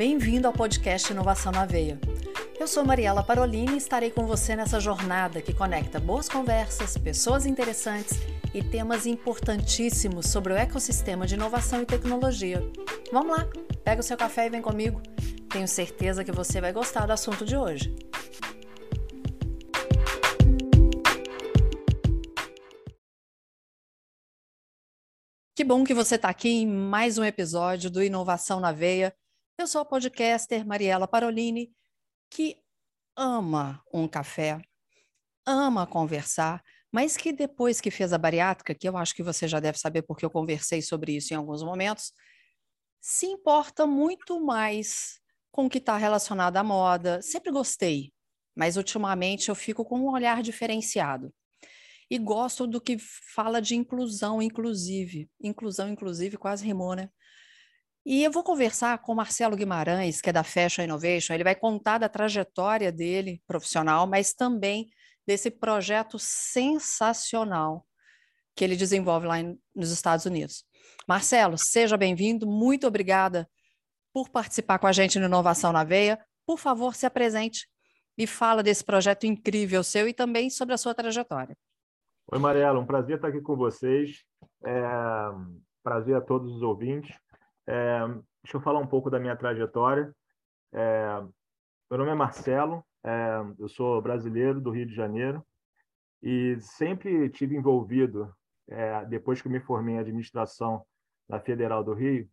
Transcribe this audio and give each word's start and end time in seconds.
Bem-vindo 0.00 0.46
ao 0.46 0.52
podcast 0.54 1.12
Inovação 1.12 1.52
na 1.52 1.66
Veia. 1.66 2.00
Eu 2.58 2.66
sou 2.66 2.82
Mariela 2.82 3.22
Parolini 3.22 3.74
e 3.74 3.76
estarei 3.76 4.10
com 4.10 4.26
você 4.26 4.56
nessa 4.56 4.80
jornada 4.80 5.42
que 5.42 5.52
conecta 5.52 6.00
boas 6.00 6.26
conversas, 6.26 6.96
pessoas 6.96 7.44
interessantes 7.44 8.18
e 8.54 8.64
temas 8.64 9.04
importantíssimos 9.04 10.30
sobre 10.30 10.54
o 10.54 10.56
ecossistema 10.56 11.26
de 11.26 11.34
inovação 11.34 11.82
e 11.82 11.84
tecnologia. 11.84 12.62
Vamos 13.12 13.36
lá, 13.36 13.46
pega 13.84 14.00
o 14.00 14.02
seu 14.02 14.16
café 14.16 14.46
e 14.46 14.48
vem 14.48 14.62
comigo. 14.62 15.02
Tenho 15.50 15.68
certeza 15.68 16.24
que 16.24 16.32
você 16.32 16.62
vai 16.62 16.72
gostar 16.72 17.04
do 17.04 17.12
assunto 17.12 17.44
de 17.44 17.54
hoje. 17.54 17.94
Que 25.54 25.62
bom 25.62 25.84
que 25.84 25.92
você 25.92 26.14
está 26.14 26.30
aqui 26.30 26.48
em 26.48 26.66
mais 26.66 27.18
um 27.18 27.24
episódio 27.24 27.90
do 27.90 28.02
Inovação 28.02 28.60
na 28.60 28.72
Veia. 28.72 29.14
Eu 29.60 29.66
sou 29.66 29.82
a 29.82 29.84
podcaster 29.84 30.66
Mariela 30.66 31.06
Parolini, 31.06 31.70
que 32.30 32.56
ama 33.14 33.84
um 33.92 34.08
café, 34.08 34.58
ama 35.44 35.86
conversar, 35.86 36.64
mas 36.90 37.14
que 37.14 37.30
depois 37.30 37.78
que 37.78 37.90
fez 37.90 38.14
a 38.14 38.16
bariátrica, 38.16 38.74
que 38.74 38.88
eu 38.88 38.96
acho 38.96 39.14
que 39.14 39.22
você 39.22 39.46
já 39.46 39.60
deve 39.60 39.76
saber 39.76 40.00
porque 40.00 40.24
eu 40.24 40.30
conversei 40.30 40.80
sobre 40.80 41.14
isso 41.14 41.34
em 41.34 41.36
alguns 41.36 41.62
momentos, 41.62 42.10
se 43.02 43.26
importa 43.26 43.86
muito 43.86 44.42
mais 44.42 45.20
com 45.52 45.66
o 45.66 45.68
que 45.68 45.76
está 45.76 45.98
relacionado 45.98 46.56
à 46.56 46.64
moda. 46.64 47.20
Sempre 47.20 47.52
gostei, 47.52 48.14
mas 48.56 48.78
ultimamente 48.78 49.50
eu 49.50 49.54
fico 49.54 49.84
com 49.84 49.98
um 49.98 50.10
olhar 50.10 50.42
diferenciado. 50.42 51.30
E 52.10 52.16
gosto 52.16 52.66
do 52.66 52.80
que 52.80 52.96
fala 53.34 53.60
de 53.60 53.76
inclusão, 53.76 54.40
inclusive. 54.40 55.28
Inclusão, 55.38 55.86
inclusive, 55.86 56.38
quase 56.38 56.64
rimou, 56.64 56.94
né? 56.94 57.10
E 58.04 58.24
eu 58.24 58.30
vou 58.30 58.42
conversar 58.42 58.98
com 58.98 59.12
o 59.12 59.16
Marcelo 59.16 59.56
Guimarães, 59.56 60.20
que 60.20 60.30
é 60.30 60.32
da 60.32 60.42
Fashion 60.42 60.84
Innovation. 60.84 61.34
Ele 61.34 61.44
vai 61.44 61.54
contar 61.54 61.98
da 61.98 62.08
trajetória 62.08 62.90
dele 62.90 63.42
profissional, 63.46 64.06
mas 64.06 64.32
também 64.32 64.88
desse 65.26 65.50
projeto 65.50 66.18
sensacional 66.18 67.86
que 68.56 68.64
ele 68.64 68.74
desenvolve 68.74 69.26
lá 69.26 69.38
em, 69.38 69.58
nos 69.74 69.90
Estados 69.90 70.24
Unidos. 70.24 70.64
Marcelo, 71.06 71.58
seja 71.58 71.96
bem-vindo. 71.96 72.46
Muito 72.46 72.86
obrigada 72.86 73.48
por 74.12 74.28
participar 74.28 74.78
com 74.78 74.86
a 74.86 74.92
gente 74.92 75.18
no 75.18 75.26
Inovação 75.26 75.72
na 75.72 75.84
Veia. 75.84 76.18
Por 76.46 76.58
favor, 76.58 76.94
se 76.94 77.06
apresente 77.06 77.68
e 78.18 78.26
fala 78.26 78.62
desse 78.62 78.84
projeto 78.84 79.24
incrível 79.24 79.82
seu 79.84 80.08
e 80.08 80.14
também 80.14 80.50
sobre 80.50 80.74
a 80.74 80.78
sua 80.78 80.94
trajetória. 80.94 81.56
Oi, 82.32 82.38
Mariela, 82.38 82.78
um 82.78 82.86
prazer 82.86 83.16
estar 83.16 83.28
aqui 83.28 83.40
com 83.40 83.56
vocês. 83.56 84.24
É... 84.64 84.82
Prazer 85.82 86.16
a 86.16 86.20
todos 86.20 86.54
os 86.56 86.62
ouvintes. 86.62 87.14
É, 87.66 88.00
deixa 88.42 88.56
eu 88.56 88.60
falar 88.60 88.78
um 88.78 88.86
pouco 88.86 89.10
da 89.10 89.18
minha 89.18 89.36
trajetória. 89.36 90.14
É, 90.72 91.20
meu 91.90 91.98
nome 91.98 92.10
é 92.10 92.14
Marcelo, 92.14 92.84
é, 93.02 93.40
eu 93.58 93.68
sou 93.68 94.00
brasileiro 94.00 94.60
do 94.60 94.70
Rio 94.70 94.86
de 94.86 94.94
Janeiro 94.94 95.44
e 96.22 96.56
sempre 96.60 97.28
tive 97.30 97.56
envolvido, 97.56 98.34
é, 98.68 99.04
depois 99.06 99.40
que 99.40 99.48
me 99.48 99.60
formei 99.60 99.96
em 99.96 99.98
administração 99.98 100.84
na 101.28 101.40
Federal 101.40 101.82
do 101.82 101.94
Rio, 101.94 102.28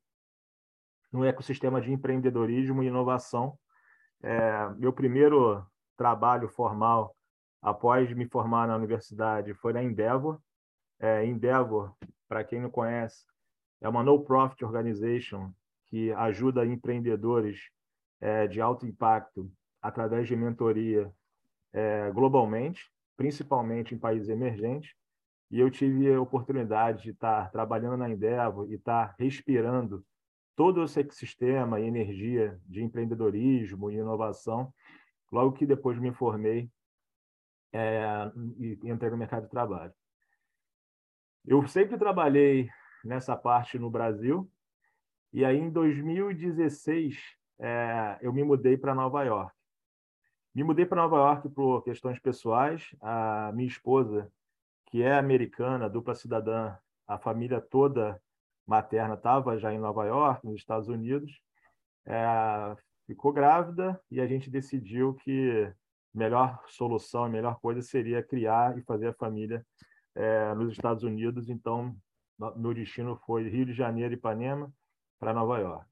no 1.12 1.26
ecossistema 1.26 1.80
de 1.80 1.92
empreendedorismo 1.92 2.84
e 2.84 2.88
inovação. 2.88 3.58
É, 4.22 4.70
meu 4.76 4.92
primeiro 4.92 5.66
trabalho 5.96 6.50
formal 6.50 7.16
após 7.62 8.12
me 8.14 8.28
formar 8.28 8.68
na 8.68 8.76
universidade 8.76 9.54
foi 9.54 9.74
na 9.74 9.84
Endeavor. 9.84 10.40
É, 11.00 11.26
Endeavor, 11.26 11.96
para 12.28 12.44
quem 12.44 12.62
não 12.62 12.70
conhece, 12.70 13.26
é 13.82 13.88
uma 13.88 14.04
no-profit 14.04 14.64
organization 14.64 15.52
que 15.88 16.12
ajuda 16.14 16.66
empreendedores 16.66 17.70
é, 18.20 18.48
de 18.48 18.60
alto 18.60 18.86
impacto 18.86 19.52
através 19.82 20.28
de 20.28 20.36
mentoria 20.36 21.12
é, 21.72 22.12
globalmente, 22.12 22.92
principalmente 23.16 23.94
em 23.94 23.98
países 23.98 24.30
emergentes. 24.30 24.94
E 25.50 25.60
eu 25.60 25.72
tive 25.72 26.14
a 26.14 26.20
oportunidade 26.20 27.04
de 27.04 27.12
estar 27.12 27.50
trabalhando 27.52 27.98
na 27.98 28.10
Endeavor 28.10 28.70
e 28.70 28.76
estar 28.76 29.16
respirando 29.18 30.06
todo 30.56 30.84
esse 30.84 31.00
ecossistema 31.00 31.80
e 31.80 31.86
energia 31.86 32.60
de 32.66 32.84
empreendedorismo 32.84 33.92
e 33.92 33.96
inovação, 33.96 34.74
logo 35.32 35.54
que 35.54 35.66
depois 35.66 35.98
me 36.00 36.12
formei 36.12 36.70
é, 37.72 38.32
e 38.58 38.80
entrei 38.84 39.12
no 39.12 39.18
mercado 39.18 39.44
de 39.44 39.50
trabalho. 39.50 39.94
Eu 41.46 41.66
sempre 41.68 41.98
trabalhei 41.98 42.70
nessa 43.04 43.36
parte 43.36 43.78
no 43.78 43.90
Brasil. 43.90 44.50
E 45.34 45.44
aí, 45.44 45.58
em 45.58 45.70
2016, 45.70 47.18
é, 47.60 48.18
eu 48.22 48.32
me 48.32 48.44
mudei 48.44 48.78
para 48.78 48.96
Nova 48.96 49.24
York. 49.24 49.54
Me 50.54 50.64
mudei 50.64 50.86
para 50.86 51.02
Nova 51.02 51.18
York 51.18 51.50
por 51.50 51.84
questões 51.84 52.20
pessoais. 52.20 52.96
A 53.02 53.52
minha 53.54 53.68
esposa, 53.68 54.32
que 54.88 55.04
é 55.04 55.14
americana, 55.18 55.90
dupla 55.90 56.16
cidadã, 56.16 56.76
a 57.08 57.18
família 57.18 57.62
toda 57.62 58.22
materna 58.66 59.14
estava 59.14 59.58
já 59.58 59.74
em 59.74 59.80
Nova 59.80 60.06
York, 60.06 60.46
nos 60.46 60.56
Estados 60.56 60.90
Unidos. 60.90 61.40
É, 62.06 62.76
ficou 63.06 63.32
grávida 63.32 64.00
e 64.10 64.20
a 64.20 64.28
gente 64.28 64.50
decidiu 64.50 65.14
que 65.14 65.72
melhor 66.14 66.62
solução, 66.68 67.26
a 67.26 67.30
melhor 67.30 67.60
coisa 67.60 67.82
seria 67.82 68.24
criar 68.24 68.78
e 68.78 68.82
fazer 68.82 69.08
a 69.08 69.14
família 69.14 69.66
é, 70.16 70.54
nos 70.56 70.72
Estados 70.72 71.04
Unidos. 71.04 71.50
Então, 71.50 71.96
meu 72.56 72.74
destino 72.74 73.16
foi 73.26 73.50
Rio 73.50 73.66
de 73.66 73.74
Janeiro, 73.74 74.14
Ipanema, 74.14 74.72
para 75.20 75.34
Nova 75.34 75.58
York. 75.58 75.86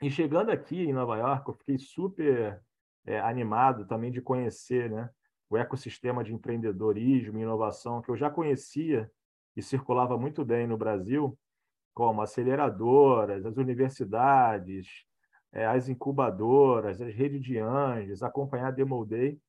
E 0.00 0.10
chegando 0.10 0.50
aqui 0.50 0.84
em 0.84 0.92
Nova 0.92 1.16
York, 1.16 1.48
eu 1.48 1.54
fiquei 1.54 1.78
super 1.78 2.62
é, 3.04 3.18
animado 3.20 3.86
também 3.86 4.12
de 4.12 4.20
conhecer 4.20 4.90
né, 4.90 5.10
o 5.50 5.56
ecossistema 5.56 6.22
de 6.22 6.32
empreendedorismo 6.32 7.38
e 7.38 7.42
inovação 7.42 8.00
que 8.00 8.10
eu 8.10 8.16
já 8.16 8.30
conhecia 8.30 9.10
e 9.56 9.62
circulava 9.62 10.16
muito 10.16 10.44
bem 10.44 10.68
no 10.68 10.76
Brasil, 10.76 11.36
como 11.92 12.22
aceleradoras, 12.22 13.44
as 13.44 13.56
universidades, 13.56 14.86
é, 15.52 15.66
as 15.66 15.88
incubadoras, 15.88 17.00
as 17.00 17.12
redes 17.12 17.42
de 17.42 17.58
anjos, 17.58 18.22
acompanhar 18.22 18.68
a 18.68 18.70
Demo 18.70 19.04
Day. 19.04 19.40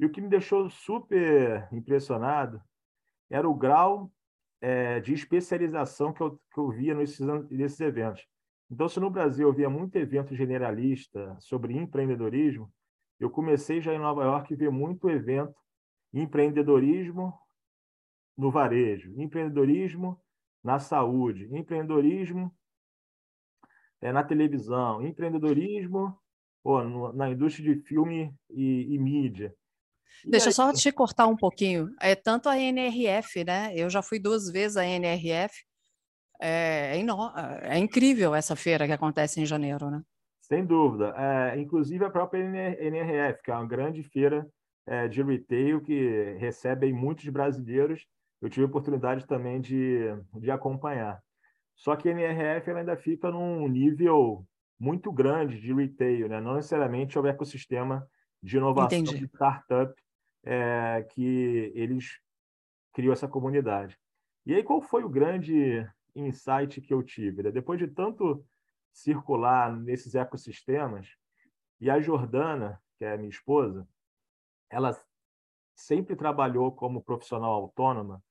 E 0.00 0.06
o 0.06 0.10
que 0.10 0.22
me 0.22 0.28
deixou 0.28 0.70
super 0.70 1.68
impressionado 1.72 2.62
era 3.28 3.46
o 3.46 3.54
grau 3.54 4.10
é, 4.64 4.98
de 4.98 5.12
especialização 5.12 6.10
que 6.10 6.22
eu, 6.22 6.40
que 6.50 6.58
eu 6.58 6.70
via 6.70 6.94
nesses, 6.94 7.20
nesses 7.50 7.78
eventos. 7.80 8.26
Então, 8.70 8.88
se 8.88 8.98
no 8.98 9.10
Brasil 9.10 9.46
eu 9.46 9.52
via 9.52 9.68
muito 9.68 9.96
evento 9.96 10.34
generalista 10.34 11.36
sobre 11.38 11.76
empreendedorismo, 11.76 12.72
eu 13.20 13.28
comecei 13.28 13.82
já 13.82 13.92
em 13.92 13.98
Nova 13.98 14.24
York 14.24 14.54
a 14.54 14.56
ver 14.56 14.70
muito 14.70 15.10
evento 15.10 15.54
empreendedorismo 16.14 17.38
no 18.38 18.50
varejo, 18.50 19.12
empreendedorismo 19.20 20.18
na 20.62 20.78
saúde, 20.78 21.46
empreendedorismo 21.54 22.50
é, 24.00 24.12
na 24.12 24.24
televisão, 24.24 25.06
empreendedorismo 25.06 26.18
pô, 26.62 26.82
no, 26.82 27.12
na 27.12 27.28
indústria 27.28 27.74
de 27.74 27.82
filme 27.82 28.34
e, 28.48 28.94
e 28.94 28.98
mídia. 28.98 29.54
Deixa 30.24 30.48
eu 30.48 30.52
só 30.52 30.72
te 30.72 30.90
cortar 30.90 31.26
um 31.26 31.36
pouquinho. 31.36 31.90
É 32.00 32.14
tanto 32.14 32.48
a 32.48 32.58
NRF, 32.58 33.44
né? 33.44 33.72
Eu 33.74 33.90
já 33.90 34.02
fui 34.02 34.18
duas 34.18 34.50
vezes 34.50 34.76
à 34.76 34.84
NRF. 34.84 35.54
É, 36.40 36.98
é, 36.98 37.76
é 37.76 37.78
incrível 37.78 38.34
essa 38.34 38.56
feira 38.56 38.86
que 38.86 38.92
acontece 38.92 39.40
em 39.40 39.46
janeiro, 39.46 39.90
né? 39.90 40.02
Sem 40.40 40.64
dúvida. 40.64 41.14
É, 41.16 41.58
inclusive 41.58 42.04
a 42.04 42.10
própria 42.10 42.40
NRF, 42.40 43.42
que 43.42 43.50
é 43.50 43.54
uma 43.54 43.66
grande 43.66 44.02
feira 44.02 44.46
é, 44.86 45.08
de 45.08 45.22
retail 45.22 45.80
que 45.80 46.36
recebe 46.38 46.92
muitos 46.92 47.28
brasileiros. 47.28 48.06
Eu 48.40 48.50
tive 48.50 48.64
a 48.64 48.68
oportunidade 48.68 49.26
também 49.26 49.60
de, 49.60 50.00
de 50.34 50.50
acompanhar. 50.50 51.18
Só 51.76 51.96
que 51.96 52.08
a 52.08 52.12
NRF 52.12 52.70
ainda 52.70 52.96
fica 52.96 53.30
num 53.30 53.66
nível 53.68 54.46
muito 54.78 55.10
grande 55.10 55.60
de 55.60 55.72
retail, 55.72 56.28
né? 56.28 56.40
não 56.40 56.54
necessariamente 56.54 57.18
o 57.18 57.26
ecossistema 57.26 58.06
de 58.44 58.58
inovação 58.58 58.98
Entendi. 58.98 59.18
de 59.20 59.24
startup 59.24 59.94
é, 60.44 61.06
que 61.10 61.72
eles 61.74 62.20
criou 62.92 63.14
essa 63.14 63.26
comunidade. 63.26 63.98
E 64.44 64.54
aí, 64.54 64.62
qual 64.62 64.82
foi 64.82 65.02
o 65.02 65.08
grande 65.08 65.88
insight 66.14 66.80
que 66.82 66.92
eu 66.92 67.02
tive? 67.02 67.42
Né? 67.42 67.50
Depois 67.50 67.78
de 67.78 67.88
tanto 67.88 68.44
circular 68.92 69.74
nesses 69.74 70.14
ecossistemas, 70.14 71.08
e 71.80 71.90
a 71.90 71.98
Jordana, 72.00 72.80
que 72.98 73.04
é 73.04 73.14
a 73.14 73.16
minha 73.16 73.30
esposa, 73.30 73.88
ela 74.70 74.94
sempre 75.74 76.14
trabalhou 76.14 76.70
como 76.70 77.02
profissional 77.02 77.50
autônoma, 77.52 78.22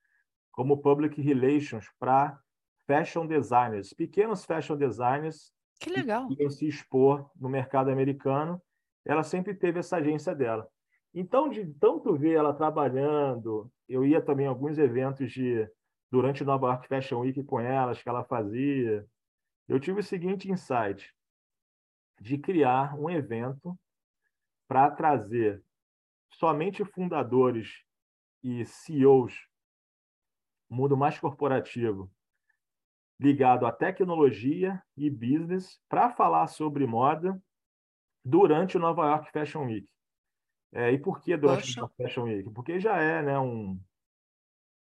como 0.51 0.77
public 0.77 1.19
relations 1.19 1.89
para 1.99 2.39
fashion 2.85 3.25
designers, 3.25 3.93
pequenos 3.93 4.45
fashion 4.45 4.77
designers 4.77 5.51
que 5.79 5.89
legal. 5.89 6.27
que 6.27 6.41
iam 6.41 6.49
se 6.49 6.67
expor 6.67 7.29
no 7.35 7.49
mercado 7.49 7.89
americano. 7.89 8.61
Ela 9.05 9.23
sempre 9.23 9.53
teve 9.53 9.79
essa 9.79 9.97
agência 9.97 10.33
dela. 10.33 10.67
Então, 11.13 11.49
de 11.49 11.65
tanto 11.75 12.15
ver 12.15 12.33
ela 12.33 12.53
trabalhando, 12.53 13.71
eu 13.87 14.05
ia 14.05 14.21
também 14.21 14.47
a 14.47 14.49
alguns 14.49 14.77
eventos 14.77 15.31
de 15.31 15.67
durante 16.09 16.43
o 16.43 16.45
Nova 16.45 16.67
York 16.67 16.87
Fashion 16.87 17.19
Week 17.21 17.43
com 17.43 17.59
elas, 17.59 18.01
que 18.01 18.07
ela 18.07 18.23
fazia. 18.23 19.05
Eu 19.67 19.79
tive 19.79 19.99
o 19.99 20.03
seguinte 20.03 20.49
insight. 20.49 21.13
de 22.21 22.37
criar 22.37 22.95
um 22.97 23.09
evento 23.09 23.77
para 24.67 24.89
trazer 24.91 25.61
somente 26.31 26.85
fundadores 26.85 27.83
e 28.41 28.63
CEOs, 28.65 29.33
mundo 30.69 30.95
mais 30.95 31.19
corporativo, 31.19 32.09
ligado 33.19 33.65
à 33.65 33.71
tecnologia 33.71 34.81
e 34.95 35.09
business, 35.09 35.81
para 35.89 36.11
falar 36.11 36.47
sobre 36.47 36.85
moda 36.85 37.41
durante 38.23 38.77
o 38.77 38.79
Nova 38.79 39.05
York 39.07 39.31
Fashion 39.31 39.65
Week. 39.65 39.87
É, 40.71 40.91
e 40.91 40.97
por 40.97 41.21
que 41.21 41.35
durante 41.37 41.61
Poxa. 41.61 41.79
o 41.79 41.81
Nova 41.81 41.93
York 41.99 42.03
Fashion 42.03 42.23
Week? 42.23 42.49
Porque 42.51 42.79
já 42.79 42.97
é 42.97 43.21
né, 43.21 43.39
um, 43.39 43.79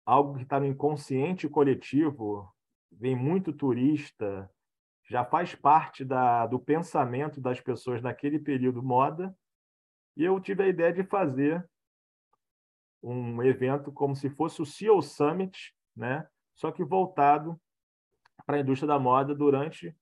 algo 0.05 0.37
que 0.37 0.43
está 0.43 0.59
no 0.59 0.67
inconsciente 0.67 1.49
coletivo, 1.49 2.53
vem 2.91 3.15
muito 3.15 3.53
turista, 3.53 4.51
já 5.09 5.25
faz 5.25 5.55
parte 5.55 6.05
da, 6.05 6.47
do 6.47 6.59
pensamento 6.59 7.41
das 7.41 7.61
pessoas 7.61 8.03
naquele 8.03 8.39
período 8.39 8.83
moda, 8.83 9.37
e 10.17 10.25
eu 10.25 10.39
tive 10.41 10.65
a 10.65 10.69
ideia 10.69 10.93
de 10.93 11.05
fazer 11.05 11.67
um 13.03 13.43
evento 13.43 13.93
como 13.93 14.17
se 14.17 14.29
fosse 14.29 14.61
o 14.61 14.67
CEO 14.67 15.01
Summit, 15.01 15.75
né? 15.97 16.27
só 16.55 16.73
que 16.73 16.83
voltado 16.83 17.59
para 18.45 18.57
a 18.57 18.61
indústria 18.61 18.89
da 18.89 18.99
moda 18.99 19.35
durante 19.35 19.97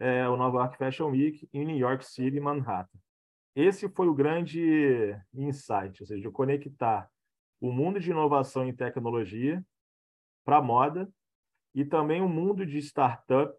é, 0.00 0.26
o 0.26 0.36
Nova 0.36 0.58
York 0.58 0.78
Fashion 0.78 1.10
Week 1.10 1.48
em 1.52 1.64
New 1.64 1.76
York 1.76 2.04
City, 2.04 2.40
Manhattan. 2.40 2.98
Esse 3.54 3.88
foi 3.88 4.08
o 4.08 4.14
grande 4.14 5.14
insight, 5.34 6.00
ou 6.02 6.06
seja, 6.06 6.30
conectar 6.30 7.08
o 7.60 7.70
mundo 7.70 8.00
de 8.00 8.10
inovação 8.10 8.66
e 8.66 8.72
tecnologia 8.72 9.62
para 10.44 10.62
moda 10.62 11.12
e 11.74 11.84
também 11.84 12.22
o 12.22 12.28
mundo 12.28 12.64
de 12.64 12.78
startup 12.78 13.54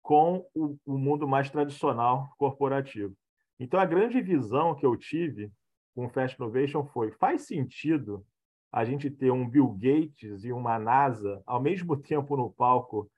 com 0.00 0.46
o, 0.54 0.78
o 0.86 0.96
mundo 0.96 1.26
mais 1.26 1.50
tradicional 1.50 2.32
corporativo. 2.38 3.16
Então, 3.58 3.80
a 3.80 3.86
grande 3.86 4.20
visão 4.20 4.74
que 4.74 4.86
eu 4.86 4.96
tive 4.96 5.50
com 5.94 6.06
o 6.06 6.10
Fast 6.10 6.36
Innovation 6.36 6.84
foi: 6.84 7.10
faz 7.10 7.42
sentido 7.42 8.24
a 8.70 8.84
gente 8.84 9.10
ter 9.10 9.30
um 9.30 9.48
Bill 9.48 9.68
Gates 9.70 10.44
e 10.44 10.52
uma 10.52 10.78
NASA 10.78 11.42
ao 11.44 11.60
mesmo 11.60 11.96
tempo 12.00 12.36
no 12.36 12.52
palco 12.52 13.10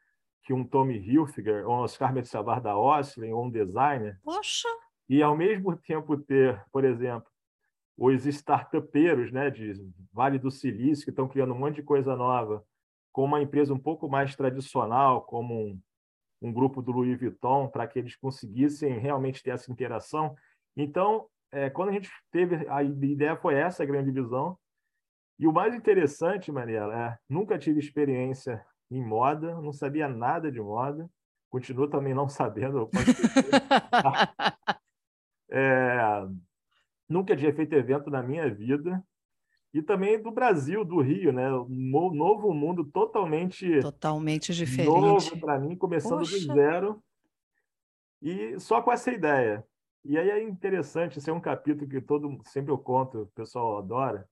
que 0.46 0.52
um 0.52 0.64
Tommy 0.64 0.96
Hilfiger, 0.96 1.68
ou 1.68 1.74
um 1.74 1.80
Oscar 1.80 2.14
Metzabar 2.14 2.62
da 2.62 2.78
Oslin, 2.78 3.32
ou 3.32 3.46
um 3.46 3.50
designer? 3.50 4.18
Poxa! 4.22 4.68
E 5.08 5.20
ao 5.20 5.36
mesmo 5.36 5.76
tempo 5.76 6.16
ter, 6.16 6.64
por 6.70 6.84
exemplo, 6.84 7.28
os 7.98 8.24
startupeiros 8.26 9.32
né, 9.32 9.50
de 9.50 9.74
Vale 10.12 10.38
do 10.38 10.50
Silício, 10.50 11.04
que 11.04 11.10
estão 11.10 11.26
criando 11.26 11.52
um 11.52 11.58
monte 11.58 11.76
de 11.76 11.82
coisa 11.82 12.14
nova, 12.14 12.64
com 13.12 13.24
uma 13.24 13.42
empresa 13.42 13.74
um 13.74 13.78
pouco 13.78 14.08
mais 14.08 14.36
tradicional, 14.36 15.22
como 15.22 15.52
um, 15.52 15.80
um 16.40 16.52
grupo 16.52 16.80
do 16.80 16.92
Louis 16.92 17.18
Vuitton, 17.18 17.66
para 17.68 17.88
que 17.88 17.98
eles 17.98 18.14
conseguissem 18.14 18.98
realmente 18.98 19.42
ter 19.42 19.50
essa 19.50 19.72
interação. 19.72 20.36
Então, 20.76 21.26
é, 21.50 21.68
quando 21.68 21.88
a 21.88 21.92
gente 21.92 22.10
teve, 22.30 22.68
a 22.68 22.84
ideia 22.84 23.36
foi 23.36 23.54
essa, 23.54 23.82
a 23.82 23.86
grande 23.86 24.12
visão. 24.12 24.56
E 25.40 25.46
o 25.48 25.52
mais 25.52 25.74
interessante, 25.74 26.52
Mariela, 26.52 26.94
é, 26.94 27.18
nunca 27.28 27.58
tive 27.58 27.80
experiência 27.80 28.64
em 28.90 29.04
moda, 29.04 29.60
não 29.60 29.72
sabia 29.72 30.08
nada 30.08 30.50
de 30.50 30.60
moda, 30.60 31.08
continuo 31.48 31.88
também 31.88 32.14
não 32.14 32.28
sabendo. 32.28 32.88
é, 35.50 35.98
nunca 37.08 37.36
tinha 37.36 37.54
feito 37.54 37.74
evento 37.74 38.10
na 38.10 38.22
minha 38.22 38.52
vida. 38.52 39.02
E 39.74 39.82
também 39.82 40.22
do 40.22 40.30
Brasil, 40.30 40.84
do 40.84 41.02
Rio, 41.02 41.32
né? 41.32 41.52
Um 41.52 42.14
novo 42.14 42.54
mundo 42.54 42.82
totalmente 42.82 43.80
totalmente 43.80 44.54
diferente. 44.54 44.88
Novo 44.88 45.38
para 45.38 45.58
mim, 45.58 45.76
começando 45.76 46.20
Poxa. 46.20 46.38
do 46.38 46.54
zero. 46.54 47.04
E 48.22 48.58
só 48.58 48.80
com 48.80 48.90
essa 48.90 49.12
ideia. 49.12 49.62
E 50.02 50.16
aí 50.16 50.30
é 50.30 50.40
interessante, 50.40 51.18
esse 51.18 51.28
é 51.28 51.32
um 51.32 51.40
capítulo 51.40 51.90
que 51.90 52.00
todo 52.00 52.38
sempre 52.44 52.72
eu 52.72 52.78
conto, 52.78 53.22
o 53.22 53.26
pessoal 53.34 53.76
adora. 53.76 54.26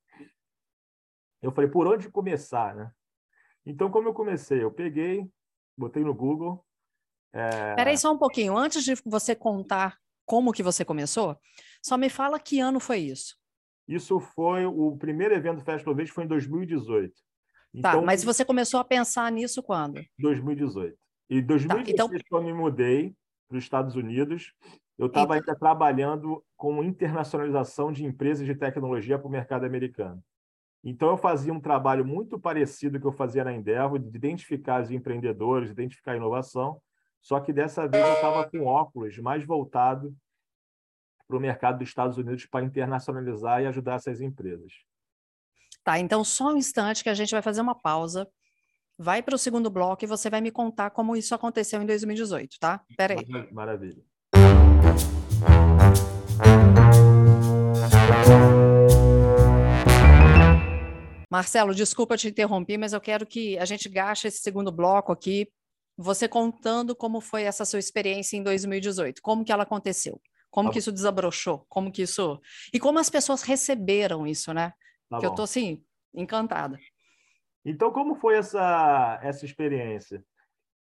Eu 1.42 1.50
falei, 1.50 1.68
por 1.68 1.86
onde 1.86 2.08
começar, 2.08 2.74
né? 2.74 2.90
Então, 3.66 3.90
como 3.90 4.08
eu 4.08 4.14
comecei? 4.14 4.62
Eu 4.62 4.70
peguei, 4.70 5.28
botei 5.76 6.04
no 6.04 6.14
Google. 6.14 6.64
É... 7.32 7.74
Peraí 7.74 7.96
só 7.96 8.12
um 8.12 8.18
pouquinho. 8.18 8.56
Antes 8.56 8.84
de 8.84 8.94
você 9.04 9.34
contar 9.34 9.98
como 10.26 10.52
que 10.52 10.62
você 10.62 10.84
começou, 10.84 11.36
só 11.82 11.96
me 11.96 12.08
fala 12.08 12.38
que 12.38 12.60
ano 12.60 12.80
foi 12.80 12.98
isso. 12.98 13.36
Isso 13.86 14.18
foi 14.18 14.64
o 14.64 14.96
primeiro 14.96 15.34
evento 15.34 15.58
do 15.58 15.64
Festival 15.64 15.94
Verde 15.94 16.12
foi 16.12 16.24
em 16.24 16.28
2018. 16.28 17.12
Tá, 17.12 17.20
então, 17.74 18.00
tá, 18.00 18.02
mas 18.02 18.24
você 18.24 18.44
começou 18.44 18.80
a 18.80 18.84
pensar 18.84 19.30
nisso 19.30 19.62
quando? 19.62 20.00
2018. 20.18 20.96
E 21.28 21.42
2016, 21.42 21.96
tá, 21.96 22.04
então... 22.04 22.20
quando 22.30 22.48
eu 22.48 22.54
me 22.54 22.60
mudei 22.60 23.14
para 23.48 23.58
os 23.58 23.64
Estados 23.64 23.96
Unidos, 23.96 24.52
eu 24.98 25.06
estava 25.06 25.36
então... 25.36 25.50
ainda 25.50 25.58
trabalhando 25.58 26.42
com 26.56 26.82
internacionalização 26.82 27.92
de 27.92 28.04
empresas 28.04 28.46
de 28.46 28.54
tecnologia 28.54 29.18
para 29.18 29.28
o 29.28 29.30
mercado 29.30 29.64
americano. 29.64 30.22
Então, 30.84 31.08
eu 31.08 31.16
fazia 31.16 31.52
um 31.52 31.60
trabalho 31.60 32.04
muito 32.04 32.38
parecido 32.38 33.00
que 33.00 33.06
eu 33.06 33.12
fazia 33.12 33.42
na 33.42 33.54
Endeavor, 33.54 33.98
de 33.98 34.14
identificar 34.16 34.82
os 34.82 34.90
empreendedores, 34.90 35.70
identificar 35.70 36.12
a 36.12 36.16
inovação, 36.16 36.80
só 37.22 37.40
que 37.40 37.54
dessa 37.54 37.88
vez 37.88 38.06
eu 38.06 38.12
estava 38.12 38.48
com 38.50 38.66
óculos 38.66 39.16
mais 39.18 39.46
voltado 39.46 40.14
para 41.26 41.38
o 41.38 41.40
mercado 41.40 41.78
dos 41.78 41.88
Estados 41.88 42.18
Unidos 42.18 42.44
para 42.44 42.64
internacionalizar 42.66 43.62
e 43.62 43.66
ajudar 43.66 43.94
essas 43.94 44.20
empresas. 44.20 44.72
Tá, 45.82 45.98
então 45.98 46.22
só 46.22 46.52
um 46.52 46.56
instante 46.56 47.02
que 47.02 47.08
a 47.08 47.14
gente 47.14 47.30
vai 47.30 47.40
fazer 47.40 47.62
uma 47.62 47.74
pausa. 47.74 48.28
Vai 48.98 49.22
para 49.22 49.34
o 49.34 49.38
segundo 49.38 49.70
bloco 49.70 50.04
e 50.04 50.06
você 50.06 50.28
vai 50.28 50.40
me 50.40 50.50
contar 50.50 50.90
como 50.90 51.16
isso 51.16 51.34
aconteceu 51.34 51.82
em 51.82 51.86
2018, 51.86 52.58
tá? 52.60 52.84
Espera 52.88 53.14
aí. 53.18 53.52
Maravilha. 53.52 54.02
Marcelo, 61.34 61.74
desculpa 61.74 62.16
te 62.16 62.28
interromper, 62.28 62.78
mas 62.78 62.92
eu 62.92 63.00
quero 63.00 63.26
que 63.26 63.58
a 63.58 63.64
gente 63.64 63.88
gaste 63.88 64.28
esse 64.28 64.38
segundo 64.38 64.70
bloco 64.70 65.10
aqui, 65.10 65.50
você 65.96 66.28
contando 66.28 66.94
como 66.94 67.20
foi 67.20 67.42
essa 67.42 67.64
sua 67.64 67.80
experiência 67.80 68.36
em 68.36 68.42
2018, 68.44 69.20
como 69.20 69.44
que 69.44 69.50
ela 69.50 69.64
aconteceu, 69.64 70.22
como 70.48 70.68
tá 70.68 70.74
que 70.74 70.78
isso 70.78 70.92
desabrochou, 70.92 71.66
como 71.68 71.90
que 71.90 72.02
isso 72.02 72.40
e 72.72 72.78
como 72.78 73.00
as 73.00 73.10
pessoas 73.10 73.42
receberam 73.42 74.24
isso, 74.24 74.54
né? 74.54 74.72
Tá 75.10 75.18
que 75.18 75.26
bom. 75.26 75.32
eu 75.32 75.34
tô 75.34 75.42
assim 75.42 75.82
encantada. 76.14 76.78
Então, 77.64 77.90
como 77.90 78.14
foi 78.14 78.36
essa 78.36 79.18
essa 79.20 79.44
experiência? 79.44 80.24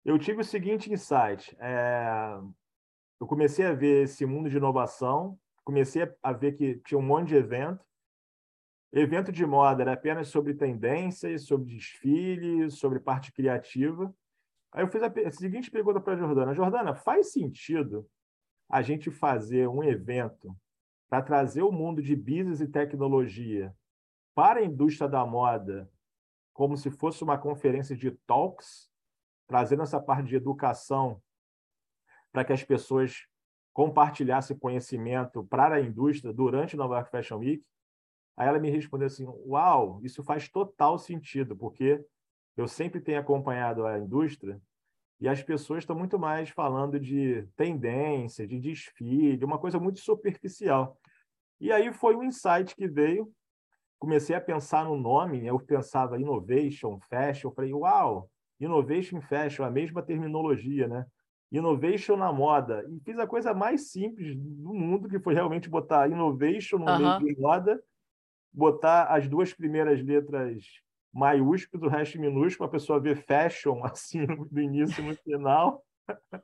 Eu 0.04 0.18
tive 0.18 0.42
o 0.42 0.44
seguinte 0.44 0.92
insight: 0.92 1.56
é... 1.60 2.38
eu 3.18 3.26
comecei 3.26 3.64
a 3.64 3.72
ver 3.72 4.04
esse 4.04 4.26
mundo 4.26 4.50
de 4.50 4.58
inovação, 4.58 5.38
comecei 5.64 6.06
a 6.22 6.32
ver 6.34 6.58
que 6.58 6.74
tinha 6.84 6.98
um 6.98 7.02
monte 7.02 7.28
de 7.28 7.36
evento 7.36 7.82
Evento 8.92 9.32
de 9.32 9.46
moda 9.46 9.82
era 9.82 9.94
apenas 9.94 10.28
sobre 10.28 10.52
tendências, 10.52 11.46
sobre 11.46 11.74
desfile, 11.74 12.70
sobre 12.70 13.00
parte 13.00 13.32
criativa. 13.32 14.14
Aí 14.70 14.82
eu 14.82 14.88
fiz 14.88 15.02
a, 15.02 15.30
seguinte 15.30 15.70
pergunta 15.70 16.00
para 16.00 16.12
a 16.12 16.16
Jordana: 16.16 16.54
Jordana, 16.54 16.94
faz 16.94 17.32
sentido 17.32 18.06
a 18.68 18.82
gente 18.82 19.10
fazer 19.10 19.66
um 19.66 19.82
evento 19.82 20.54
para 21.08 21.22
trazer 21.22 21.62
o 21.62 21.72
mundo 21.72 22.02
de 22.02 22.14
business 22.14 22.60
e 22.60 22.66
tecnologia 22.66 23.74
para 24.34 24.60
a 24.60 24.64
indústria 24.64 25.08
da 25.08 25.24
moda, 25.24 25.90
como 26.52 26.76
se 26.76 26.90
fosse 26.90 27.22
uma 27.22 27.38
conferência 27.38 27.96
de 27.96 28.10
talks, 28.26 28.90
trazendo 29.46 29.82
essa 29.82 30.00
parte 30.00 30.28
de 30.28 30.36
educação 30.36 31.22
para 32.30 32.44
que 32.44 32.52
as 32.52 32.64
pessoas 32.64 33.26
compartilhassem 33.72 34.58
conhecimento 34.58 35.44
para 35.44 35.76
a 35.76 35.80
indústria 35.80 36.32
durante 36.32 36.74
o 36.74 36.78
Nova 36.78 36.96
York 36.96 37.10
Fashion 37.10 37.38
Week. 37.38 37.64
Aí 38.36 38.48
ela 38.48 38.58
me 38.58 38.70
respondeu 38.70 39.06
assim: 39.06 39.26
Uau, 39.46 40.00
isso 40.02 40.22
faz 40.22 40.48
total 40.48 40.98
sentido, 40.98 41.56
porque 41.56 42.04
eu 42.56 42.66
sempre 42.66 43.00
tenho 43.00 43.20
acompanhado 43.20 43.86
a 43.86 43.98
indústria 43.98 44.60
e 45.20 45.28
as 45.28 45.42
pessoas 45.42 45.84
estão 45.84 45.96
muito 45.96 46.18
mais 46.18 46.50
falando 46.50 46.98
de 46.98 47.46
tendência, 47.56 48.46
de 48.46 48.58
desfile, 48.58 49.44
uma 49.44 49.58
coisa 49.58 49.78
muito 49.78 50.00
superficial. 50.00 50.98
E 51.60 51.70
aí 51.70 51.92
foi 51.92 52.16
um 52.16 52.24
insight 52.24 52.74
que 52.74 52.88
veio. 52.88 53.32
Comecei 54.00 54.34
a 54.34 54.40
pensar 54.40 54.84
no 54.84 54.96
nome, 54.96 55.46
eu 55.46 55.60
pensava 55.60 56.20
innovation, 56.20 56.98
fashion, 57.08 57.50
eu 57.50 57.54
falei, 57.54 57.72
uau, 57.72 58.28
innovation 58.58 59.20
fashion, 59.20 59.64
a 59.64 59.70
mesma 59.70 60.02
terminologia, 60.02 60.88
né? 60.88 61.06
Innovation 61.52 62.16
na 62.16 62.32
moda. 62.32 62.84
E 62.90 62.98
fiz 63.04 63.16
a 63.16 63.26
coisa 63.26 63.54
mais 63.54 63.92
simples 63.92 64.36
do 64.36 64.74
mundo, 64.74 65.08
que 65.08 65.20
foi 65.20 65.34
realmente 65.34 65.68
botar 65.68 66.10
innovation 66.10 66.78
no 66.78 66.86
meio 66.98 67.18
de 67.20 67.40
moda 67.40 67.80
botar 68.52 69.04
as 69.04 69.28
duas 69.28 69.52
primeiras 69.52 70.02
letras 70.02 70.64
maiúsculas, 71.12 71.86
o 71.86 71.88
resto 71.88 72.20
minúsculo, 72.20 72.68
a 72.68 72.72
pessoa 72.72 73.00
ver 73.00 73.16
fashion 73.24 73.84
assim 73.86 74.26
do 74.26 74.60
início 74.60 75.02
no 75.02 75.14
final. 75.16 75.84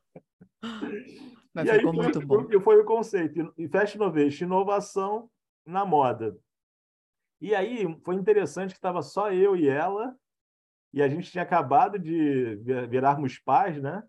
Mas 1.55 1.69
e 1.69 1.73
ficou 1.73 1.91
aí 1.91 1.97
foi, 1.97 2.05
muito 2.05 2.27
bom. 2.27 2.45
Foi, 2.45 2.61
foi 2.61 2.81
o 2.81 2.85
conceito. 2.85 3.55
E 3.57 3.69
Fashion 3.69 3.97
Innovation, 3.97 4.45
inovação 4.45 5.31
na 5.67 5.85
moda. 5.85 6.37
E 7.41 7.55
aí 7.55 7.87
foi 8.05 8.15
interessante 8.17 8.71
que 8.71 8.79
estava 8.79 9.03
só 9.03 9.33
eu 9.33 9.57
e 9.57 9.69
ela, 9.69 10.15
e 10.93 11.03
a 11.03 11.09
gente 11.09 11.31
tinha 11.31 11.43
acabado 11.43 11.99
de 11.99 12.57
virarmos 12.89 13.39
pais, 13.39 13.81
né? 13.81 14.03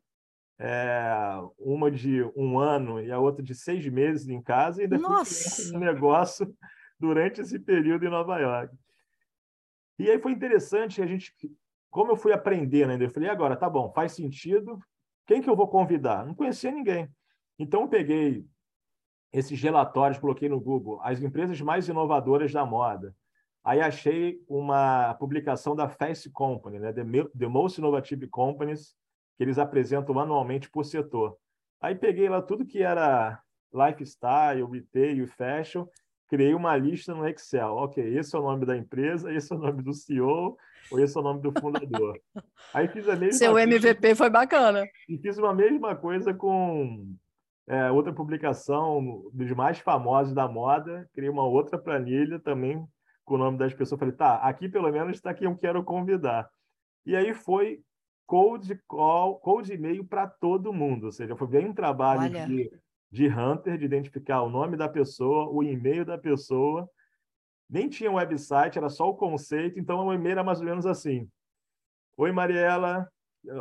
é, 0.59 1.39
uma 1.57 1.89
de 1.89 2.21
um 2.35 2.59
ano 2.59 3.01
e 3.01 3.11
a 3.11 3.17
outra 3.17 3.41
de 3.41 3.55
seis 3.55 3.87
meses 3.87 4.27
em 4.27 4.41
casa, 4.41 4.83
e 4.83 4.87
Nossa. 4.87 5.75
um 5.75 5.79
negócio 5.79 6.53
durante 6.99 7.41
esse 7.41 7.57
período 7.59 8.05
em 8.05 8.09
Nova 8.09 8.37
York. 8.39 8.75
E 9.97 10.09
aí 10.09 10.19
foi 10.19 10.31
interessante 10.31 11.01
a 11.01 11.05
gente, 11.05 11.33
como 11.89 12.11
eu 12.11 12.15
fui 12.15 12.31
aprendendo 12.31 12.91
ainda, 12.91 13.03
eu 13.03 13.09
falei, 13.09 13.29
agora, 13.29 13.55
tá 13.55 13.69
bom, 13.69 13.91
faz 13.91 14.13
sentido, 14.13 14.79
quem 15.25 15.41
que 15.41 15.49
eu 15.49 15.55
vou 15.55 15.67
convidar? 15.67 16.25
Não 16.25 16.33
conhecia 16.33 16.71
ninguém. 16.71 17.09
Então 17.57 17.81
eu 17.81 17.87
peguei 17.87 18.45
esses 19.31 19.61
relatórios, 19.61 20.19
coloquei 20.19 20.49
no 20.49 20.59
Google, 20.59 20.99
as 21.03 21.21
empresas 21.21 21.59
mais 21.61 21.87
inovadoras 21.87 22.51
da 22.51 22.65
moda. 22.65 23.15
Aí 23.63 23.81
achei 23.81 24.41
uma 24.47 25.13
publicação 25.15 25.75
da 25.75 25.87
Fast 25.87 26.29
Company, 26.31 26.79
né? 26.79 26.93
The, 26.93 27.03
The 27.37 27.47
Most 27.47 27.79
Innovative 27.79 28.27
Companies, 28.27 28.95
que 29.37 29.43
eles 29.43 29.59
apresentam 29.59 30.17
anualmente 30.17 30.69
por 30.69 30.85
setor. 30.85 31.37
Aí 31.79 31.93
peguei 31.93 32.27
lá 32.29 32.41
tudo 32.41 32.65
que 32.65 32.81
era 32.81 33.39
lifestyle, 33.71 34.65
retail, 34.65 35.27
fashion, 35.27 35.85
criei 36.29 36.53
uma 36.53 36.77
lista 36.77 37.13
no 37.13 37.27
Excel. 37.27 37.75
Ok, 37.75 38.17
esse 38.17 38.35
é 38.35 38.39
o 38.39 38.43
nome 38.43 38.65
da 38.65 38.77
empresa, 38.77 39.33
esse 39.33 39.51
é 39.51 39.55
o 39.55 39.59
nome 39.59 39.81
do 39.81 39.93
CEO, 39.93 40.57
ou 40.91 40.99
esse 40.99 41.17
é 41.17 41.19
o 41.19 41.23
nome 41.23 41.41
do 41.41 41.51
fundador. 41.59 42.17
Aí 42.73 42.87
fiz 42.87 43.09
a 43.09 43.15
mesma 43.15 43.33
Seu 43.33 43.51
coisa, 43.53 43.67
MVP 43.67 44.15
foi 44.15 44.29
bacana. 44.29 44.87
E 45.09 45.17
fiz 45.17 45.37
uma 45.37 45.53
mesma 45.53 45.95
coisa 45.95 46.33
com 46.33 47.13
é, 47.67 47.91
outra 47.91 48.13
publicação 48.13 49.29
dos 49.33 49.51
mais 49.51 49.79
famosos 49.79 50.33
da 50.33 50.47
moda, 50.47 51.09
criei 51.13 51.29
uma 51.29 51.43
outra 51.43 51.77
planilha 51.77 52.39
também 52.39 52.85
com 53.25 53.35
o 53.35 53.37
nome 53.37 53.57
das 53.57 53.73
pessoas. 53.73 53.99
Falei, 53.99 54.15
tá, 54.15 54.35
aqui 54.35 54.69
pelo 54.69 54.91
menos 54.91 55.17
está 55.17 55.33
quem 55.33 55.47
eu 55.47 55.57
quero 55.57 55.83
convidar. 55.83 56.49
E 57.05 57.15
aí 57.15 57.33
foi 57.33 57.81
cold 58.25 58.79
call, 58.87 59.39
cold 59.39 59.71
e-mail 59.73 60.05
para 60.05 60.27
todo 60.27 60.71
mundo, 60.71 61.07
ou 61.07 61.11
seja, 61.11 61.35
foi 61.35 61.47
bem 61.47 61.67
um 61.67 61.73
trabalho 61.73 62.29
de, 62.29 62.71
de 63.11 63.27
hunter, 63.27 63.77
de 63.77 63.85
identificar 63.85 64.41
o 64.41 64.49
nome 64.49 64.77
da 64.77 64.87
pessoa, 64.87 65.49
o 65.49 65.63
e-mail 65.63 66.05
da 66.05 66.17
pessoa. 66.17 66.89
Nem 67.69 67.89
tinha 67.89 68.11
um 68.11 68.15
website, 68.15 68.77
era 68.77 68.89
só 68.89 69.09
o 69.09 69.15
conceito, 69.15 69.79
então 69.79 70.05
o 70.05 70.13
e-mail 70.13 70.33
era 70.33 70.43
mais 70.43 70.59
ou 70.59 70.65
menos 70.65 70.85
assim. 70.85 71.29
Oi, 72.17 72.31
Mariela, 72.31 73.07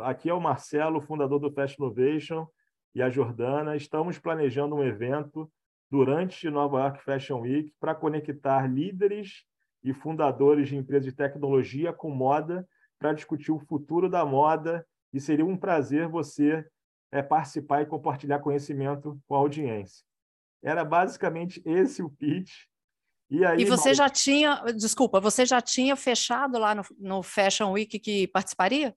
aqui 0.03 0.29
é 0.29 0.33
o 0.33 0.41
Marcelo, 0.41 1.01
fundador 1.01 1.39
do 1.39 1.51
Fast 1.51 1.77
Innovation, 1.79 2.47
e 2.93 3.01
a 3.01 3.09
Jordana. 3.09 3.75
Estamos 3.75 4.17
planejando 4.17 4.75
um 4.75 4.83
evento 4.83 5.49
durante 5.89 6.49
Nova 6.49 6.79
York 6.79 7.03
Fashion 7.03 7.41
Week 7.41 7.73
para 7.79 7.95
conectar 7.95 8.67
líderes 8.67 9.45
e 9.83 9.93
fundadores 9.93 10.69
de 10.69 10.75
empresas 10.75 11.05
de 11.05 11.11
tecnologia 11.11 11.93
com 11.93 12.09
moda 12.11 12.67
para 12.97 13.13
discutir 13.13 13.51
o 13.51 13.59
futuro 13.59 14.09
da 14.09 14.25
moda 14.25 14.85
e 15.13 15.19
seria 15.19 15.45
um 15.45 15.57
prazer 15.57 16.07
você 16.07 16.65
é, 17.11 17.21
participar 17.21 17.81
e 17.81 17.85
compartilhar 17.85 18.39
conhecimento 18.39 19.19
com 19.27 19.35
a 19.35 19.39
audiência. 19.39 20.03
Era 20.63 20.83
basicamente 20.83 21.61
esse 21.65 22.01
o 22.01 22.09
pitch. 22.09 22.51
E, 23.29 23.45
aí, 23.45 23.61
e 23.61 23.65
você 23.65 23.93
já 23.93 24.09
tinha, 24.09 24.63
desculpa, 24.75 25.19
você 25.19 25.45
já 25.45 25.61
tinha 25.61 25.95
fechado 25.95 26.57
lá 26.57 26.73
no, 26.73 26.83
no 26.97 27.23
Fashion 27.23 27.71
Week 27.71 27.99
que 27.99 28.27
participaria? 28.27 28.95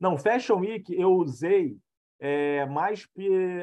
Não, 0.00 0.16
Fashion 0.16 0.60
Week 0.60 0.92
eu 0.92 1.12
usei 1.12 1.76
é, 2.18 2.64
mais 2.66 3.06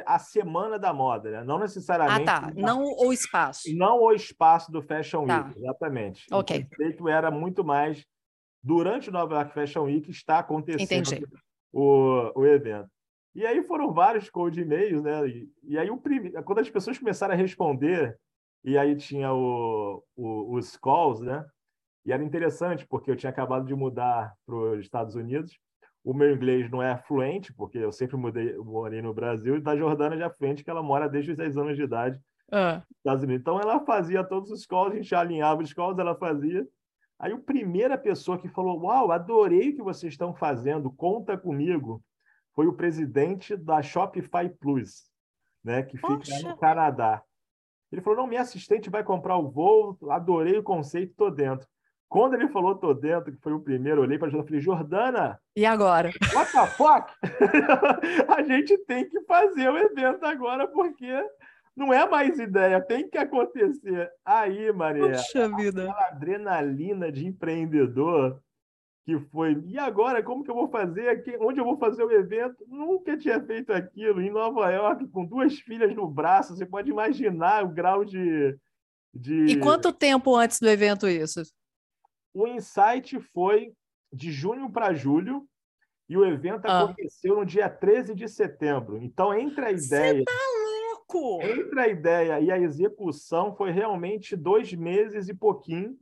a 0.06 0.20
semana 0.20 0.78
da 0.78 0.94
moda, 0.94 1.32
né? 1.32 1.44
não 1.44 1.60
necessariamente. 1.60 2.30
Ah, 2.30 2.42
tá. 2.42 2.54
Não 2.56 2.84
o 2.84 3.12
espaço. 3.12 3.64
Não 3.76 4.02
o 4.02 4.12
espaço 4.14 4.72
do 4.72 4.82
Fashion 4.82 5.26
tá. 5.26 5.46
Week, 5.46 5.60
exatamente. 5.60 6.26
Ok. 6.32 6.60
O 6.60 6.70
conceito 6.70 7.10
era 7.10 7.32
muito 7.32 7.64
mais 7.64 8.06
durante 8.64 9.10
o 9.10 9.12
Nova 9.14 9.36
York 9.36 9.54
Fashion 9.54 9.84
Week 9.84 10.10
está 10.10 10.40
acontecendo 10.40 11.28
o, 11.72 12.32
o 12.36 12.46
evento. 12.46 12.90
E 13.38 13.46
aí 13.46 13.62
foram 13.62 13.94
vários 13.94 14.32
cold 14.32 14.60
e-mails, 14.60 15.04
né? 15.04 15.28
E, 15.28 15.48
e 15.64 15.78
aí 15.78 15.92
o 15.92 15.98
prim... 15.98 16.32
quando 16.44 16.58
as 16.58 16.70
pessoas 16.72 16.98
começaram 16.98 17.36
a 17.36 17.38
responder, 17.38 18.18
e 18.64 18.76
aí 18.76 18.96
tinha 18.96 19.32
o, 19.32 20.04
o, 20.16 20.56
os 20.56 20.76
calls, 20.76 21.22
né? 21.22 21.46
E 22.04 22.12
era 22.12 22.24
interessante, 22.24 22.88
porque 22.88 23.12
eu 23.12 23.16
tinha 23.16 23.30
acabado 23.30 23.68
de 23.68 23.76
mudar 23.76 24.34
para 24.44 24.56
os 24.56 24.80
Estados 24.80 25.14
Unidos. 25.14 25.56
O 26.04 26.16
meu 26.16 26.34
inglês 26.34 26.68
não 26.72 26.82
é 26.82 26.98
fluente, 26.98 27.54
porque 27.54 27.78
eu 27.78 27.92
sempre 27.92 28.18
mudei, 28.18 28.58
morei 28.58 29.04
no 29.04 29.14
Brasil, 29.14 29.58
e 29.58 29.62
da 29.62 29.78
Jordana 29.78 30.18
já 30.18 30.32
fluente, 30.32 30.64
que 30.64 30.70
ela 30.72 30.82
mora 30.82 31.08
desde 31.08 31.30
os 31.30 31.38
10 31.38 31.58
anos 31.58 31.78
de 31.78 31.84
idade 31.84 32.20
ah. 32.52 32.78
nos 32.78 32.98
Estados 32.98 33.24
Unidos. 33.24 33.42
Então 33.42 33.60
ela 33.60 33.86
fazia 33.86 34.24
todos 34.24 34.50
os 34.50 34.66
calls, 34.66 34.94
a 34.94 34.96
gente 34.96 35.14
alinhava 35.14 35.62
os 35.62 35.74
calls, 35.74 36.00
ela 36.00 36.16
fazia. 36.16 36.68
Aí 37.20 37.32
a 37.32 37.38
primeira 37.38 38.00
pessoa 38.00 38.40
que 38.40 38.50
falou: 38.50 38.82
Uau, 38.82 39.12
adorei 39.12 39.70
o 39.70 39.76
que 39.76 39.84
vocês 39.84 40.14
estão 40.14 40.34
fazendo, 40.34 40.90
conta 40.90 41.38
comigo, 41.38 42.02
foi 42.58 42.66
o 42.66 42.74
presidente 42.74 43.56
da 43.56 43.84
Shopify 43.84 44.50
Plus, 44.50 45.04
né, 45.64 45.84
que 45.84 45.96
fica 45.96 46.08
Poxa. 46.08 46.50
no 46.50 46.58
Canadá. 46.58 47.22
Ele 47.92 48.02
falou: 48.02 48.18
Não, 48.18 48.28
minha 48.28 48.42
assistente 48.42 48.90
vai 48.90 49.04
comprar 49.04 49.38
o 49.38 49.48
voo, 49.48 49.96
adorei 50.10 50.58
o 50.58 50.64
conceito, 50.64 51.14
tô 51.16 51.30
dentro. 51.30 51.68
Quando 52.10 52.34
ele 52.34 52.48
falou 52.48 52.74
tô 52.74 52.96
dentro, 52.96 53.32
que 53.32 53.40
foi 53.42 53.54
o 53.54 53.60
primeiro, 53.60 54.00
eu 54.00 54.06
olhei 54.06 54.18
para 54.18 54.28
a 54.28 54.32
Jordana 54.32 54.44
e 54.44 54.48
falei: 54.48 54.62
Jordana. 54.62 55.40
E 55.56 55.66
agora? 55.68 56.10
What 56.34 56.52
the 56.52 56.66
fuck? 56.66 57.14
a 58.28 58.42
gente 58.42 58.76
tem 58.86 59.08
que 59.08 59.22
fazer 59.26 59.70
o 59.70 59.78
evento 59.78 60.26
agora, 60.26 60.68
porque 60.68 61.14
não 61.76 61.94
é 61.94 62.10
mais 62.10 62.40
ideia, 62.40 62.82
tem 62.82 63.08
que 63.08 63.20
acontecer. 63.20 64.10
Aí, 64.26 64.72
Maria, 64.74 65.12
Puxa 65.12 65.48
vida. 65.56 65.94
adrenalina 66.10 67.12
de 67.12 67.28
empreendedor 67.28 68.42
que 69.08 69.18
foi. 69.32 69.64
E 69.66 69.80
agora, 69.80 70.22
como 70.22 70.44
que 70.44 70.52
eu 70.52 70.56
vou 70.56 70.68
fazer 70.68 71.08
aqui? 71.08 71.34
Onde 71.40 71.62
eu 71.62 71.64
vou 71.64 71.78
fazer 71.78 72.04
o 72.04 72.12
evento? 72.12 72.66
Nunca 72.68 73.16
tinha 73.18 73.42
feito 73.42 73.72
aquilo. 73.72 74.22
Em 74.22 74.30
Nova 74.30 74.70
York, 74.70 75.08
com 75.08 75.24
duas 75.24 75.58
filhas 75.60 75.96
no 75.96 76.06
braço, 76.06 76.54
você 76.54 76.66
pode 76.66 76.90
imaginar 76.92 77.64
o 77.64 77.70
grau 77.70 78.04
de. 78.04 78.54
de... 79.14 79.46
E 79.46 79.58
quanto 79.62 79.94
tempo 79.94 80.36
antes 80.36 80.60
do 80.60 80.68
evento 80.68 81.08
isso? 81.08 81.42
O 82.34 82.46
insight 82.50 83.18
foi 83.34 83.72
de 84.12 84.30
junho 84.30 84.70
para 84.70 84.94
julho. 84.94 85.48
E 86.10 86.18
o 86.18 86.26
evento 86.26 86.66
ah. 86.66 86.84
aconteceu 86.84 87.38
no 87.38 87.46
dia 87.46 87.70
13 87.70 88.14
de 88.14 88.28
setembro. 88.28 89.02
Então, 89.02 89.34
entre 89.34 89.64
a 89.64 89.72
ideia. 89.72 90.16
Você 90.16 90.24
tá 90.26 90.34
louco! 91.14 91.42
Entre 91.44 91.80
a 91.80 91.88
ideia 91.88 92.42
e 92.42 92.52
a 92.52 92.60
execução 92.60 93.56
foi 93.56 93.72
realmente 93.72 94.36
dois 94.36 94.74
meses 94.74 95.30
e 95.30 95.34
pouquinho. 95.34 95.98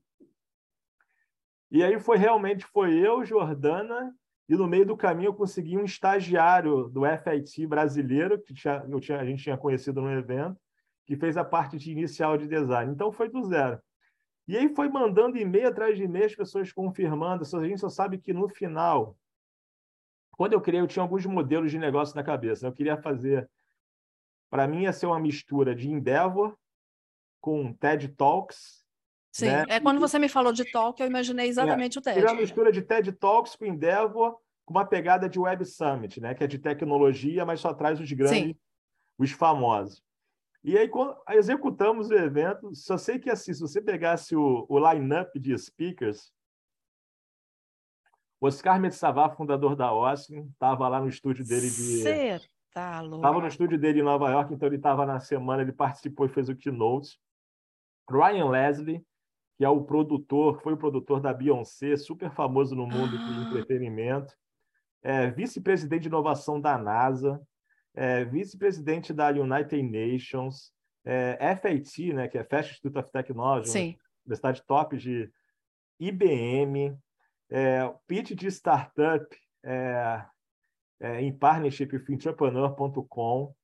E 1.71 1.83
aí 1.83 1.99
foi 1.99 2.17
realmente 2.17 2.65
foi 2.65 2.93
eu, 2.95 3.25
Jordana, 3.25 4.15
e 4.47 4.55
no 4.55 4.67
meio 4.67 4.85
do 4.85 4.95
caminho 4.95 5.29
eu 5.29 5.33
consegui 5.33 5.77
um 5.77 5.83
estagiário 5.83 6.87
do 6.89 7.01
FIT 7.05 7.65
brasileiro, 7.65 8.39
que 8.41 8.53
tinha, 8.53 8.85
tinha, 8.99 9.19
a 9.19 9.25
gente 9.25 9.43
tinha 9.43 9.57
conhecido 9.57 10.01
no 10.01 10.11
evento, 10.11 10.59
que 11.05 11.15
fez 11.15 11.37
a 11.37 11.43
parte 11.43 11.77
de 11.77 11.91
inicial 11.91 12.37
de 12.37 12.47
design. 12.47 12.91
Então 12.91 13.11
foi 13.11 13.29
do 13.29 13.43
zero. 13.43 13.79
E 14.47 14.55
aí 14.55 14.69
foi 14.75 14.87
mandando 14.89 15.37
e-mail 15.37 15.67
atrás 15.67 15.97
de 15.97 16.03
e-mail, 16.03 16.25
as 16.25 16.35
pessoas 16.35 16.71
confirmando. 16.71 17.43
A 17.43 17.67
gente 17.67 17.79
só 17.79 17.89
sabe 17.89 18.19
que 18.19 18.31
no 18.31 18.47
final, 18.47 19.17
quando 20.37 20.53
eu 20.53 20.61
criei, 20.61 20.81
eu 20.81 20.87
tinha 20.87 21.01
alguns 21.01 21.25
modelos 21.25 21.71
de 21.71 21.79
negócio 21.79 22.15
na 22.15 22.23
cabeça. 22.23 22.67
Eu 22.67 22.73
queria 22.73 22.97
fazer 22.97 23.49
para 24.49 24.67
mim 24.67 24.83
ia 24.83 24.93
ser 24.93 25.07
uma 25.07 25.19
mistura 25.19 25.75
de 25.75 25.89
Endeavor 25.89 26.57
com 27.41 27.73
TED 27.73 28.09
Talks. 28.09 28.84
Sim, 29.35 29.47
né? 29.47 29.65
é 29.67 29.79
quando 29.81 29.99
você 29.99 30.17
me 30.17 30.29
falou 30.29 30.53
de 30.53 30.63
talk, 30.71 31.01
eu 31.01 31.07
imaginei 31.07 31.49
exatamente 31.49 31.97
é, 31.97 31.99
o 31.99 32.01
TED. 32.01 32.19
Era 32.19 32.31
uma 32.31 32.39
mistura 32.39 32.71
de 32.71 32.81
TED 32.81 33.11
Talks 33.11 33.57
com 33.57 33.65
Endeavor, 33.65 34.37
com 34.63 34.73
uma 34.73 34.85
pegada 34.85 35.27
de 35.27 35.37
Web 35.37 35.65
Summit, 35.65 36.21
né? 36.21 36.33
que 36.33 36.41
é 36.41 36.47
de 36.47 36.57
tecnologia, 36.57 37.45
mas 37.45 37.59
só 37.59 37.73
traz 37.73 37.99
os 37.99 38.09
grandes, 38.13 38.39
Sim. 38.39 38.55
os 39.19 39.31
famosos. 39.31 40.01
E 40.63 40.77
aí, 40.77 40.87
quando 40.87 41.17
executamos 41.31 42.09
o 42.09 42.13
evento, 42.13 42.73
só 42.73 42.97
sei 42.97 43.19
que 43.19 43.29
assim, 43.29 43.53
se 43.53 43.59
você 43.59 43.81
pegasse 43.81 44.37
o, 44.37 44.65
o 44.69 44.79
line-up 44.79 45.37
de 45.37 45.57
speakers, 45.57 46.31
Oscar 48.39 48.79
Metsavar, 48.79 49.35
fundador 49.35 49.75
da 49.75 49.87
Austin, 49.87 50.47
estava 50.53 50.87
lá 50.87 51.01
no 51.01 51.09
estúdio 51.09 51.45
dele 51.45 51.69
de, 51.69 52.03
Certo. 52.03 52.47
Tá 52.71 53.01
louco. 53.01 53.17
Estava 53.17 53.41
no 53.41 53.47
estúdio 53.47 53.77
dele 53.77 53.99
em 53.99 54.03
Nova 54.03 54.29
York, 54.29 54.53
então 54.53 54.67
ele 54.67 54.77
estava 54.77 55.05
na 55.05 55.19
semana, 55.19 55.61
ele 55.61 55.73
participou 55.73 56.25
e 56.25 56.29
fez 56.29 56.47
o 56.47 56.55
keynote. 56.55 57.19
Ryan 58.09 58.49
Leslie, 58.49 59.05
que 59.57 59.63
é 59.63 59.69
o 59.69 59.83
produtor, 59.83 60.61
foi 60.61 60.73
o 60.73 60.77
produtor 60.77 61.21
da 61.21 61.33
Beyoncé, 61.33 61.95
super 61.95 62.31
famoso 62.31 62.75
no 62.75 62.85
mundo 62.85 63.15
ah. 63.17 63.25
de 63.25 63.47
entretenimento. 63.47 64.33
É, 65.01 65.29
vice-presidente 65.29 66.03
de 66.03 66.07
inovação 66.07 66.59
da 66.59 66.77
NASA, 66.77 67.39
é, 67.93 68.25
vice-presidente 68.25 69.13
da 69.13 69.29
United 69.29 69.81
Nations, 69.83 70.73
é, 71.05 71.55
FIT, 71.55 72.13
né, 72.13 72.27
que 72.27 72.37
é 72.37 72.43
Fast 72.43 72.71
Institute 72.71 72.97
of 72.97 73.11
Technology, 73.11 73.69
Sim. 73.69 73.97
universidade 74.25 74.63
top 74.65 74.97
de 74.97 75.31
IBM, 75.99 76.97
é, 77.49 77.93
pitch 78.07 78.31
de 78.31 78.47
startup, 78.47 79.25
é, 79.63 80.25
é, 80.99 81.21
em 81.21 81.31
partnership 81.31 81.99
com 81.99 82.13
entrepreneur.com, 82.13 83.55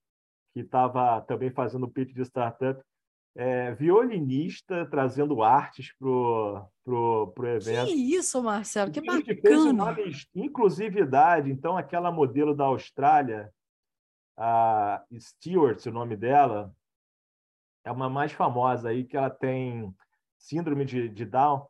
que 0.54 0.62
estava 0.62 1.22
também 1.22 1.50
fazendo 1.50 1.90
pitch 1.90 2.14
de 2.14 2.22
startup, 2.22 2.82
é, 3.36 3.74
violinista 3.74 4.86
trazendo 4.86 5.42
artes 5.42 5.94
para 5.98 6.10
o 6.10 7.34
evento. 7.46 7.88
Que 7.88 8.16
isso, 8.16 8.42
Marcelo, 8.44 8.92
que 8.92 9.02
bacana! 9.02 9.24
Fez 9.42 9.66
uma 9.66 9.96
inclusividade, 10.36 11.52
então 11.52 11.78
aquela 11.78 12.12
modelo 12.12 12.56
da 12.56 12.66
Austrália, 12.66 13.52
a 14.38 15.04
Stewart, 15.18 15.86
o 15.86 15.92
nome 15.92 16.16
dela, 16.18 16.74
é 17.84 17.92
uma 17.92 18.10
mais 18.10 18.32
famosa 18.32 18.90
aí, 18.90 19.04
que 19.04 19.18
ela 19.18 19.30
tem 19.30 19.94
síndrome 20.38 20.86
de, 20.86 21.08
de 21.10 21.26
Down, 21.26 21.66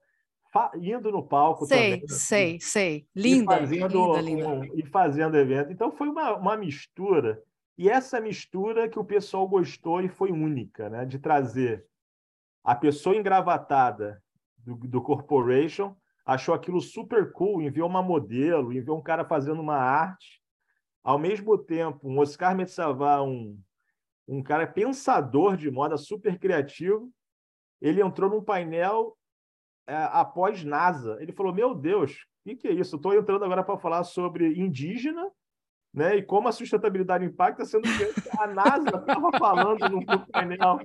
indo 0.76 1.12
no 1.12 1.24
palco 1.26 1.66
sei, 1.66 1.94
também. 1.94 2.08
Sei, 2.08 2.18
sei, 2.18 2.60
sei. 2.60 3.08
Linda, 3.16 3.56
e 3.56 3.60
fazendo, 3.60 4.18
linda, 4.18 4.22
linda. 4.22 4.50
Um, 4.50 4.80
e 4.80 4.86
fazendo 4.86 5.38
evento. 5.38 5.72
Então 5.72 5.92
foi 5.92 6.10
uma, 6.10 6.36
uma 6.36 6.58
mistura, 6.58 7.42
e 7.78 7.90
essa 7.90 8.20
mistura 8.20 8.90
que 8.90 9.00
o 9.00 9.06
pessoal 9.06 9.48
gostou 9.48 10.02
e 10.02 10.10
foi 10.10 10.32
única, 10.32 10.90
né? 10.90 11.06
De 11.06 11.18
trazer 11.20 11.86
a 12.64 12.76
pessoa 12.76 13.16
engravatada 13.16 14.22
do, 14.58 14.76
do 14.76 15.02
Corporation, 15.02 15.96
achou 16.26 16.54
aquilo 16.54 16.80
super 16.80 17.32
cool, 17.32 17.62
enviou 17.62 17.90
uma 17.90 18.04
modelo, 18.04 18.72
enviou 18.72 18.98
um 18.98 19.02
cara 19.02 19.26
fazendo 19.26 19.62
uma 19.62 19.78
arte. 19.78 20.42
Ao 21.04 21.18
mesmo 21.18 21.58
tempo, 21.58 22.08
um 22.08 22.20
Oscar 22.20 22.56
Metsavá, 22.56 23.22
um, 23.24 23.60
um 24.28 24.44
cara 24.44 24.68
pensador 24.68 25.58
de 25.58 25.72
moda, 25.72 25.98
super 25.98 26.38
criativo, 26.38 27.12
ele 27.82 28.02
entrou 28.02 28.30
num 28.30 28.44
painel 28.44 29.18
é, 29.88 29.96
após 29.96 30.64
NASA. 30.64 31.18
Ele 31.20 31.32
falou: 31.32 31.54
Meu 31.54 31.74
Deus, 31.74 32.12
o 32.12 32.50
que, 32.50 32.56
que 32.56 32.68
é 32.68 32.74
isso? 32.74 32.96
Estou 32.96 33.16
entrando 33.16 33.44
agora 33.44 33.64
para 33.64 33.78
falar 33.78 34.04
sobre 34.04 34.60
indígena 34.60 35.32
né, 35.94 36.16
e 36.16 36.24
como 36.24 36.48
a 36.48 36.52
sustentabilidade 36.52 37.26
impacta, 37.26 37.66
sendo 37.66 37.84
que 37.84 38.30
a 38.40 38.48
NASA 38.48 38.98
estava 38.98 39.32
falando 39.38 39.90
no 39.90 40.06
painel. 40.28 40.80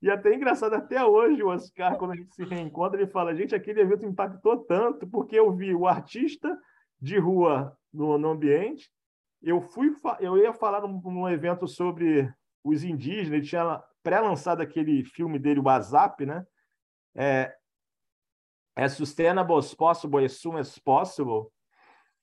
E 0.00 0.10
até 0.10 0.34
engraçado, 0.34 0.74
até 0.74 1.04
hoje, 1.04 1.42
o 1.42 1.48
Oscar, 1.48 1.96
quando 1.96 2.12
a 2.12 2.16
gente 2.16 2.34
se 2.34 2.44
reencontra, 2.44 3.00
ele 3.00 3.10
fala: 3.10 3.34
gente, 3.34 3.54
aquele 3.54 3.80
evento 3.80 4.04
impactou 4.04 4.58
tanto, 4.58 5.06
porque 5.06 5.36
eu 5.36 5.52
vi 5.52 5.74
o 5.74 5.86
artista 5.86 6.56
de 7.00 7.18
rua 7.18 7.76
no, 7.92 8.16
no 8.18 8.30
ambiente. 8.30 8.90
Eu 9.42 9.60
fui, 9.60 9.94
eu 10.20 10.36
ia 10.36 10.52
falar 10.52 10.82
num, 10.82 11.00
num 11.00 11.28
evento 11.28 11.66
sobre 11.66 12.32
os 12.62 12.84
indígenas, 12.84 13.32
ele 13.32 13.46
tinha 13.46 13.82
pré-lançado 14.02 14.60
aquele 14.60 15.04
filme 15.04 15.38
dele, 15.38 15.60
o 15.60 15.64
WhatsApp, 15.64 16.24
né? 16.26 16.44
É, 17.14 17.54
é 18.76 18.88
Sustainable 18.88 19.56
as 19.56 19.74
Possible 19.74 20.24
as 20.24 20.32
Soon 20.32 20.58
as 20.58 20.78
Possible. 20.78 21.50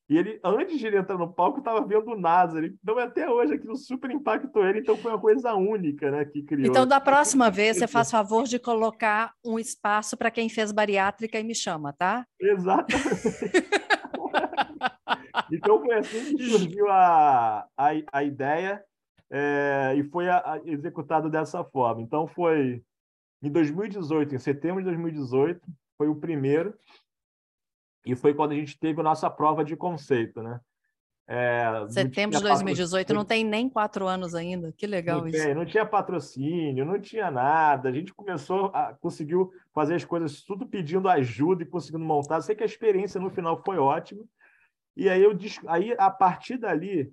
E 0.09 0.17
ele, 0.17 0.39
antes 0.43 0.77
de 0.77 0.85
ele 0.85 0.97
entrar 0.97 1.17
no 1.17 1.31
palco, 1.31 1.59
estava 1.59 1.85
vendo 1.85 2.11
o 2.11 2.19
NASA. 2.19 2.59
Então, 2.65 2.97
até 2.97 3.29
hoje, 3.29 3.53
aquilo 3.53 3.77
super 3.77 4.11
impactou 4.11 4.65
ele. 4.65 4.79
Então, 4.79 4.97
foi 4.97 5.11
uma 5.11 5.19
coisa 5.19 5.53
única 5.53 6.11
né, 6.11 6.25
que 6.25 6.43
criou. 6.43 6.69
Então, 6.69 6.85
da 6.85 6.99
próxima 6.99 7.49
vez, 7.49 7.77
você 7.77 7.87
faz 7.87 8.11
favor 8.11 8.43
de 8.43 8.59
colocar 8.59 9.33
um 9.43 9.57
espaço 9.57 10.17
para 10.17 10.29
quem 10.29 10.49
fez 10.49 10.73
bariátrica 10.73 11.39
e 11.39 11.43
me 11.43 11.55
chama, 11.55 11.93
tá? 11.93 12.27
Exatamente. 12.39 12.93
então, 15.51 15.79
foi 15.79 15.95
assim 15.95 16.35
que 16.35 16.49
surgiu 16.49 16.89
a, 16.89 17.65
a, 17.77 17.89
a 18.11 18.23
ideia 18.23 18.83
é, 19.31 19.93
e 19.97 20.03
foi 20.03 20.27
a, 20.27 20.37
a, 20.37 20.61
executado 20.65 21.29
dessa 21.29 21.63
forma. 21.63 22.01
Então, 22.01 22.27
foi 22.27 22.83
em 23.41 23.49
2018, 23.49 24.35
em 24.35 24.39
setembro 24.39 24.81
de 24.81 24.89
2018, 24.89 25.61
foi 25.97 26.07
o 26.07 26.15
primeiro, 26.15 26.73
e 28.05 28.15
foi 28.15 28.33
quando 28.33 28.51
a 28.51 28.55
gente 28.55 28.77
teve 28.77 28.99
a 28.99 29.03
nossa 29.03 29.29
prova 29.29 29.63
de 29.63 29.75
conceito, 29.75 30.41
né? 30.41 30.59
É, 31.25 31.87
Setembro 31.87 32.37
de 32.37 32.43
2018, 32.43 33.13
não 33.13 33.23
tem 33.23 33.45
nem 33.45 33.69
quatro 33.69 34.07
anos 34.07 34.35
ainda. 34.35 34.73
Que 34.73 34.85
legal 34.85 35.21
não 35.21 35.27
isso. 35.27 35.41
Tem, 35.41 35.55
não 35.55 35.65
tinha 35.65 35.85
patrocínio, 35.85 36.85
não 36.85 36.99
tinha 36.99 37.31
nada. 37.31 37.87
A 37.87 37.91
gente 37.93 38.13
começou, 38.13 38.65
a, 38.73 38.93
conseguiu 38.93 39.51
fazer 39.73 39.95
as 39.95 40.03
coisas 40.03 40.43
tudo 40.43 40.67
pedindo 40.67 41.07
ajuda 41.07 41.63
e 41.63 41.65
conseguindo 41.65 42.03
montar. 42.03 42.41
Sei 42.41 42.55
que 42.55 42.63
a 42.63 42.65
experiência 42.65 43.21
no 43.21 43.29
final 43.29 43.61
foi 43.63 43.77
ótima. 43.77 44.23
E 44.97 45.09
aí, 45.09 45.23
eu, 45.23 45.35
aí 45.67 45.95
a 45.97 46.11
partir 46.11 46.57
dali, 46.57 47.11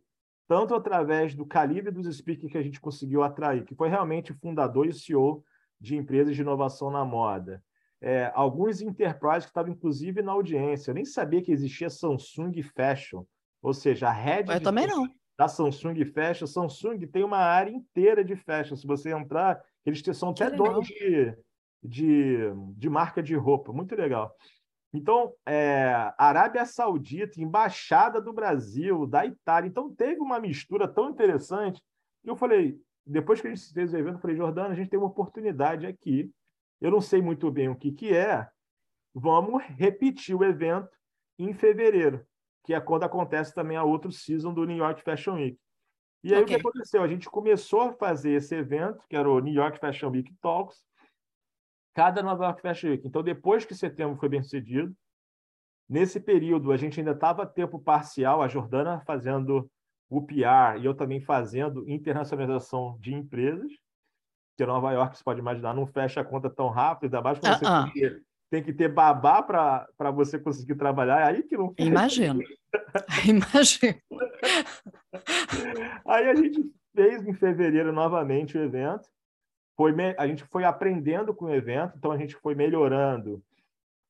tanto 0.48 0.74
através 0.74 1.34
do 1.34 1.46
calibre 1.46 1.92
dos 1.92 2.14
speakers 2.16 2.50
que 2.50 2.58
a 2.58 2.62
gente 2.62 2.80
conseguiu 2.80 3.22
atrair, 3.22 3.64
que 3.64 3.76
foi 3.76 3.88
realmente 3.88 4.34
fundador 4.34 4.86
e 4.86 4.92
CEO 4.92 5.44
de 5.80 5.96
empresas 5.96 6.34
de 6.34 6.42
inovação 6.42 6.90
na 6.90 7.04
moda. 7.04 7.62
É, 8.02 8.30
alguns 8.34 8.80
enterprises 8.80 9.44
que 9.44 9.50
estavam, 9.50 9.72
inclusive, 9.72 10.22
na 10.22 10.32
audiência. 10.32 10.90
Eu 10.90 10.94
nem 10.94 11.04
sabia 11.04 11.42
que 11.42 11.52
existia 11.52 11.90
Samsung 11.90 12.62
Fashion, 12.62 13.24
ou 13.62 13.74
seja, 13.74 14.08
a 14.08 14.12
rede 14.12 14.50
Eu 14.50 14.62
também 14.62 14.86
não. 14.86 15.06
da 15.38 15.48
Samsung 15.48 16.04
Fashion. 16.06 16.46
Samsung 16.46 17.06
tem 17.06 17.22
uma 17.22 17.38
área 17.38 17.70
inteira 17.70 18.24
de 18.24 18.34
fashion. 18.36 18.76
Se 18.76 18.86
você 18.86 19.12
entrar, 19.12 19.60
eles 19.84 20.02
são 20.14 20.30
até 20.30 20.50
donos 20.50 20.86
de, 20.86 21.36
de, 21.82 22.38
de 22.76 22.88
marca 22.88 23.22
de 23.22 23.34
roupa. 23.34 23.72
Muito 23.72 23.94
legal. 23.94 24.34
Então, 24.92 25.32
é, 25.46 26.12
Arábia 26.18 26.64
Saudita, 26.64 27.40
embaixada 27.40 28.20
do 28.20 28.32
Brasil, 28.32 29.06
da 29.06 29.24
Itália. 29.24 29.68
Então, 29.68 29.94
teve 29.94 30.20
uma 30.20 30.40
mistura 30.40 30.88
tão 30.88 31.10
interessante 31.10 31.80
que 32.22 32.30
eu 32.30 32.36
falei, 32.36 32.78
depois 33.06 33.40
que 33.40 33.46
a 33.46 33.54
gente 33.54 33.72
fez 33.72 33.92
o 33.92 33.96
evento, 33.96 34.16
eu 34.16 34.20
falei, 34.20 34.36
Jordana, 34.36 34.70
a 34.70 34.74
gente 34.74 34.90
tem 34.90 34.98
uma 34.98 35.08
oportunidade 35.08 35.86
aqui. 35.86 36.30
Eu 36.80 36.90
não 36.90 37.00
sei 37.00 37.20
muito 37.20 37.50
bem 37.50 37.68
o 37.68 37.76
que, 37.76 37.92
que 37.92 38.14
é. 38.14 38.48
Vamos 39.14 39.62
repetir 39.64 40.34
o 40.34 40.44
evento 40.44 40.90
em 41.38 41.52
fevereiro, 41.52 42.24
que 42.64 42.72
é 42.72 42.80
quando 42.80 43.04
acontece 43.04 43.54
também 43.54 43.76
a 43.76 43.84
outro 43.84 44.10
season 44.12 44.54
do 44.54 44.64
New 44.64 44.76
York 44.76 45.02
Fashion 45.02 45.34
Week. 45.34 45.58
E 46.22 46.34
aí 46.34 46.42
okay. 46.42 46.56
o 46.56 46.58
que 46.58 46.66
aconteceu? 46.66 47.02
A 47.02 47.08
gente 47.08 47.28
começou 47.28 47.80
a 47.82 47.92
fazer 47.94 48.32
esse 48.32 48.54
evento, 48.54 49.02
que 49.08 49.16
era 49.16 49.28
o 49.28 49.40
New 49.40 49.54
York 49.54 49.78
Fashion 49.78 50.10
Week 50.10 50.32
Talks, 50.40 50.84
cada 51.94 52.22
Nova 52.22 52.44
York 52.44 52.60
Fashion 52.60 52.90
Week. 52.90 53.06
Então, 53.06 53.22
depois 53.22 53.64
que 53.64 53.74
setembro 53.74 54.18
foi 54.18 54.28
bem 54.28 54.42
sucedido, 54.42 54.94
nesse 55.88 56.20
período 56.20 56.72
a 56.72 56.76
gente 56.76 57.00
ainda 57.00 57.12
estava 57.12 57.46
tempo 57.46 57.78
parcial, 57.78 58.42
a 58.42 58.48
Jordana 58.48 59.00
fazendo 59.00 59.70
o 60.08 60.22
PR 60.22 60.78
e 60.80 60.84
eu 60.84 60.94
também 60.94 61.20
fazendo 61.20 61.88
internacionalização 61.88 62.98
de 63.00 63.14
empresas, 63.14 63.72
que 64.60 64.66
Nova 64.66 64.92
York, 64.92 65.16
você 65.16 65.24
pode 65.24 65.40
imaginar, 65.40 65.74
não 65.74 65.86
fecha 65.86 66.20
a 66.20 66.24
conta 66.24 66.50
tão 66.50 66.68
rápido, 66.68 67.04
ainda 67.04 67.22
mais 67.22 67.38
quando 67.38 67.52
uh 67.54 67.56
-uh. 67.56 67.86
você 67.86 67.92
tem 67.92 67.92
que, 67.92 68.22
tem 68.50 68.62
que 68.62 68.72
ter 68.74 68.88
babá 68.88 69.42
para 69.42 70.10
você 70.10 70.38
conseguir 70.38 70.74
trabalhar, 70.74 71.20
é 71.20 71.24
aí 71.24 71.42
que 71.42 71.56
não 71.56 71.72
fecha. 71.72 71.88
Imagino. 71.88 72.42
Imagino. 73.26 73.98
aí 76.06 76.28
a 76.28 76.34
gente 76.34 76.62
fez 76.94 77.26
em 77.26 77.32
fevereiro 77.32 77.90
novamente 77.90 78.58
o 78.58 78.62
evento, 78.62 79.08
foi 79.76 79.94
a 80.18 80.26
gente 80.26 80.44
foi 80.44 80.64
aprendendo 80.64 81.32
com 81.32 81.46
o 81.46 81.54
evento, 81.54 81.94
então 81.96 82.12
a 82.12 82.18
gente 82.18 82.36
foi 82.36 82.54
melhorando 82.54 83.42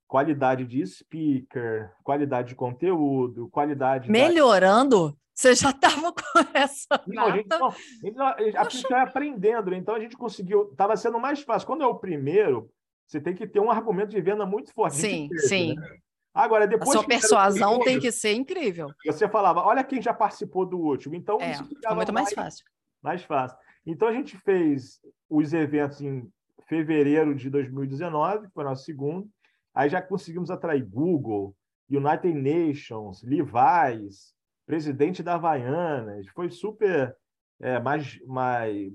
qualidade 0.09 0.67
de 0.67 0.85
speaker, 0.85 1.93
qualidade 2.03 2.49
de 2.49 2.55
conteúdo, 2.57 3.49
qualidade. 3.51 4.11
Melhorando? 4.11 5.11
Da... 5.11 5.17
Você 5.41 5.55
já 5.55 5.71
estava 5.71 6.13
com 6.13 6.23
essa. 6.53 7.03
Não, 7.07 7.25
a 7.25 7.37
gente, 7.37 7.49
não, 7.49 8.27
a 8.27 8.69
gente 8.69 8.87
foi 8.87 9.01
aprendendo, 9.01 9.75
então 9.75 9.95
a 9.95 10.01
gente 10.01 10.15
conseguiu. 10.15 10.69
Estava 10.71 10.95
sendo 10.99 11.19
mais 11.19 11.41
fácil. 11.41 11.67
Quando 11.67 11.83
é 11.83 11.87
o 11.87 11.95
primeiro, 11.95 12.71
você 13.07 13.19
tem 13.19 13.35
que 13.35 13.47
ter 13.47 13.59
um 13.59 13.71
argumento 13.71 14.11
de 14.11 14.21
venda 14.21 14.45
muito 14.45 14.71
forte. 14.75 14.97
Sim, 14.97 15.29
teve, 15.29 15.41
sim. 15.49 15.75
Né? 15.75 15.99
Agora, 16.35 16.67
depois. 16.67 16.91
A 16.91 16.93
sua 16.93 17.07
persuasão 17.07 17.81
tem 17.81 17.99
que 17.99 18.13
ser 18.13 18.35
incrível. 18.35 18.89
Você 19.07 19.27
falava, 19.31 19.63
olha 19.63 19.83
quem 19.83 20.03
já 20.03 20.13
participou 20.13 20.67
do 20.67 20.79
último. 20.79 21.15
Então, 21.15 21.41
é, 21.41 21.53
isso 21.53 21.65
ficava 21.65 21.95
muito 21.95 22.13
mais, 22.13 22.27
mais 22.27 22.35
fácil. 22.35 22.65
Mais 23.03 23.23
fácil. 23.23 23.57
Então, 23.87 24.09
a 24.09 24.13
gente 24.13 24.37
fez 24.37 25.01
os 25.27 25.55
eventos 25.55 26.03
em 26.03 26.31
fevereiro 26.69 27.35
de 27.35 27.49
2019, 27.49 28.49
foi 28.53 28.63
nosso 28.63 28.85
segundo. 28.85 29.27
Aí 29.75 29.89
já 29.89 30.03
conseguimos 30.03 30.51
atrair 30.51 30.85
Google, 30.85 31.57
United 31.89 32.35
Nations, 32.35 33.23
Levi's, 33.23 34.35
presidente 34.71 35.21
da 35.21 35.35
Havaianas. 35.35 36.29
Foi 36.29 36.49
super 36.49 37.17
é, 37.61 37.81
mais, 37.81 38.21
mais 38.25 38.93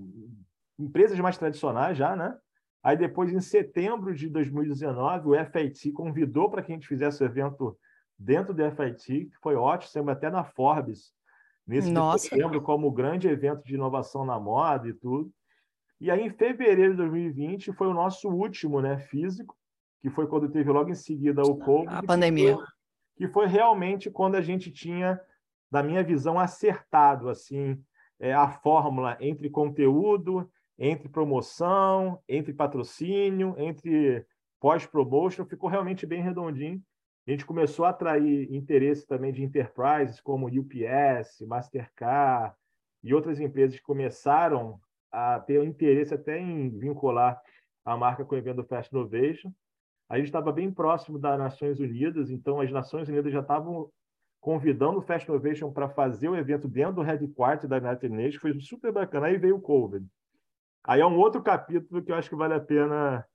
empresas 0.79 1.19
mais 1.19 1.38
tradicionais 1.38 1.97
já, 1.97 2.15
né? 2.15 2.33
Aí 2.81 2.95
depois, 2.95 3.33
em 3.33 3.41
setembro 3.41 4.15
de 4.15 4.29
2019, 4.29 5.27
o 5.27 5.45
FIT 5.45 5.91
convidou 5.91 6.49
para 6.49 6.61
que 6.61 6.71
a 6.71 6.75
gente 6.75 6.88
fizesse 6.88 7.21
o 7.21 7.25
evento 7.25 7.77
dentro 8.17 8.53
do 8.53 8.63
FIT, 8.71 9.25
que 9.25 9.38
foi 9.41 9.55
ótimo, 9.55 9.91
sempre 9.91 10.13
até 10.13 10.29
na 10.29 10.45
Forbes, 10.45 11.11
nesse 11.67 11.91
setembro, 12.19 12.61
como 12.61 12.89
grande 12.89 13.27
evento 13.27 13.61
de 13.65 13.75
inovação 13.75 14.23
na 14.23 14.39
moda 14.39 14.88
e 14.88 14.93
tudo. 14.93 15.29
E 15.99 16.09
aí, 16.09 16.21
em 16.21 16.29
fevereiro 16.29 16.91
de 16.91 16.97
2020, 16.97 17.73
foi 17.73 17.88
o 17.88 17.93
nosso 17.93 18.29
último 18.29 18.79
né, 18.79 18.97
físico, 18.97 19.57
que 20.01 20.09
foi 20.09 20.25
quando 20.25 20.47
teve 20.47 20.71
logo 20.71 20.89
em 20.89 20.95
seguida 20.95 21.41
o 21.41 21.57
COVID. 21.57 21.93
A 21.93 22.01
pandemia. 22.01 22.51
Que 22.51 22.55
foi, 22.55 22.65
que 23.17 23.27
foi 23.27 23.47
realmente 23.47 24.09
quando 24.09 24.35
a 24.35 24.41
gente 24.41 24.71
tinha, 24.71 25.19
na 25.71 25.84
minha 25.84 26.04
visão, 26.04 26.39
acertado 26.39 27.30
assim 27.30 27.82
é, 28.19 28.34
a 28.34 28.49
fórmula 28.49 29.17
entre 29.19 29.49
conteúdo, 29.49 30.49
entre 30.78 31.10
promoção, 31.10 32.21
entre 32.28 32.54
patrocínio, 32.54 33.56
entre 33.58 34.25
pós-promotion, 34.60 35.45
ficou 35.45 35.69
realmente 35.69 36.06
bem 36.06 36.21
redondinho. 36.21 36.82
A 37.28 37.32
gente 37.32 37.45
começou 37.45 37.86
a 37.86 37.89
atrair 37.89 38.54
interesse 38.54 39.06
também 39.08 39.32
de 39.34 39.43
enterprises 39.43 40.21
como 40.21 40.47
UPS, 40.47 41.41
Mastercard 41.47 42.56
e 43.04 43.13
outras 43.13 43.39
empresas 43.39 43.78
que 43.78 43.84
começaram 43.84 44.80
a 45.12 45.39
ter 45.39 45.63
interesse 45.63 46.13
até 46.13 46.38
em 46.39 46.69
vincular 46.69 47.41
a 47.84 47.95
marca 47.97 48.25
com 48.25 48.36
o 48.36 48.38
evento 48.38 48.63
Fast 48.63 48.93
Innovation. 48.93 49.51
A 50.10 50.17
gente 50.17 50.28
estava 50.28 50.51
bem 50.51 50.71
próximo 50.71 51.17
das 51.17 51.38
Nações 51.38 51.80
Unidas, 51.80 52.30
então 52.30 52.60
as 52.60 52.71
Nações 52.71 53.08
Unidas 53.10 53.32
já 53.32 53.39
estavam 53.39 53.89
convidando 54.45 54.99
o 54.99 55.01
Fast 55.01 55.27
Innovation 55.27 55.71
para 55.71 55.89
fazer 55.89 56.29
o 56.29 56.36
evento 56.36 56.67
dentro 56.67 56.93
do 56.93 57.01
headquarter 57.01 57.67
da 57.67 57.77
United 57.77 58.10
Nations, 58.10 58.36
foi 58.36 58.62
super 58.62 58.91
bacana. 58.91 59.25
Aí 59.25 59.39
veio 59.39 59.55
o 59.55 59.60
COVID. 59.60 60.05
Aí 60.84 61.01
é 61.01 61.05
um 61.05 61.17
outro 61.17 61.41
capítulo 61.41 62.03
que 62.03 62.12
eu 62.12 62.15
acho 62.15 62.29
que 62.29 62.36
vale 62.36 62.53
a 62.53 62.60
pena 62.60 63.25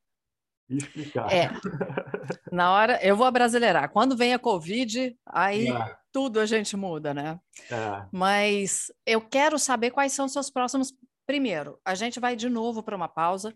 explicar. 0.68 1.28
É. 1.32 1.50
Na 2.52 2.70
hora, 2.72 3.04
eu 3.04 3.16
vou 3.16 3.26
abrasileirar. 3.26 3.90
Quando 3.90 4.16
vem 4.16 4.32
a 4.32 4.38
Covid, 4.38 5.18
aí 5.26 5.68
é. 5.68 5.96
tudo 6.12 6.38
a 6.38 6.46
gente 6.46 6.76
muda, 6.76 7.12
né? 7.12 7.40
É. 7.68 8.06
Mas 8.12 8.92
eu 9.04 9.20
quero 9.20 9.58
saber 9.58 9.90
quais 9.90 10.12
são 10.12 10.26
os 10.26 10.32
seus 10.32 10.48
próximos. 10.48 10.94
Primeiro, 11.26 11.80
a 11.84 11.96
gente 11.96 12.20
vai 12.20 12.36
de 12.36 12.48
novo 12.48 12.84
para 12.84 12.94
uma 12.94 13.08
pausa 13.08 13.52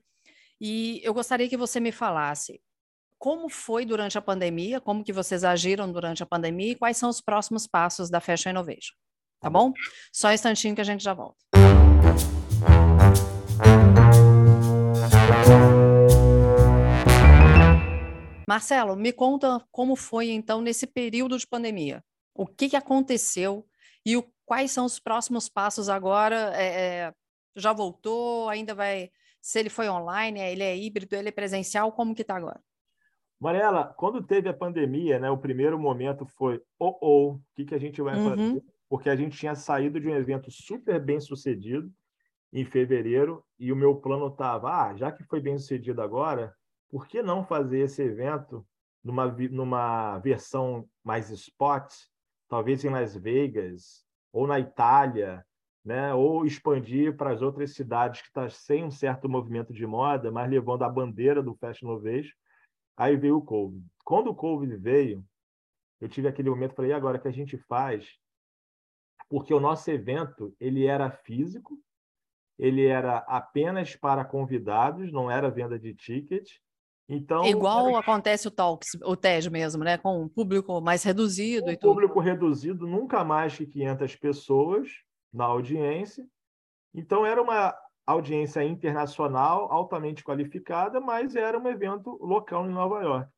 e 0.61 1.01
eu 1.05 1.15
gostaria 1.15 1.49
que 1.49 1.57
você 1.57 1.79
me 1.79 1.93
falasse 1.93 2.61
como 3.25 3.49
foi 3.49 3.87
durante 3.87 4.19
a 4.19 4.21
pandemia, 4.21 4.83
como 4.83 5.03
que 5.03 5.11
vocês 5.11 5.45
agiram 5.45 5.91
durante 5.91 6.23
a 6.23 6.27
pandemia 6.27 6.73
e 6.73 6.75
quais 6.75 6.99
são 6.99 7.09
os 7.09 7.23
próximos 7.23 7.67
passos 7.67 8.11
da 8.11 8.21
Fashion 8.21 8.51
Innovation. 8.51 8.95
Tá 9.41 9.49
bom? 9.49 9.73
Só 10.13 10.29
um 10.29 10.33
instantinho 10.33 10.75
que 10.75 10.83
a 10.83 10.85
gente 10.85 11.03
já 11.03 11.15
volta. 11.15 11.39
Marcelo, 18.47 18.95
me 18.95 19.11
conta 19.11 19.59
como 19.73 19.97
foi 19.97 20.29
então 20.29 20.61
nesse 20.61 20.87
período 20.87 21.39
de 21.39 21.47
pandemia. 21.47 22.05
O 22.35 22.47
que, 22.47 22.69
que 22.69 22.77
aconteceu 22.77 23.67
e 24.05 24.19
o, 24.19 24.31
quais 24.45 24.71
são 24.71 24.85
os 24.85 25.01
próximos 25.01 25.49
passos 25.49 25.89
agora? 25.89 26.53
É, 26.55 26.67
é, 26.67 27.15
já 27.57 27.73
voltou? 27.73 28.51
Ainda 28.51 28.75
vai? 28.75 29.11
Se 29.41 29.61
ele 29.61 29.71
foi 29.71 29.89
online, 29.89 30.41
ele 30.41 30.63
é 30.63 30.77
híbrido, 30.77 31.17
ele 31.17 31.31
é 31.31 31.33
presencial? 31.33 31.91
Como 31.91 32.15
que 32.15 32.21
está 32.21 32.37
agora? 32.37 32.61
Mariela, 33.45 33.93
quando 33.99 34.23
teve 34.23 34.49
a 34.49 34.55
pandemia, 34.55 35.19
né, 35.19 35.31
o 35.31 35.37
primeiro 35.37 35.79
momento 35.79 36.25
foi, 36.25 36.63
oh, 36.79 36.97
oh, 37.03 37.33
o 37.33 37.41
que, 37.55 37.67
que 37.67 37.75
a 37.75 37.79
gente 37.79 38.01
vai 38.01 38.17
uhum. 38.17 38.31
fazer? 38.31 38.65
Porque 38.89 39.11
a 39.11 39.15
gente 39.15 39.37
tinha 39.37 39.55
saído 39.55 40.01
de 40.01 40.09
um 40.09 40.15
evento 40.15 40.51
super 40.51 40.99
bem 40.99 41.21
sucedido 41.21 41.93
em 42.51 42.65
fevereiro 42.65 43.45
e 43.59 43.71
o 43.71 43.77
meu 43.77 43.97
plano 43.97 44.29
estava, 44.29 44.71
ah, 44.71 44.97
já 44.97 45.13
que 45.13 45.23
foi 45.25 45.43
bem 45.43 45.59
sucedido 45.59 46.01
agora, 46.01 46.55
por 46.89 47.07
que 47.07 47.23
não 47.23 47.45
fazer 47.45 47.81
esse 47.81 48.01
evento 48.01 48.67
numa, 49.05 49.27
numa 49.27 50.19
versão 50.21 50.89
mais 51.05 51.29
spot, 51.29 51.93
talvez 52.49 52.83
em 52.83 52.89
Las 52.89 53.15
Vegas 53.15 54.07
ou 54.33 54.47
na 54.47 54.59
Itália, 54.59 55.45
né? 55.85 56.15
ou 56.15 56.47
expandir 56.47 57.15
para 57.15 57.33
as 57.33 57.43
outras 57.43 57.75
cidades 57.75 58.23
que 58.23 58.29
estão 58.29 58.45
tá 58.45 58.49
sem 58.49 58.85
um 58.85 58.91
certo 58.91 59.29
movimento 59.29 59.71
de 59.71 59.87
moda, 59.87 60.31
mas 60.31 60.49
levando 60.49 60.83
a 60.83 60.89
bandeira 60.89 61.43
do 61.43 61.55
Fashion 61.55 61.89
Innovation 61.89 62.33
Aí 62.97 63.17
veio 63.17 63.39
o 63.39 63.43
Covid. 63.43 63.85
Quando 64.05 64.29
o 64.29 64.35
Covid 64.35 64.77
veio, 64.77 65.25
eu 66.01 66.09
tive 66.09 66.29
aquele 66.29 66.51
momento, 66.51 66.75
falei, 66.75 66.91
e 66.91 66.95
agora 66.95 67.19
que 67.19 67.29
a 67.29 67.33
gente 67.33 67.57
faz? 67.57 68.19
Porque 69.29 69.53
o 69.53 69.61
nosso 69.61 69.91
evento, 69.91 70.55
ele 70.61 70.87
era 70.87 71.11
físico, 71.11 71.79
ele 72.59 72.87
era 72.87 73.19
apenas 73.27 73.97
para 73.97 74.25
convidados, 74.25 75.11
não 75.13 75.31
era 75.31 75.51
venda 75.51 75.79
de 75.79 75.95
ticket. 75.95 76.49
Então, 77.09 77.45
Igual 77.45 77.89
era... 77.89 77.99
acontece 77.99 78.49
o 78.49 78.51
Talks, 78.51 78.97
o 79.03 79.17
TED 79.17 79.51
mesmo, 79.51 79.83
né? 79.83 79.99
Com 79.99 80.23
um 80.23 80.29
público 80.29 80.81
mais 80.81 81.03
reduzido 81.03 81.67
um 81.67 81.71
e 81.71 81.77
tudo. 81.77 81.91
Público 81.91 82.21
reduzido, 82.21 82.87
nunca 82.87 83.25
mais 83.25 83.57
que 83.57 83.67
500 83.67 84.17
pessoas 84.17 84.89
na 85.33 85.45
audiência. 85.45 86.27
Então, 86.95 87.27
era 87.27 87.43
uma 87.43 87.75
audiência 88.07 88.63
internacional 88.63 89.73
altamente 89.73 90.23
qualificada, 90.23 91.01
mas 91.01 91.35
era 91.35 91.59
um 91.59 91.69
evento 91.69 92.19
local 92.23 92.67
em 92.67 92.73
Nova 92.73 93.03
York. 93.03 93.31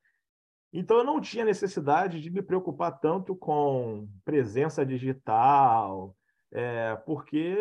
Então 0.73 0.97
eu 0.97 1.03
não 1.03 1.21
tinha 1.21 1.45
necessidade 1.45 2.19
de 2.19 2.29
me 2.29 2.41
preocupar 2.41 2.99
tanto 2.99 3.35
com 3.35 4.07
presença 4.25 4.85
digital, 4.85 6.15
é, 6.51 6.95
porque 7.05 7.57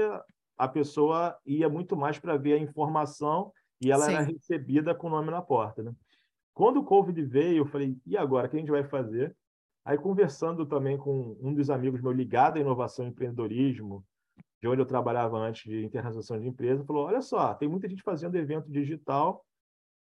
a 0.59 0.66
pessoa 0.66 1.37
ia 1.47 1.69
muito 1.69 1.97
mais 1.97 2.19
para 2.19 2.37
ver 2.37 2.55
a 2.55 2.59
informação 2.59 3.53
e 3.81 3.90
ela 3.90 4.07
Sim. 4.07 4.14
era 4.14 4.23
recebida 4.23 4.95
com 4.95 5.07
o 5.07 5.11
nome 5.11 5.31
na 5.31 5.42
porta. 5.42 5.83
Né? 5.83 5.92
Quando 6.55 6.81
o 6.81 6.85
Covid 6.85 7.23
veio, 7.23 7.59
eu 7.59 7.66
falei, 7.66 7.97
e 8.07 8.16
agora, 8.16 8.47
o 8.47 8.51
que 8.51 8.57
a 8.57 8.61
gente 8.61 8.71
vai 8.71 8.85
fazer? 8.85 9.37
Aí, 9.85 9.97
conversando 9.97 10.66
também 10.66 10.97
com 10.97 11.37
um 11.40 11.55
dos 11.55 11.71
amigos 11.71 12.01
meu 12.01 12.11
ligado 12.11 12.57
à 12.57 12.61
inovação 12.61 13.05
e 13.05 13.09
empreendedorismo, 13.09 14.05
de 14.61 14.69
onde 14.69 14.81
eu 14.81 14.87
trabalhava 14.87 15.38
antes 15.38 15.64
de 15.64 15.85
internacionalização 15.85 16.40
de 16.40 16.49
empresa, 16.49 16.85
falou: 16.85 17.07
olha 17.07 17.21
só, 17.21 17.55
tem 17.55 17.69
muita 17.69 17.88
gente 17.88 18.03
fazendo 18.03 18.37
evento 18.37 18.71
digital 18.71 19.45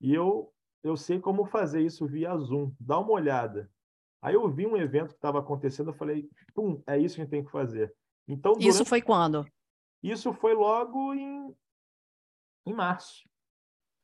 e 0.02 0.14
eu 0.14 0.52
eu 0.84 0.98
sei 0.98 1.18
como 1.18 1.46
fazer 1.46 1.82
isso 1.82 2.06
via 2.06 2.36
Zoom. 2.38 2.74
Dá 2.78 3.00
uma 3.00 3.14
olhada. 3.14 3.72
Aí 4.22 4.36
eu 4.36 4.50
vi 4.50 4.68
um 4.68 4.76
evento 4.76 5.10
que 5.10 5.16
estava 5.16 5.40
acontecendo, 5.40 5.92
eu 5.92 5.94
falei, 5.94 6.30
pum, 6.54 6.84
é 6.86 6.98
isso 6.98 7.16
que 7.16 7.22
a 7.22 7.24
gente 7.24 7.32
tem 7.32 7.44
que 7.46 7.52
fazer. 7.52 7.94
Então 8.28 8.52
durante... 8.52 8.68
isso 8.68 8.86
foi 8.86 9.02
quando? 9.02 9.48
Isso 10.02 10.34
foi 10.34 10.54
logo 10.54 11.14
em 11.14 11.56
em 12.66 12.74
março. 12.74 13.28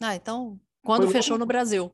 Ah, 0.01 0.15
então 0.15 0.59
quando 0.81 1.03
foi 1.03 1.13
fechou 1.13 1.33
logo... 1.33 1.41
no 1.41 1.47
Brasil? 1.47 1.93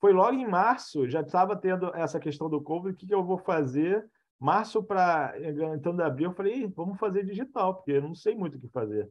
Foi 0.00 0.12
logo 0.12 0.32
em 0.32 0.48
março, 0.48 1.08
já 1.08 1.20
estava 1.20 1.54
tendo 1.54 1.94
essa 1.94 2.18
questão 2.18 2.48
do 2.50 2.60
Covid, 2.60 2.94
o 2.94 2.98
que, 2.98 3.06
que 3.06 3.14
eu 3.14 3.24
vou 3.24 3.38
fazer? 3.38 4.04
Março 4.42 4.82
para 4.82 5.34
então 5.76 5.94
de 5.94 6.02
abril, 6.02 6.30
eu 6.30 6.34
falei, 6.34 6.66
vamos 6.66 6.98
fazer 6.98 7.24
digital, 7.24 7.76
porque 7.76 7.92
eu 7.92 8.02
não 8.02 8.12
sei 8.12 8.34
muito 8.34 8.56
o 8.56 8.60
que 8.60 8.68
fazer. 8.68 9.08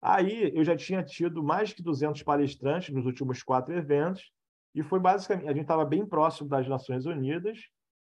Aí 0.00 0.50
eu 0.56 0.64
já 0.64 0.74
tinha 0.74 1.02
tido 1.02 1.42
mais 1.42 1.74
que 1.74 1.82
200 1.82 2.22
palestrantes 2.22 2.94
nos 2.94 3.04
últimos 3.04 3.42
quatro 3.42 3.74
eventos, 3.76 4.32
e 4.74 4.82
foi 4.82 4.98
basicamente, 4.98 5.48
a 5.48 5.52
gente 5.52 5.62
estava 5.62 5.84
bem 5.84 6.06
próximo 6.06 6.48
das 6.48 6.66
Nações 6.66 7.04
Unidas, 7.04 7.58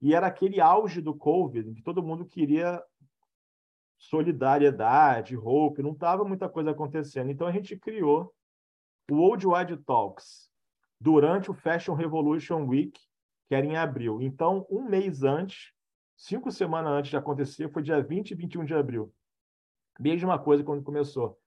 e 0.01 0.15
era 0.15 0.27
aquele 0.27 0.59
auge 0.59 1.03
do 1.03 1.15
Covid, 1.15 1.75
que 1.75 1.83
todo 1.83 2.03
mundo 2.03 2.25
queria 2.25 2.83
solidariedade, 3.99 5.37
hope, 5.37 5.83
não 5.83 5.93
estava 5.93 6.25
muita 6.25 6.49
coisa 6.49 6.71
acontecendo. 6.71 7.31
Então 7.31 7.47
a 7.47 7.53
gente 7.53 7.77
criou 7.77 8.33
o 9.11 9.17
Worldwide 9.17 9.77
Talks 9.85 10.49
durante 10.99 11.51
o 11.51 11.55
Fashion 11.55 11.95
Revolution 11.95 12.65
Week, 12.67 12.99
que 13.49 13.55
era 13.55 13.67
em 13.67 13.77
abril. 13.77 14.23
Então, 14.23 14.67
um 14.71 14.89
mês 14.89 15.23
antes, 15.23 15.73
cinco 16.19 16.51
semanas 16.51 16.93
antes 16.93 17.11
de 17.11 17.17
acontecer, 17.17 17.71
foi 17.71 17.83
dia 17.83 18.03
20 18.03 18.33
e 18.33 18.35
21 18.35 18.65
de 18.65 18.75
abril. 18.75 19.15
Mesma 19.99 20.39
coisa 20.39 20.65
quando 20.65 20.83
começou. 20.83 21.39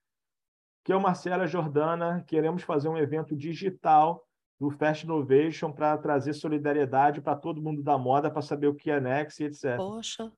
Que 0.84 0.94
é 0.94 0.96
o 0.96 1.02
Marcela 1.02 1.46
Jordana, 1.46 2.24
queremos 2.26 2.64
fazer 2.64 2.90
um 2.90 2.98
evento 2.98 3.36
digital 3.36 4.26
do 4.60 4.72
Fast 4.72 5.06
Innovation 5.06 5.72
para 5.72 5.98
trazer 5.98 6.34
solidariedade 6.34 7.22
para 7.22 7.36
todo 7.36 7.62
mundo 7.62 7.84
da 7.84 7.98
moda, 7.98 8.32
para 8.32 8.42
saber 8.42 8.68
o 8.68 8.76
que 8.76 8.90
é 8.90 9.00
Next, 9.00 9.44
etc. 9.44 9.76
Poxa. 9.76 10.32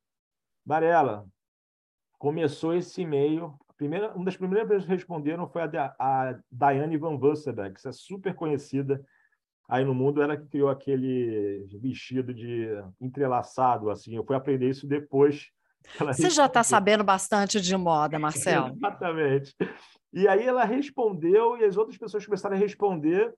Varela, 0.65 1.27
começou 2.17 2.73
esse 2.73 3.01
e-mail. 3.01 3.53
Primeira, 3.77 4.13
uma 4.13 4.25
das 4.25 4.37
primeiras 4.37 4.67
pessoas 4.67 4.85
que 4.85 4.91
responderam 4.91 5.47
foi 5.47 5.61
a, 5.61 5.95
a 5.99 6.39
Diane 6.51 6.97
Van 6.97 7.17
Wussenberg, 7.17 7.79
que 7.79 7.87
é 7.87 7.91
super 7.91 8.33
conhecida 8.33 9.03
aí 9.67 9.83
no 9.83 9.93
mundo 9.93 10.21
ela 10.21 10.37
que 10.37 10.47
criou 10.47 10.69
aquele 10.69 11.67
vestido 11.81 12.33
de 12.33 12.67
entrelaçado, 12.99 13.89
assim. 13.89 14.15
Eu 14.15 14.25
fui 14.25 14.35
aprender 14.35 14.69
isso 14.69 14.87
depois. 14.87 15.49
Você 15.99 16.29
já 16.29 16.45
está 16.45 16.63
sabendo 16.63 17.03
bastante 17.03 17.59
de 17.59 17.75
moda, 17.75 18.17
Marcelo. 18.17 18.73
Exatamente. 18.77 19.55
E 20.13 20.27
aí 20.27 20.45
ela 20.45 20.63
respondeu 20.63 21.57
e 21.57 21.65
as 21.65 21.75
outras 21.75 21.97
pessoas 21.97 22.25
começaram 22.25 22.55
a 22.55 22.59
responder. 22.59 23.33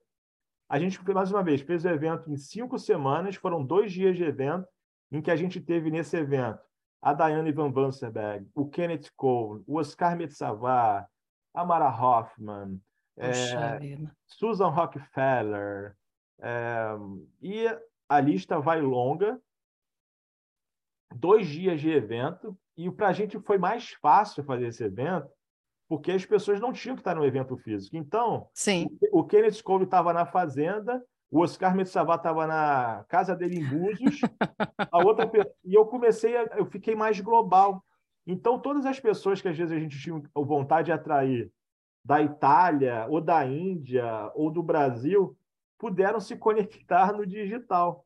A 0.69 0.79
gente, 0.79 0.99
mais 1.13 1.31
uma 1.31 1.43
vez, 1.43 1.61
fez 1.61 1.85
o 1.85 1.89
evento 1.89 2.29
em 2.29 2.37
cinco 2.37 2.77
semanas, 2.77 3.35
foram 3.35 3.63
dois 3.63 3.91
dias 3.91 4.15
de 4.15 4.23
evento, 4.23 4.67
em 5.11 5.21
que 5.21 5.31
a 5.31 5.35
gente 5.35 5.59
teve 5.59 5.89
nesse 5.89 6.17
evento 6.17 6.59
a 7.01 7.13
Diane 7.13 7.51
Van 7.51 7.71
Vansenberg, 7.71 8.49
o 8.55 8.67
Kenneth 8.67 9.11
Cole, 9.15 9.63
o 9.67 9.77
Oscar 9.79 10.17
Metsavar, 10.17 11.07
a 11.53 11.63
Mara 11.63 11.87
Hoffman, 11.87 12.81
é, 13.15 13.31
Susan 14.25 14.69
Rockefeller, 14.69 15.95
é, 16.41 16.95
e 17.41 17.65
a 18.09 18.19
lista 18.19 18.59
vai 18.59 18.81
longa, 18.81 19.39
dois 21.13 21.47
dias 21.47 21.79
de 21.79 21.89
evento, 21.89 22.57
e 22.77 22.89
para 22.91 23.07
a 23.07 23.13
gente 23.13 23.39
foi 23.39 23.57
mais 23.57 23.91
fácil 24.01 24.43
fazer 24.43 24.67
esse 24.67 24.83
evento, 24.83 25.29
porque 25.87 26.11
as 26.11 26.25
pessoas 26.25 26.59
não 26.59 26.73
tinham 26.73 26.95
que 26.95 27.01
estar 27.01 27.15
no 27.15 27.25
evento 27.25 27.55
físico. 27.57 27.95
Então, 27.95 28.49
Sim. 28.53 28.87
o, 29.11 29.19
o 29.19 29.23
Kenneth 29.23 29.61
Cole 29.63 29.85
estava 29.85 30.11
na 30.11 30.25
fazenda, 30.25 31.03
o 31.31 31.41
Oscar 31.41 31.75
Metsavar 31.75 32.17
estava 32.17 32.47
na 32.47 33.05
casa 33.07 33.35
dele 33.35 33.59
em 33.59 33.67
Búzios, 33.67 34.19
a 34.91 35.03
outra 35.03 35.29
e 35.63 35.73
eu 35.73 35.85
comecei, 35.85 36.35
a, 36.35 36.43
eu 36.57 36.65
fiquei 36.65 36.95
mais 36.95 37.19
global. 37.19 37.83
Então, 38.27 38.59
todas 38.59 38.85
as 38.85 38.99
pessoas 38.99 39.41
que 39.41 39.47
às 39.47 39.57
vezes 39.57 39.71
a 39.71 39.79
gente 39.79 39.99
tinha 39.99 40.21
vontade 40.35 40.87
de 40.87 40.91
atrair 40.91 41.51
da 42.03 42.21
Itália, 42.21 43.07
ou 43.09 43.21
da 43.21 43.45
Índia, 43.45 44.31
ou 44.35 44.51
do 44.51 44.61
Brasil, 44.61 45.35
puderam 45.77 46.19
se 46.19 46.35
conectar 46.35 47.13
no 47.13 47.25
digital. 47.25 48.05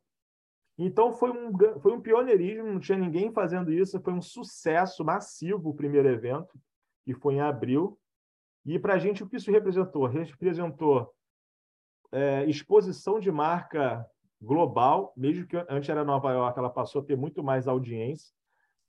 Então 0.77 1.11
foi 1.11 1.31
um, 1.31 1.51
foi 1.79 1.91
um 1.91 2.01
pioneirismo, 2.01 2.71
não 2.71 2.79
tinha 2.79 2.97
ninguém 2.97 3.31
fazendo 3.33 3.71
isso, 3.71 3.99
foi 4.01 4.13
um 4.13 4.21
sucesso 4.21 5.03
massivo 5.03 5.69
o 5.69 5.75
primeiro 5.75 6.07
evento, 6.07 6.57
que 7.03 7.13
foi 7.13 7.35
em 7.35 7.41
abril. 7.41 7.99
E 8.65 8.79
para 8.79 8.93
a 8.93 8.97
gente, 8.97 9.23
o 9.23 9.27
que 9.27 9.35
isso 9.35 9.51
representou? 9.51 10.05
Representou 10.05 11.13
é, 12.11 12.45
exposição 12.45 13.19
de 13.19 13.31
marca 13.31 14.05
global, 14.41 15.13
mesmo 15.17 15.45
que 15.45 15.57
antes 15.69 15.89
era 15.89 16.05
Nova 16.05 16.31
York, 16.31 16.57
ela 16.57 16.69
passou 16.69 17.01
a 17.01 17.05
ter 17.05 17.17
muito 17.17 17.43
mais 17.43 17.67
audiência. 17.67 18.33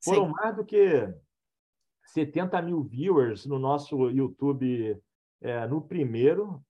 Foram 0.03 0.27
Sim. 0.27 0.33
mais 0.33 0.57
do 0.57 0.65
que 0.65 1.13
70 2.05 2.63
mil 2.63 2.83
viewers 2.83 3.47
no 3.47 3.59
nosso 3.59 4.11
YouTube 4.11 5.01
é, 5.41 5.67
no 5.67 5.81
primeiro. 5.81 6.63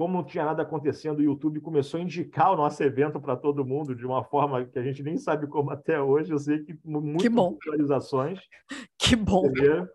Como 0.00 0.14
não 0.14 0.24
tinha 0.24 0.46
nada 0.46 0.62
acontecendo, 0.62 1.18
o 1.18 1.22
YouTube 1.22 1.60
começou 1.60 2.00
a 2.00 2.02
indicar 2.02 2.50
o 2.50 2.56
nosso 2.56 2.82
evento 2.82 3.20
para 3.20 3.36
todo 3.36 3.66
mundo 3.66 3.94
de 3.94 4.06
uma 4.06 4.24
forma 4.24 4.64
que 4.64 4.78
a 4.78 4.82
gente 4.82 5.02
nem 5.02 5.18
sabe 5.18 5.46
como 5.46 5.70
até 5.70 6.00
hoje. 6.00 6.32
Eu 6.32 6.38
sei 6.38 6.64
que 6.64 6.74
muitas 6.82 7.22
que 7.22 7.70
visualizações. 7.70 8.40
Que 8.98 9.14
bom! 9.14 9.44
Entendeu? 9.44 9.86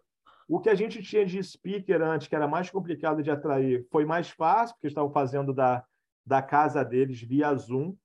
O 0.48 0.60
que 0.60 0.70
a 0.70 0.76
gente 0.76 1.02
tinha 1.02 1.26
de 1.26 1.42
speaker 1.42 2.04
antes, 2.04 2.28
que 2.28 2.36
era 2.36 2.48
mais 2.48 2.70
complicado 2.70 3.24
de 3.24 3.32
atrair, 3.32 3.88
foi 3.90 4.06
mais 4.06 4.30
fácil, 4.30 4.76
porque 4.76 4.86
estavam 4.86 5.10
fazendo 5.10 5.52
da, 5.52 5.84
da 6.24 6.40
casa 6.40 6.86
deles 6.86 7.20
via 7.24 7.56
Zoom. 7.56 7.96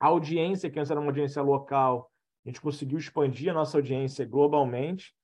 A 0.00 0.08
audiência, 0.08 0.68
que 0.68 0.80
antes 0.80 0.90
era 0.90 0.98
uma 0.98 1.10
audiência 1.10 1.40
local, 1.42 2.10
a 2.44 2.48
gente 2.48 2.60
conseguiu 2.60 2.98
expandir 2.98 3.52
a 3.52 3.54
nossa 3.54 3.78
audiência 3.78 4.26
globalmente. 4.26 5.14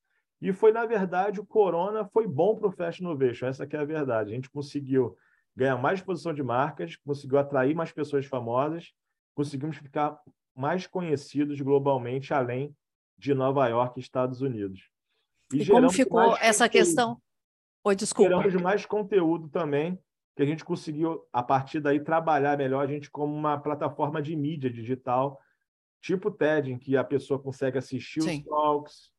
E 0.41 0.53
foi, 0.53 0.71
na 0.71 0.87
verdade, 0.87 1.41
o 1.41 1.47
Corona 1.47 2.05
foi 2.05 2.29
bom 2.29 2.55
para 2.55 2.69
o 2.69 2.73
Fast 2.73 3.03
Innovation, 3.03 3.47
essa 3.47 3.67
que 3.67 3.75
é 3.75 3.81
a 3.81 3.85
verdade. 3.85 4.31
A 4.31 4.35
gente 4.37 4.49
conseguiu 4.49 5.17
ganhar 5.61 5.77
mais 5.77 5.99
exposição 5.99 6.33
de 6.33 6.43
marcas, 6.43 6.97
conseguiu 6.97 7.39
atrair 7.39 7.75
mais 7.75 7.93
pessoas 7.93 8.25
famosas, 8.25 8.95
conseguimos 9.35 9.77
ficar 9.77 10.19
mais 10.57 10.87
conhecidos 10.87 11.61
globalmente, 11.61 12.33
além 12.33 12.75
de 13.19 13.35
Nova 13.35 13.69
York 13.69 14.01
e 14.01 14.03
Estados 14.03 14.41
Unidos. 14.41 14.89
E, 15.53 15.61
e 15.61 15.67
como 15.67 15.91
ficou 15.91 16.35
essa 16.39 16.67
conteúdo. 16.67 16.71
questão? 16.71 17.23
Oi, 17.85 17.95
desculpa. 17.95 18.31
Geramos 18.31 18.55
mais 18.63 18.87
conteúdo 18.87 19.51
também, 19.51 19.99
que 20.35 20.43
a 20.43 20.47
gente 20.47 20.65
conseguiu, 20.65 21.27
a 21.31 21.43
partir 21.43 21.79
daí, 21.79 22.01
trabalhar 22.03 22.57
melhor 22.57 22.83
a 22.83 22.87
gente 22.87 23.11
como 23.11 23.35
uma 23.35 23.59
plataforma 23.59 24.23
de 24.23 24.35
mídia 24.35 24.71
digital, 24.71 25.39
tipo 26.01 26.31
TED, 26.31 26.73
em 26.73 26.79
que 26.79 26.97
a 26.97 27.05
pessoa 27.05 27.39
consegue 27.39 27.77
assistir 27.77 28.23
Sim. 28.23 28.39
os 28.39 28.45
talks. 28.47 29.13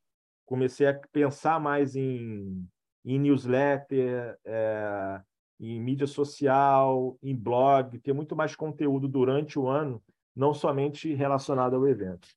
Comecei 0.44 0.88
a 0.88 1.00
pensar 1.12 1.60
mais 1.60 1.94
em, 1.94 2.68
em 3.04 3.20
newsletter, 3.20 4.36
é, 4.44 5.22
em 5.62 5.80
mídia 5.80 6.06
social, 6.06 7.16
em 7.22 7.34
blog, 7.34 7.98
ter 8.00 8.12
muito 8.12 8.34
mais 8.34 8.56
conteúdo 8.56 9.06
durante 9.06 9.58
o 9.58 9.68
ano, 9.68 10.02
não 10.34 10.52
somente 10.52 11.14
relacionado 11.14 11.76
ao 11.76 11.86
evento. 11.86 12.28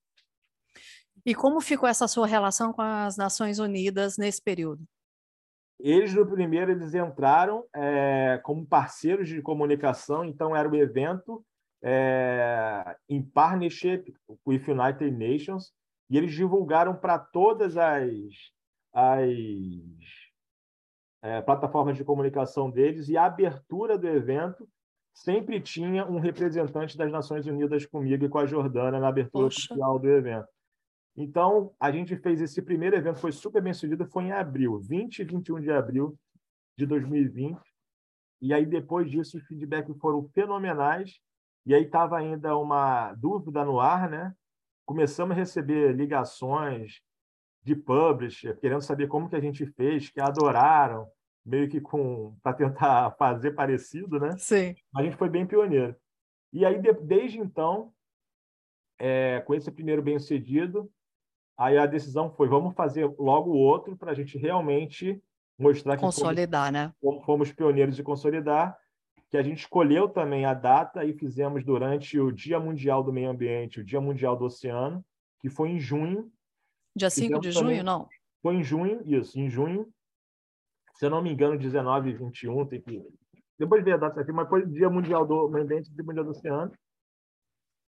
E 1.26 1.34
como 1.34 1.60
ficou 1.60 1.90
essa 1.90 2.08
sua 2.08 2.28
relação 2.28 2.72
com 2.72 2.84
as 2.84 3.18
Nações 3.18 3.58
Unidas 3.58 4.16
nesse 4.18 4.42
período? 4.42 4.84
Eles, 5.80 6.14
no 6.14 6.26
primeiro, 6.26 6.72
eles 6.72 6.94
entraram 6.94 7.66
é, 7.76 8.40
como 8.44 8.66
parceiros 8.66 9.28
de 9.28 9.42
comunicação, 9.42 10.24
então 10.24 10.56
era 10.56 10.70
o 10.70 10.76
evento 10.76 11.44
é, 11.84 12.96
em 13.10 13.22
partnership 13.22 14.14
with 14.46 14.64
United 14.68 15.12
Nations, 15.12 15.74
e 16.10 16.18
eles 16.18 16.32
divulgaram 16.32 16.96
para 16.96 17.18
todas 17.18 17.76
as, 17.76 18.12
as 18.94 19.30
é, 21.26 21.42
plataformas 21.42 21.98
de 21.98 22.04
comunicação 22.04 22.70
deles, 22.70 23.10
e 23.10 23.18
a 23.18 23.26
abertura 23.26 23.98
do 23.98 24.08
evento 24.08 24.70
sempre 25.12 25.60
tinha 25.60 26.06
um 26.06 26.20
representante 26.20 26.96
das 26.96 27.12
Nações 27.12 27.48
Unidas 27.48 27.84
comigo 27.84 28.24
e 28.24 28.30
com 28.30 28.38
a 28.38 28.46
Jordânia 28.46 29.00
na 29.00 29.08
abertura 29.08 29.46
Poxa. 29.46 29.74
oficial 29.74 29.98
do 29.98 30.08
evento. 30.08 30.48
Então, 31.18 31.74
a 31.80 31.92
gente 31.92 32.16
fez 32.18 32.42
esse 32.42 32.62
primeiro 32.62 32.96
evento, 32.96 33.18
foi 33.18 33.32
super 33.32 33.60
bem 33.60 33.74
sucedido, 33.74 34.06
foi 34.06 34.26
em 34.26 34.34
abril, 34.34 34.78
20 34.78 35.20
e 35.20 35.24
21 35.24 35.62
de 35.62 35.72
abril 35.72 36.16
de 36.78 36.86
2020. 36.86 37.58
E 38.40 38.54
aí, 38.54 38.66
depois 38.66 39.10
disso, 39.10 39.38
os 39.38 39.48
feedbacks 39.48 39.98
foram 39.98 40.30
fenomenais. 40.30 41.20
E 41.66 41.74
aí 41.74 41.86
estava 41.86 42.20
ainda 42.20 42.56
uma 42.56 43.14
dúvida 43.14 43.66
no 43.66 43.80
ar, 43.80 44.08
né? 44.08 44.32
Começamos 44.86 45.36
a 45.36 45.40
receber 45.40 45.96
ligações 45.96 47.02
de 47.66 47.76
publisher, 47.76 48.58
querendo 48.60 48.82
saber 48.82 49.08
como 49.08 49.28
que 49.28 49.36
a 49.36 49.42
gente 49.42 49.66
fez, 49.66 50.10
que 50.10 50.22
adoraram, 50.22 51.08
meio 51.46 51.68
que 51.68 51.82
com 51.82 52.38
para 52.42 52.54
tentar 52.54 53.12
fazer 53.18 53.52
parecido, 53.52 54.20
né? 54.20 54.38
Sim. 54.38 54.76
A 54.96 55.04
gente 55.04 55.18
foi 55.18 55.30
bem 55.30 55.46
pioneiro. 55.46 55.96
E 56.54 56.64
aí, 56.64 56.80
de, 56.80 56.94
desde 56.94 57.40
então, 57.40 57.92
é, 58.98 59.42
com 59.42 59.54
esse 59.54 59.70
primeiro 59.72 60.02
bem-sucedido, 60.02 60.90
Aí 61.58 61.78
a 61.78 61.86
decisão 61.86 62.30
foi: 62.32 62.48
vamos 62.48 62.76
fazer 62.76 63.06
logo 63.18 63.52
o 63.52 63.58
outro 63.58 63.96
para 63.96 64.12
a 64.12 64.16
gente 64.16 64.38
realmente 64.38 65.22
mostrar 65.58 65.96
que 65.96 66.02
consolidar, 66.02 66.66
fomos, 67.02 67.20
né? 67.20 67.26
fomos 67.26 67.52
pioneiros 67.52 67.96
de 67.96 68.04
consolidar. 68.04 68.78
Que 69.30 69.38
a 69.38 69.44
gente 69.44 69.60
escolheu 69.60 70.08
também 70.08 70.46
a 70.46 70.54
data 70.54 71.04
e 71.04 71.14
fizemos 71.14 71.64
durante 71.64 72.20
o 72.20 72.32
Dia 72.32 72.60
Mundial 72.60 73.04
do 73.04 73.12
Meio 73.12 73.30
Ambiente, 73.30 73.80
o 73.80 73.84
Dia 73.84 74.00
Mundial 74.00 74.38
do 74.38 74.46
Oceano, 74.46 75.04
que 75.40 75.50
foi 75.50 75.70
em 75.70 75.80
junho. 75.80 76.32
Dia 76.96 77.10
5 77.10 77.40
de 77.40 77.52
junho, 77.52 77.84
não? 77.84 78.08
Foi 78.42 78.56
em 78.56 78.64
junho, 78.64 79.02
isso, 79.06 79.38
em 79.40 79.50
junho. 79.50 79.88
Se 80.96 81.06
eu 81.06 81.10
não 81.10 81.22
me 81.22 81.32
engano, 81.32 81.58
19 81.58 82.10
e 82.10 82.14
21, 82.14 82.66
tem 82.66 82.82
que. 82.82 83.04
Depois 83.60 83.84
ver 83.84 83.94
a 83.94 83.98
data 83.98 84.22
aqui, 84.22 84.32
mas 84.32 84.48
foi 84.48 84.66
Dia 84.66 84.90
Mundial 84.90 85.26
do 85.26 85.50
Meio 85.50 85.66
Ambiente 85.66 85.90
e 85.90 85.94
Dia 85.94 86.04
Mundial 86.04 86.24
do 86.24 86.32
Oceano. 86.32 86.72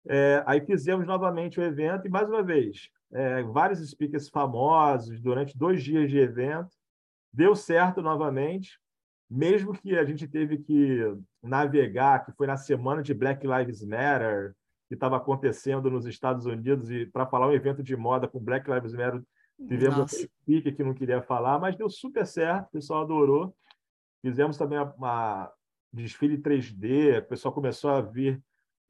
É, 0.07 0.43
aí 0.45 0.65
fizemos 0.65 1.05
novamente 1.05 1.59
o 1.59 1.63
evento 1.63 2.07
e, 2.07 2.09
mais 2.09 2.27
uma 2.29 2.43
vez, 2.43 2.89
é, 3.11 3.43
vários 3.43 3.79
speakers 3.89 4.29
famosos 4.29 5.21
durante 5.21 5.57
dois 5.57 5.83
dias 5.83 6.09
de 6.09 6.17
evento. 6.17 6.69
Deu 7.31 7.55
certo 7.55 8.01
novamente, 8.01 8.79
mesmo 9.29 9.73
que 9.73 9.97
a 9.97 10.05
gente 10.05 10.27
teve 10.27 10.59
que 10.59 10.99
navegar, 11.41 12.25
que 12.25 12.31
foi 12.33 12.47
na 12.47 12.57
semana 12.57 13.01
de 13.01 13.13
Black 13.13 13.45
Lives 13.45 13.83
Matter, 13.83 14.53
que 14.93 14.95
estava 14.95 15.17
acontecendo 15.17 15.89
nos 15.89 16.05
Estados 16.05 16.45
Unidos, 16.45 16.91
e 16.91 17.07
para 17.07 17.25
falar 17.25 17.47
um 17.47 17.53
evento 17.53 17.81
de 17.81 17.95
moda 17.95 18.27
com 18.27 18.39
Black 18.39 18.69
Lives 18.69 18.93
Matter, 18.93 19.23
tivemos 19.67 19.97
Nossa. 19.97 20.15
um 20.15 20.19
speaker 20.19 20.75
que 20.75 20.83
não 20.83 20.93
queria 20.93 21.21
falar, 21.21 21.59
mas 21.59 21.75
deu 21.75 21.89
super 21.89 22.25
certo, 22.27 22.67
o 22.67 22.71
pessoal 22.71 23.01
adorou. 23.01 23.55
Fizemos 24.21 24.55
também 24.55 24.77
uma 24.79 25.51
desfile 25.91 26.37
3D, 26.37 27.19
o 27.19 27.25
pessoal 27.25 27.53
começou 27.53 27.89
a 27.89 28.01
vir 28.01 28.41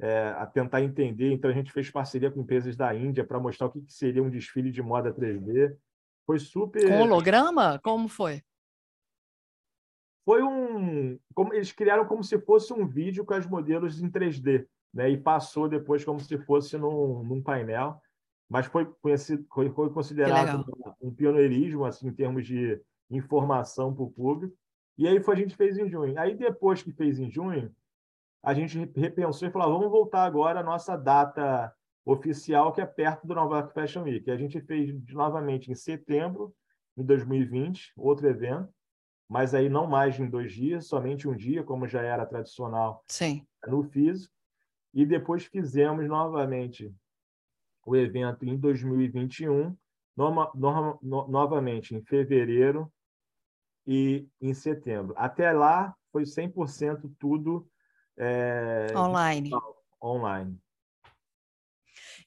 é, 0.02 0.28
a 0.38 0.46
tentar 0.46 0.82
entender. 0.82 1.32
Então, 1.32 1.50
a 1.50 1.54
gente 1.54 1.72
fez 1.72 1.90
parceria 1.90 2.30
com 2.30 2.42
empresas 2.42 2.76
da 2.76 2.94
Índia 2.94 3.24
para 3.24 3.40
mostrar 3.40 3.68
o 3.68 3.72
que, 3.72 3.82
que 3.82 3.94
seria 3.94 4.22
um 4.22 4.30
desfile 4.30 4.72
de 4.72 4.82
moda 4.82 5.14
3D. 5.14 5.74
Foi 6.26 6.38
super. 6.38 6.86
Com 6.86 7.02
holograma? 7.02 7.80
Como 7.80 8.10
foi? 8.10 8.44
Foi 10.26 10.44
um. 10.44 11.18
Como, 11.34 11.54
eles 11.54 11.72
criaram 11.72 12.06
como 12.06 12.24
se 12.24 12.38
fosse 12.40 12.74
um 12.74 12.86
vídeo 12.86 13.26
com 13.26 13.34
as 13.34 13.48
modelos 13.48 14.02
em 14.02 14.10
3D, 14.10 14.68
né? 14.94 15.10
E 15.10 15.18
passou 15.18 15.68
depois 15.68 16.06
como 16.06 16.20
se 16.20 16.38
fosse 16.38 16.78
num, 16.78 17.24
num 17.24 17.42
painel. 17.42 18.00
Mas 18.50 18.68
foi, 18.68 18.86
conhecido, 19.02 19.46
foi, 19.52 19.70
foi 19.72 19.90
considerado 19.90 20.66
um, 21.02 21.08
um 21.08 21.14
pioneirismo 21.14 21.86
assim, 21.86 22.08
em 22.08 22.14
termos 22.14 22.46
de 22.46 22.80
informação 23.10 23.94
para 23.94 24.04
o 24.04 24.12
público. 24.12 24.56
E 24.98 25.08
aí 25.08 25.20
foi, 25.22 25.36
a 25.36 25.38
gente 25.38 25.56
fez 25.56 25.78
em 25.78 25.90
junho. 25.90 26.18
Aí 26.20 26.36
depois 26.36 26.84
que 26.84 26.92
fez 26.92 27.20
em 27.20 27.32
junho, 27.32 27.74
a 28.44 28.54
gente 28.54 28.78
repensou 28.96 29.48
e 29.48 29.52
falou: 29.52 29.80
vamos 29.80 29.92
voltar 29.92 30.24
agora 30.26 30.60
à 30.60 30.64
nossa 30.64 30.96
data 30.96 31.74
oficial, 32.06 32.74
que 32.74 32.82
é 32.82 32.86
perto 32.86 33.26
do 33.26 33.34
Nova 33.34 33.60
York 33.60 33.74
Fashion 33.74 34.04
Week. 34.04 34.30
A 34.30 34.38
gente 34.38 34.60
fez 34.62 34.94
novamente 35.10 35.72
em 35.72 35.76
setembro 35.76 36.54
de 36.96 37.04
2020, 37.04 37.94
outro 37.98 38.28
evento, 38.28 38.70
mas 39.28 39.56
aí 39.56 39.70
não 39.70 39.88
mais 39.88 40.20
em 40.20 40.30
dois 40.30 40.52
dias, 40.52 40.88
somente 40.88 41.28
um 41.28 41.36
dia, 41.36 41.64
como 41.64 41.88
já 41.88 42.02
era 42.02 42.26
tradicional 42.26 43.04
Sim. 43.08 43.48
no 43.66 43.84
físico. 43.84 44.34
E 44.94 45.06
depois 45.06 45.46
fizemos 45.46 46.08
novamente 46.08 46.94
o 47.86 47.96
evento 47.96 48.46
em 48.46 48.58
2021, 48.58 49.76
no, 50.16 50.52
no, 50.54 51.00
no, 51.02 51.28
novamente 51.28 51.96
em 51.96 52.02
fevereiro 52.02 52.92
e 53.86 54.28
em 54.40 54.54
setembro. 54.54 55.14
Até 55.18 55.52
lá 55.52 55.96
foi 56.12 56.24
100% 56.24 57.12
tudo 57.20 57.68
é, 58.18 58.88
online. 58.96 59.50
Online. 60.02 60.60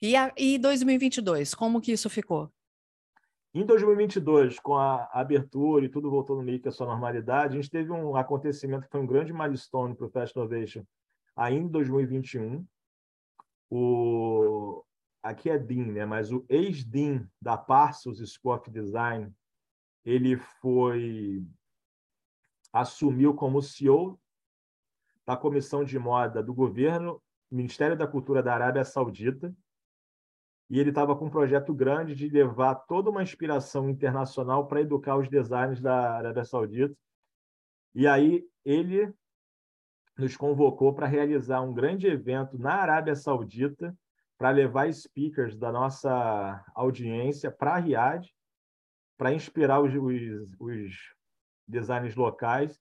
E, 0.02 0.16
a, 0.16 0.32
e 0.36 0.58
2022, 0.58 1.54
como 1.54 1.80
que 1.80 1.92
isso 1.92 2.10
ficou? 2.10 2.52
Em 3.54 3.64
2022, 3.64 4.58
com 4.58 4.74
a 4.74 5.08
abertura 5.12 5.86
e 5.86 5.88
tudo 5.88 6.10
voltou 6.10 6.36
no 6.36 6.42
meio 6.42 6.60
que 6.60 6.68
a 6.68 6.72
sua 6.72 6.86
normalidade, 6.86 7.56
a 7.56 7.56
gente 7.56 7.70
teve 7.70 7.90
um 7.90 8.14
acontecimento 8.14 8.84
que 8.84 8.90
foi 8.90 9.00
um 9.00 9.06
grande 9.06 9.32
milestone 9.32 9.94
para 9.94 10.06
o 10.06 10.10
Fast 10.10 10.38
Innovation 10.38 10.84
ainda 11.36 11.66
em 11.66 11.70
2021. 11.70 12.66
O, 13.68 14.82
aqui 15.22 15.50
é 15.50 15.58
Dean, 15.58 15.92
né? 15.92 16.06
mas 16.06 16.32
o 16.32 16.44
ex-Dean 16.48 17.28
da 17.40 17.56
Parsons 17.56 18.18
School 18.32 18.54
of 18.54 18.70
Design, 18.70 19.32
ele 20.04 20.36
foi 20.36 21.44
assumiu 22.72 23.34
como 23.34 23.62
CEO 23.62 24.18
da 25.26 25.36
Comissão 25.36 25.82
de 25.82 25.98
Moda 25.98 26.42
do 26.42 26.54
Governo, 26.54 27.22
Ministério 27.50 27.96
da 27.96 28.06
Cultura 28.06 28.42
da 28.42 28.54
Arábia 28.54 28.84
Saudita, 28.84 29.54
e 30.68 30.78
ele 30.78 30.90
estava 30.90 31.16
com 31.16 31.26
um 31.26 31.30
projeto 31.30 31.72
grande 31.72 32.14
de 32.14 32.28
levar 32.28 32.74
toda 32.74 33.08
uma 33.08 33.22
inspiração 33.22 33.88
internacional 33.88 34.66
para 34.66 34.80
educar 34.80 35.16
os 35.16 35.28
designers 35.28 35.80
da 35.80 36.16
Arábia 36.16 36.44
Saudita. 36.44 36.94
E 37.94 38.06
aí 38.06 38.44
ele 38.64 39.14
nos 40.16 40.36
convocou 40.36 40.94
para 40.94 41.06
realizar 41.06 41.60
um 41.60 41.74
grande 41.74 42.06
evento 42.06 42.58
na 42.58 42.74
Arábia 42.74 43.14
Saudita, 43.14 43.96
para 44.38 44.50
levar 44.50 44.92
speakers 44.92 45.56
da 45.56 45.72
nossa 45.72 46.64
audiência 46.74 47.50
para 47.50 47.76
Riad, 47.78 48.26
para 49.16 49.32
inspirar 49.32 49.80
os, 49.80 49.94
os, 49.94 50.54
os 50.60 50.94
designers 51.66 52.14
locais. 52.14 52.78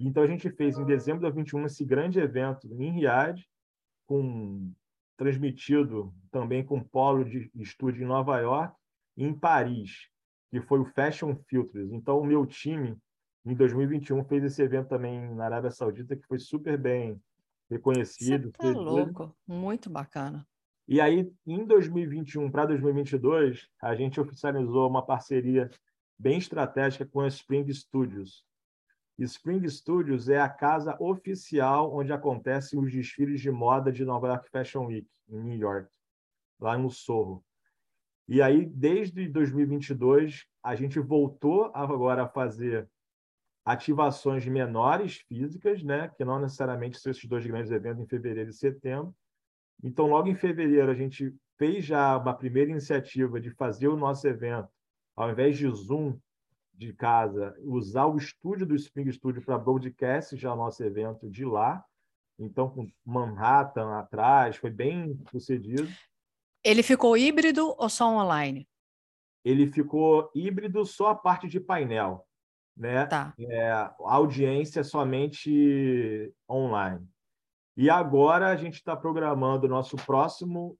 Então, 0.00 0.22
a 0.22 0.26
gente 0.26 0.50
fez 0.50 0.78
em 0.78 0.84
dezembro 0.84 1.20
de 1.20 1.32
2021 1.32 1.66
esse 1.66 1.84
grande 1.84 2.20
evento 2.20 2.68
em 2.72 2.92
Riad, 2.92 3.42
com 4.06 4.72
transmitido 5.16 6.14
também 6.30 6.64
com 6.64 6.80
polo 6.80 7.24
de 7.24 7.50
estúdio 7.56 8.04
em 8.04 8.06
Nova 8.06 8.38
York 8.38 8.72
e 9.16 9.24
em 9.24 9.34
Paris, 9.36 10.08
que 10.50 10.60
foi 10.60 10.78
o 10.78 10.84
Fashion 10.84 11.34
Filters. 11.48 11.90
Então, 11.90 12.20
o 12.20 12.24
meu 12.24 12.46
time, 12.46 12.96
em 13.44 13.54
2021, 13.54 14.24
fez 14.24 14.44
esse 14.44 14.62
evento 14.62 14.88
também 14.88 15.34
na 15.34 15.44
Arábia 15.44 15.70
Saudita, 15.70 16.16
que 16.16 16.26
foi 16.26 16.38
super 16.38 16.76
bem 16.76 17.20
reconhecido. 17.70 18.50
Você 18.50 18.72
tá 18.72 18.78
louco, 18.78 19.36
muito 19.46 19.88
bacana. 19.90 20.46
E 20.86 21.00
aí, 21.00 21.30
em 21.46 21.66
2021 21.66 22.50
para 22.50 22.66
2022, 22.66 23.68
a 23.82 23.94
gente 23.94 24.18
oficializou 24.18 24.88
uma 24.88 25.04
parceria 25.04 25.70
bem 26.18 26.38
estratégica 26.38 27.04
com 27.04 27.20
a 27.20 27.28
Spring 27.28 27.70
Studios. 27.72 28.42
Spring 29.18 29.68
Studios 29.68 30.28
é 30.28 30.40
a 30.40 30.48
casa 30.48 30.96
oficial 31.00 31.94
onde 31.94 32.12
acontecem 32.12 32.78
os 32.78 32.92
desfiles 32.92 33.40
de 33.40 33.50
moda 33.50 33.92
de 33.92 34.04
Nova 34.04 34.28
York 34.28 34.48
Fashion 34.48 34.86
Week, 34.86 35.08
em 35.28 35.40
New 35.40 35.58
York, 35.58 35.90
lá 36.58 36.78
no 36.78 36.90
Sorro. 36.90 37.44
E 38.28 38.40
aí, 38.40 38.64
desde 38.64 39.28
2022, 39.28 40.46
a 40.62 40.74
gente 40.74 41.00
voltou 41.00 41.70
agora 41.74 42.24
a 42.24 42.28
fazer 42.28 42.88
ativações 43.68 44.46
menores 44.46 45.16
físicas, 45.28 45.82
né, 45.82 46.10
que 46.16 46.24
não 46.24 46.40
necessariamente 46.40 46.98
são 46.98 47.12
esses 47.12 47.26
dois 47.26 47.46
grandes 47.46 47.70
eventos 47.70 48.02
em 48.02 48.06
fevereiro 48.06 48.48
e 48.48 48.54
setembro. 48.54 49.14
Então, 49.84 50.06
logo 50.06 50.26
em 50.26 50.34
fevereiro, 50.34 50.90
a 50.90 50.94
gente 50.94 51.34
fez 51.58 51.84
já 51.84 52.16
uma 52.16 52.32
primeira 52.32 52.70
iniciativa 52.70 53.38
de 53.38 53.50
fazer 53.50 53.88
o 53.88 53.96
nosso 53.96 54.26
evento, 54.26 54.70
ao 55.14 55.30
invés 55.30 55.58
de 55.58 55.68
Zoom 55.68 56.18
de 56.72 56.94
casa, 56.94 57.54
usar 57.60 58.06
o 58.06 58.16
estúdio 58.16 58.64
do 58.64 58.74
Spring 58.74 59.12
Studio 59.12 59.42
para 59.44 59.58
broadcast 59.58 60.34
já 60.34 60.50
o 60.50 60.56
nosso 60.56 60.82
evento 60.82 61.28
de 61.28 61.44
lá. 61.44 61.84
Então, 62.38 62.70
com 62.70 62.90
Manhattan 63.04 63.98
atrás, 63.98 64.56
foi 64.56 64.70
bem 64.70 65.20
sucedido. 65.30 65.88
Ele 66.64 66.82
ficou 66.82 67.18
híbrido 67.18 67.74
ou 67.76 67.88
só 67.90 68.08
online? 68.08 68.66
Ele 69.44 69.66
ficou 69.66 70.30
híbrido 70.34 70.86
só 70.86 71.08
a 71.08 71.14
parte 71.14 71.48
de 71.48 71.60
painel 71.60 72.27
né? 72.78 73.04
Tá. 73.06 73.34
É, 73.38 73.90
audiência 74.00 74.84
somente 74.84 76.32
online. 76.48 77.04
E 77.76 77.90
agora 77.90 78.48
a 78.48 78.56
gente 78.56 78.74
está 78.74 78.96
programando 78.96 79.66
o 79.66 79.68
nosso 79.68 79.96
próximo 79.96 80.78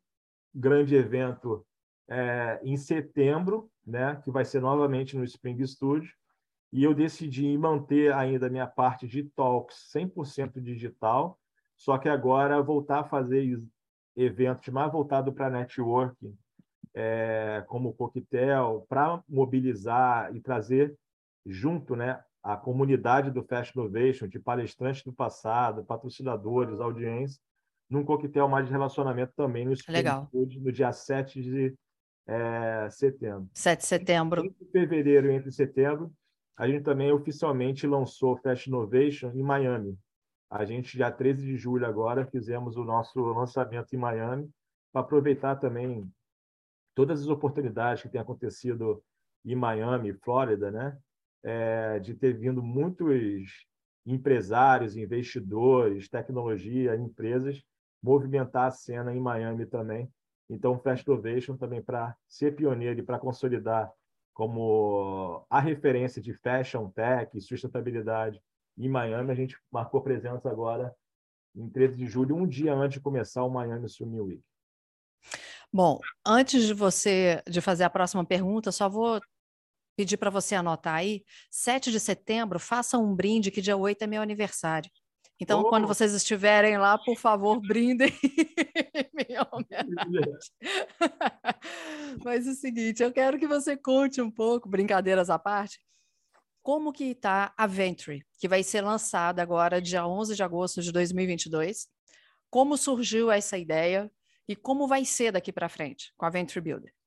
grande 0.55 0.95
evento 0.95 1.67
é, 2.09 2.61
em 2.63 2.77
setembro, 2.77 3.71
né? 3.85 4.21
Que 4.25 4.31
vai 4.31 4.45
ser 4.45 4.61
novamente 4.61 5.17
no 5.17 5.25
Spring 5.25 5.67
Studio. 5.67 6.11
E 6.73 6.85
eu 6.85 6.95
decidi 6.95 7.57
manter 7.59 8.13
ainda 8.13 8.47
a 8.47 8.51
minha 8.51 8.67
parte 8.67 9.07
de 9.07 9.25
talks 9.25 9.91
100% 9.95 10.61
digital, 10.61 11.39
só 11.77 11.97
que 11.97 12.09
agora 12.09 12.63
voltar 12.63 13.01
a 13.01 13.05
fazer 13.05 13.63
eventos 14.15 14.69
mais 14.69 14.93
voltados 14.93 15.33
para 15.33 15.49
networking, 15.49 16.37
é, 16.95 17.65
como 17.69 17.89
o 17.89 17.95
coquetel, 17.95 18.85
para 18.89 19.23
mobilizar 19.29 20.35
e 20.35 20.41
trazer 20.41 20.95
junto 21.47 21.97
né, 21.97 22.23
a 22.43 22.57
comunidade 22.57 23.31
do 23.31 23.43
Fast 23.43 23.77
Innovation, 23.77 24.29
de 24.29 24.39
palestrantes 24.39 25.03
do 25.03 25.13
passado, 25.13 25.85
patrocinadores, 25.85 26.81
audiência, 26.81 27.41
num 27.89 28.05
coquetel 28.05 28.49
mais 28.49 28.67
de 28.67 28.73
relacionamento 28.73 29.33
também 29.35 29.65
no 29.67 29.75
Legal. 29.89 30.29
Food, 30.31 30.61
no 30.61 30.71
dia 30.71 30.93
7 30.93 31.43
de 31.43 31.75
é, 32.27 32.89
setembro. 32.91 33.49
7 33.55 33.81
de 33.81 33.87
setembro. 33.87 34.45
Entre 34.45 34.67
fevereiro 34.67 35.31
e 35.31 35.35
entre 35.35 35.51
setembro, 35.51 36.13
a 36.57 36.69
gente 36.69 36.83
também 36.83 37.11
oficialmente 37.13 37.87
lançou 37.87 38.35
o 38.35 38.37
Fast 38.37 38.69
Innovation 38.69 39.31
em 39.33 39.43
Miami. 39.43 39.99
A 40.51 40.65
gente, 40.65 40.97
dia 40.97 41.11
13 41.11 41.45
de 41.45 41.57
julho 41.57 41.87
agora, 41.87 42.27
fizemos 42.27 42.77
o 42.77 42.85
nosso 42.85 43.21
lançamento 43.21 43.93
em 43.95 43.99
Miami, 43.99 44.51
para 44.93 45.03
aproveitar 45.03 45.57
também 45.57 46.11
todas 46.95 47.21
as 47.21 47.29
oportunidades 47.29 48.03
que 48.03 48.09
têm 48.09 48.21
acontecido 48.21 49.03
em 49.45 49.55
Miami, 49.55 50.13
Flórida, 50.15 50.71
né? 50.71 50.99
É, 51.45 51.99
de 51.99 52.15
ter 52.15 52.37
vindo 52.37 52.63
muitos 52.63 53.67
empresários, 54.05 54.97
investidores, 54.97 56.09
tecnologia, 56.09 56.97
empresas 56.97 57.63
movimentar 58.03 58.67
a 58.67 58.71
cena 58.71 59.15
em 59.15 59.21
Miami 59.21 59.67
também. 59.67 60.11
Então, 60.49 60.79
Fast 60.79 61.09
Innovation 61.09 61.57
também 61.57 61.83
para 61.83 62.17
ser 62.27 62.55
pioneiro 62.55 63.01
e 63.01 63.03
para 63.03 63.19
consolidar 63.19 63.93
como 64.33 65.45
a 65.51 65.61
referência 65.61 66.23
de 66.23 66.33
fashion, 66.33 66.89
tech 66.91 67.39
sustentabilidade 67.41 68.41
em 68.79 68.89
Miami, 68.89 69.33
a 69.33 69.35
gente 69.35 69.59
marcou 69.71 70.01
presença 70.01 70.49
agora 70.49 70.95
em 71.55 71.69
13 71.69 71.97
de 71.97 72.07
julho, 72.07 72.37
um 72.37 72.47
dia 72.47 72.73
antes 72.73 72.99
de 72.99 73.01
começar 73.01 73.43
o 73.43 73.51
Miami 73.51 73.89
Swim 73.89 74.21
Week. 74.21 74.43
Bom, 75.73 75.99
antes 76.25 76.65
de 76.65 76.73
você 76.73 77.43
de 77.49 77.61
fazer 77.61 77.83
a 77.83 77.91
próxima 77.91 78.25
pergunta, 78.25 78.71
só 78.71 78.89
vou 78.89 79.21
pedir 79.99 80.17
para 80.17 80.31
você 80.31 80.55
anotar 80.55 80.95
aí, 80.95 81.25
7 81.51 81.91
de 81.91 81.99
setembro, 81.99 82.61
faça 82.61 82.97
um 82.97 83.17
brinde, 83.17 83.51
que 83.51 83.61
dia 83.61 83.77
8 83.77 84.01
é 84.03 84.07
meu 84.07 84.23
aniversário. 84.23 84.89
Então, 85.41 85.63
oh. 85.63 85.69
quando 85.69 85.89
vocês 85.89 86.15
estiverem 86.15 86.79
lá, 86.79 86.97
por 86.97 87.17
favor, 87.17 87.61
brindem 87.61 88.13
Mas 92.25 92.47
é 92.47 92.51
o 92.51 92.55
seguinte, 92.55 93.03
eu 93.03 93.11
quero 93.11 93.41
que 93.41 93.49
você 93.49 93.77
conte 93.77 94.23
um 94.23 94.31
pouco, 94.31 94.69
brincadeiras 94.69 95.31
à 95.31 95.39
parte, 95.39 95.81
como 96.63 96.93
que 96.93 97.07
está 97.07 97.53
a 97.57 97.67
Venture, 97.67 98.25
que 98.39 98.47
vai 98.47 98.63
ser 98.63 98.83
lançada 98.83 99.43
agora 99.43 99.83
dia 99.83 100.07
11 100.07 100.37
de 100.37 100.45
agosto 100.45 100.81
de 100.81 100.93
2022. 100.93 101.89
Como 102.49 102.77
surgiu 102.77 103.33
essa 103.33 103.59
ideia 103.59 104.09
e 104.47 104.55
como 104.55 104.87
vai 104.87 105.05
ser 105.05 105.33
daqui 105.33 105.53
para 105.53 105.69
frente 105.69 106.13
com 106.17 106.25
a 106.25 106.31
Venture 106.31 106.61
Builder? 106.61 106.98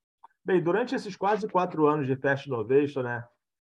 Bem, 0.43 0.61
durante 0.61 0.95
esses 0.95 1.15
quase 1.15 1.47
quatro 1.47 1.87
anos 1.87 2.07
de 2.07 2.15
Fast 2.15 2.47
Innovation, 2.47 3.03
né, 3.03 3.23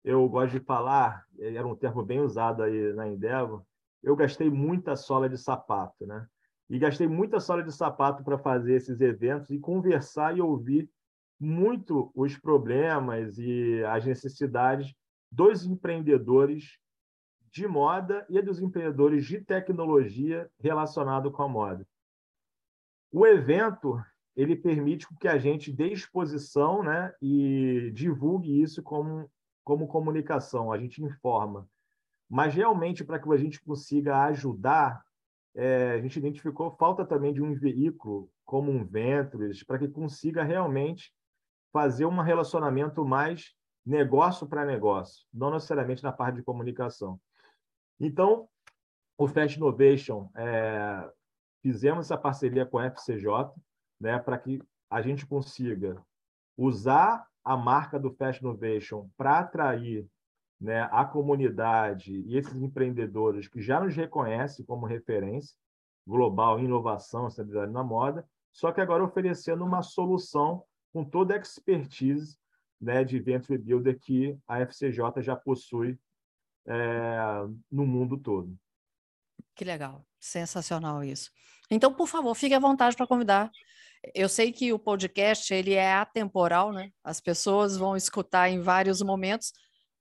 eu 0.04 0.28
gosto 0.28 0.52
de 0.52 0.60
falar, 0.60 1.24
era 1.38 1.66
um 1.66 1.74
termo 1.74 2.04
bem 2.04 2.20
usado 2.20 2.62
aí 2.62 2.92
na 2.92 3.08
Endeavor, 3.08 3.64
eu 4.02 4.14
gastei 4.14 4.50
muita 4.50 4.94
sola 4.94 5.28
de 5.28 5.38
sapato, 5.38 6.06
né? 6.06 6.26
E 6.68 6.78
gastei 6.78 7.08
muita 7.08 7.40
sola 7.40 7.62
de 7.62 7.72
sapato 7.72 8.22
para 8.22 8.38
fazer 8.38 8.74
esses 8.74 9.00
eventos 9.00 9.50
e 9.50 9.58
conversar 9.58 10.36
e 10.36 10.42
ouvir 10.42 10.88
muito 11.40 12.12
os 12.14 12.36
problemas 12.36 13.38
e 13.38 13.82
as 13.84 14.04
necessidades 14.04 14.94
dos 15.32 15.64
empreendedores 15.64 16.78
de 17.50 17.66
moda 17.66 18.26
e 18.28 18.40
dos 18.42 18.60
empreendedores 18.60 19.24
de 19.24 19.40
tecnologia 19.40 20.50
relacionado 20.60 21.32
com 21.32 21.42
a 21.42 21.48
moda. 21.48 21.86
O 23.10 23.26
evento 23.26 23.98
ele 24.38 24.54
permite 24.54 25.04
que 25.20 25.26
a 25.26 25.36
gente 25.36 25.72
dê 25.72 25.88
exposição 25.88 26.80
né, 26.80 27.12
e 27.20 27.90
divulgue 27.92 28.62
isso 28.62 28.80
como, 28.84 29.28
como 29.64 29.88
comunicação, 29.88 30.70
a 30.70 30.78
gente 30.78 31.02
informa. 31.02 31.68
Mas, 32.30 32.54
realmente, 32.54 33.04
para 33.04 33.18
que 33.18 33.28
a 33.32 33.36
gente 33.36 33.60
consiga 33.60 34.22
ajudar, 34.26 35.02
é, 35.56 35.90
a 35.90 36.00
gente 36.00 36.20
identificou 36.20 36.70
falta 36.70 37.04
também 37.04 37.34
de 37.34 37.42
um 37.42 37.52
veículo 37.52 38.30
como 38.44 38.70
um 38.70 38.84
Ventures, 38.84 39.64
para 39.64 39.76
que 39.76 39.88
consiga 39.88 40.44
realmente 40.44 41.12
fazer 41.72 42.06
um 42.06 42.20
relacionamento 42.20 43.04
mais 43.04 43.56
negócio 43.84 44.46
para 44.46 44.64
negócio, 44.64 45.26
não 45.34 45.50
necessariamente 45.50 46.04
na 46.04 46.12
parte 46.12 46.36
de 46.36 46.44
comunicação. 46.44 47.20
Então, 47.98 48.48
o 49.18 49.26
Fast 49.26 49.56
Innovation, 49.56 50.30
é, 50.36 51.10
fizemos 51.60 52.06
essa 52.06 52.16
parceria 52.16 52.64
com 52.64 52.78
a 52.78 52.86
FCJ, 52.86 53.26
né, 54.00 54.18
para 54.18 54.38
que 54.38 54.60
a 54.90 55.02
gente 55.02 55.26
consiga 55.26 56.02
usar 56.56 57.26
a 57.44 57.56
marca 57.56 57.98
do 57.98 58.10
Fast 58.10 58.42
Innovation 58.42 59.08
para 59.16 59.38
atrair 59.38 60.06
né, 60.60 60.88
a 60.90 61.04
comunidade 61.04 62.12
e 62.12 62.36
esses 62.36 62.60
empreendedores 62.60 63.48
que 63.48 63.60
já 63.62 63.80
nos 63.80 63.94
reconhecem 63.94 64.64
como 64.64 64.86
referência 64.86 65.56
global 66.06 66.58
em 66.58 66.64
inovação, 66.64 67.28
estabilidade 67.28 67.70
na 67.70 67.84
moda, 67.84 68.26
só 68.52 68.72
que 68.72 68.80
agora 68.80 69.04
oferecendo 69.04 69.64
uma 69.64 69.82
solução 69.82 70.64
com 70.92 71.04
toda 71.04 71.34
a 71.34 71.38
expertise 71.38 72.36
né, 72.80 73.04
de 73.04 73.18
Venture 73.20 73.58
Builder 73.58 73.98
que 74.00 74.38
a 74.46 74.60
FCJ 74.60 75.22
já 75.22 75.36
possui 75.36 75.98
é, 76.66 77.18
no 77.70 77.86
mundo 77.86 78.16
todo. 78.16 78.58
Que 79.54 79.64
legal, 79.64 80.04
sensacional 80.18 81.04
isso. 81.04 81.30
Então, 81.70 81.92
por 81.92 82.08
favor, 82.08 82.34
fique 82.34 82.54
à 82.54 82.58
vontade 82.58 82.96
para 82.96 83.06
convidar 83.06 83.50
eu 84.14 84.28
sei 84.28 84.52
que 84.52 84.72
o 84.72 84.78
podcast 84.78 85.52
ele 85.52 85.74
é 85.74 85.92
atemporal, 85.92 86.72
né? 86.72 86.90
As 87.02 87.20
pessoas 87.20 87.76
vão 87.76 87.96
escutar 87.96 88.48
em 88.48 88.60
vários 88.60 89.02
momentos, 89.02 89.52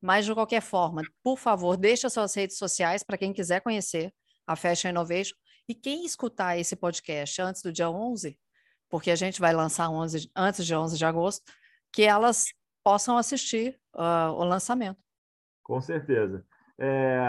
mas 0.01 0.25
de 0.25 0.33
qualquer 0.33 0.61
forma, 0.61 1.01
por 1.23 1.37
favor, 1.37 1.75
deixe 1.75 2.09
suas 2.09 2.35
redes 2.35 2.57
sociais 2.57 3.03
para 3.03 3.17
quem 3.17 3.33
quiser 3.33 3.61
conhecer 3.61 4.13
a 4.45 4.55
Fashion 4.55 4.89
Innovation. 4.89 5.35
E 5.67 5.75
quem 5.75 6.05
escutar 6.05 6.57
esse 6.57 6.75
podcast 6.75 7.41
antes 7.41 7.61
do 7.61 7.73
dia 7.73 7.89
11, 7.89 8.39
porque 8.89 9.11
a 9.11 9.15
gente 9.15 9.41
vai 9.41 9.53
lançar 9.53 9.89
11, 9.89 10.31
antes 10.35 10.65
de 10.65 10.75
11 10.75 10.97
de 10.97 11.05
agosto, 11.05 11.43
que 11.91 12.03
elas 12.03 12.45
possam 12.83 13.17
assistir 13.17 13.77
uh, 13.93 14.31
o 14.31 14.43
lançamento. 14.43 14.99
Com 15.63 15.81
certeza. 15.81 16.45
É, 16.79 17.19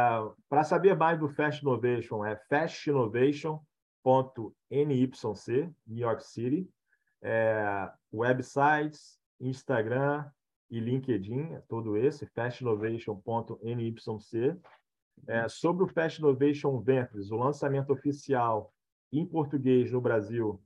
Para 0.48 0.62
saber 0.62 0.94
mais 0.94 1.18
do 1.18 1.28
Fast 1.28 1.62
Innovation, 1.62 2.24
é 2.24 2.36
fastinnovation.nyc, 4.08 5.74
New 5.86 5.98
York 5.98 6.24
City. 6.24 6.68
É, 7.20 7.90
websites, 8.12 9.18
Instagram 9.40 10.24
e 10.70 10.78
LinkedIn, 10.80 11.54
é 11.54 11.62
todo 11.68 11.96
esse, 11.96 12.26
fastinnovation.nyc. 12.26 14.60
É, 15.26 15.48
sobre 15.48 15.84
o 15.84 15.88
Fast 15.88 16.20
Innovation 16.20 16.78
Ventures, 16.80 17.30
o 17.30 17.36
lançamento 17.36 17.92
oficial 17.92 18.72
em 19.12 19.26
português 19.26 19.90
no 19.90 20.00
Brasil 20.00 20.62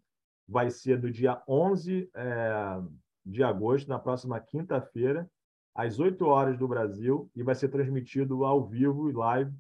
vai 0.47 0.71
ser 0.71 1.01
no 1.01 1.11
dia 1.11 1.43
11 1.49 2.11
é, 2.15 2.83
de 3.25 3.43
agosto, 3.43 3.89
na 3.89 3.99
próxima 3.99 4.39
quinta-feira, 4.41 5.27
às 5.75 5.99
8 5.99 6.23
horas 6.27 6.59
do 6.59 6.69
Brasil, 6.69 7.31
e 7.35 7.43
vai 7.43 7.55
ser 7.55 7.69
transmitido 7.69 8.45
ao 8.45 8.67
vivo 8.67 9.09
e 9.09 9.15
live 9.15 9.51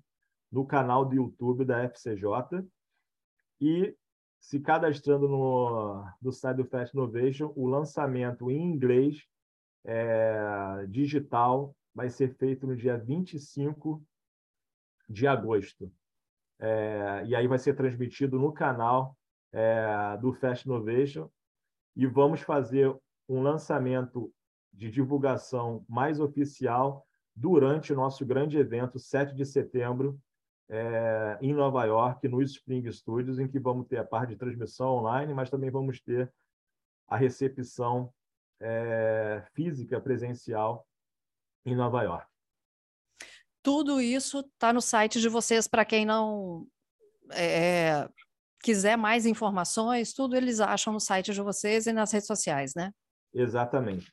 no 0.50 0.66
canal 0.66 1.06
do 1.06 1.14
YouTube 1.14 1.64
da 1.64 1.82
FCJ. 1.84 2.62
E 3.64 3.96
se 4.40 4.58
cadastrando 4.58 5.28
no, 5.28 6.04
no 6.20 6.32
site 6.32 6.56
do 6.56 6.64
Fast 6.64 6.96
Innovation, 6.96 7.52
o 7.54 7.68
lançamento 7.68 8.50
em 8.50 8.60
inglês 8.60 9.24
é, 9.84 10.84
digital 10.88 11.72
vai 11.94 12.10
ser 12.10 12.34
feito 12.34 12.66
no 12.66 12.74
dia 12.74 12.98
25 12.98 14.04
de 15.08 15.28
agosto. 15.28 15.92
É, 16.58 17.22
e 17.24 17.36
aí 17.36 17.46
vai 17.46 17.56
ser 17.56 17.74
transmitido 17.74 18.36
no 18.36 18.52
canal 18.52 19.16
é, 19.52 20.18
do 20.20 20.32
Fast 20.32 20.66
Innovation 20.66 21.30
e 21.94 22.04
vamos 22.04 22.40
fazer 22.40 22.92
um 23.28 23.42
lançamento 23.42 24.34
de 24.72 24.90
divulgação 24.90 25.84
mais 25.88 26.18
oficial 26.18 27.06
durante 27.32 27.92
o 27.92 27.96
nosso 27.96 28.26
grande 28.26 28.58
evento, 28.58 28.98
7 28.98 29.36
de 29.36 29.46
setembro, 29.46 30.20
é, 30.72 31.38
em 31.42 31.52
Nova 31.52 31.84
York, 31.84 32.26
no 32.28 32.40
Spring 32.40 32.90
Studios, 32.90 33.38
em 33.38 33.46
que 33.46 33.60
vamos 33.60 33.86
ter 33.86 33.98
a 33.98 34.04
parte 34.04 34.30
de 34.30 34.36
transmissão 34.36 34.96
online, 34.96 35.34
mas 35.34 35.50
também 35.50 35.70
vamos 35.70 36.00
ter 36.00 36.32
a 37.06 37.14
recepção 37.14 38.10
é, 38.58 39.44
física, 39.52 40.00
presencial, 40.00 40.86
em 41.66 41.76
Nova 41.76 42.02
York. 42.02 42.26
Tudo 43.62 44.00
isso 44.00 44.40
está 44.40 44.72
no 44.72 44.80
site 44.80 45.20
de 45.20 45.28
vocês, 45.28 45.68
para 45.68 45.84
quem 45.84 46.06
não 46.06 46.66
é, 47.32 48.08
quiser 48.62 48.96
mais 48.96 49.26
informações, 49.26 50.14
tudo 50.14 50.34
eles 50.34 50.58
acham 50.58 50.94
no 50.94 51.00
site 51.00 51.34
de 51.34 51.42
vocês 51.42 51.86
e 51.86 51.92
nas 51.92 52.10
redes 52.10 52.26
sociais, 52.26 52.72
né? 52.74 52.90
Exatamente. 53.34 54.10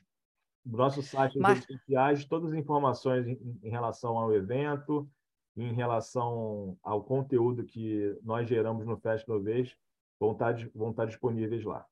No 0.64 0.76
nosso 0.76 1.02
site, 1.02 1.38
nas 1.38 1.42
Mar... 1.42 1.54
redes 1.54 1.66
sociais, 1.66 2.24
todas 2.26 2.52
as 2.52 2.58
informações 2.58 3.26
em, 3.26 3.58
em 3.62 3.70
relação 3.70 4.18
ao 4.18 4.32
evento, 4.34 5.10
em 5.56 5.72
relação 5.72 6.76
ao 6.82 7.02
conteúdo 7.02 7.64
que 7.64 8.16
nós 8.22 8.48
geramos 8.48 8.86
no 8.86 8.96
Fest 8.98 9.26
Innovation, 9.26 9.76
vão 10.18 10.32
estar, 10.32 10.54
vão 10.74 10.90
estar 10.90 11.06
disponíveis 11.06 11.64
lá. 11.64 11.86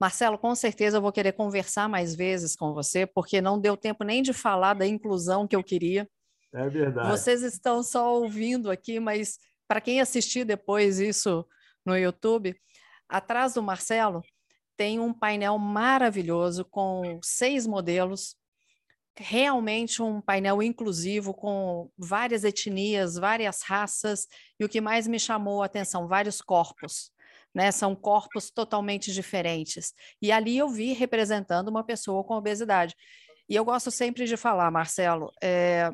Marcelo, 0.00 0.38
com 0.38 0.54
certeza 0.54 0.98
eu 0.98 1.02
vou 1.02 1.12
querer 1.12 1.32
conversar 1.32 1.88
mais 1.88 2.14
vezes 2.14 2.54
com 2.54 2.72
você, 2.72 3.04
porque 3.04 3.40
não 3.40 3.60
deu 3.60 3.76
tempo 3.76 4.04
nem 4.04 4.22
de 4.22 4.32
falar 4.32 4.74
da 4.74 4.86
inclusão 4.86 5.46
que 5.46 5.56
eu 5.56 5.64
queria. 5.64 6.08
É 6.52 6.68
verdade. 6.68 7.10
Vocês 7.10 7.42
estão 7.42 7.82
só 7.82 8.14
ouvindo 8.14 8.70
aqui, 8.70 9.00
mas 9.00 9.38
para 9.66 9.80
quem 9.80 10.00
assistir 10.00 10.44
depois 10.44 11.00
isso 11.00 11.44
no 11.84 11.96
YouTube, 11.96 12.54
atrás 13.08 13.54
do 13.54 13.62
Marcelo 13.62 14.22
tem 14.76 15.00
um 15.00 15.12
painel 15.12 15.58
maravilhoso 15.58 16.64
com 16.64 17.18
seis 17.22 17.66
modelos, 17.66 18.36
realmente 19.18 20.02
um 20.02 20.20
painel 20.20 20.62
inclusivo 20.62 21.34
com 21.34 21.90
várias 21.96 22.44
etnias, 22.44 23.16
várias 23.16 23.62
raças 23.62 24.26
e 24.58 24.64
o 24.64 24.68
que 24.68 24.80
mais 24.80 25.06
me 25.06 25.18
chamou 25.18 25.62
a 25.62 25.66
atenção, 25.66 26.08
vários 26.08 26.40
corpos. 26.40 27.10
Né, 27.54 27.72
são 27.72 27.96
corpos 27.96 28.50
totalmente 28.50 29.10
diferentes. 29.10 29.94
E 30.20 30.30
ali 30.30 30.56
eu 30.58 30.68
vi 30.68 30.92
representando 30.92 31.68
uma 31.68 31.82
pessoa 31.82 32.22
com 32.22 32.34
obesidade. 32.34 32.94
E 33.48 33.56
eu 33.56 33.64
gosto 33.64 33.90
sempre 33.90 34.26
de 34.26 34.36
falar, 34.36 34.70
Marcelo, 34.70 35.32
é, 35.42 35.90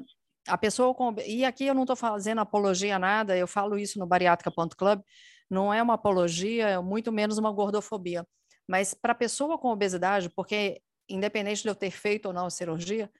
a 0.47 0.59
pessoa 0.59 0.93
com. 0.95 1.14
E 1.25 1.45
aqui 1.45 1.64
eu 1.64 1.75
não 1.75 1.85
estou 1.85 1.97
fazendo 1.97 2.41
apologia 2.41 2.97
a 2.97 2.99
nada, 2.99 3.37
eu 3.37 3.47
falo 3.47 3.79
isso 3.79 3.99
no 3.99 4.07
bariátrica.club, 4.07 5.01
não 5.49 5.72
é 5.72 5.83
uma 5.83 5.95
apologia, 5.95 6.68
é 6.68 6.79
muito 6.81 7.12
menos 7.12 7.39
uma 7.39 7.53
gordofobia. 7.53 8.27
Mas 8.68 8.95
para 8.95 9.12
a 9.12 9.16
pessoa 9.16 9.59
com 9.59 9.68
obesidade, 9.68 10.29
porque 10.31 10.81
independente 11.09 11.63
de 11.63 11.69
eu 11.69 11.75
ter 11.75 11.91
feito 11.91 12.27
ou 12.27 12.33
não 12.33 12.47
a 12.47 12.51
cirurgia, 12.51 13.11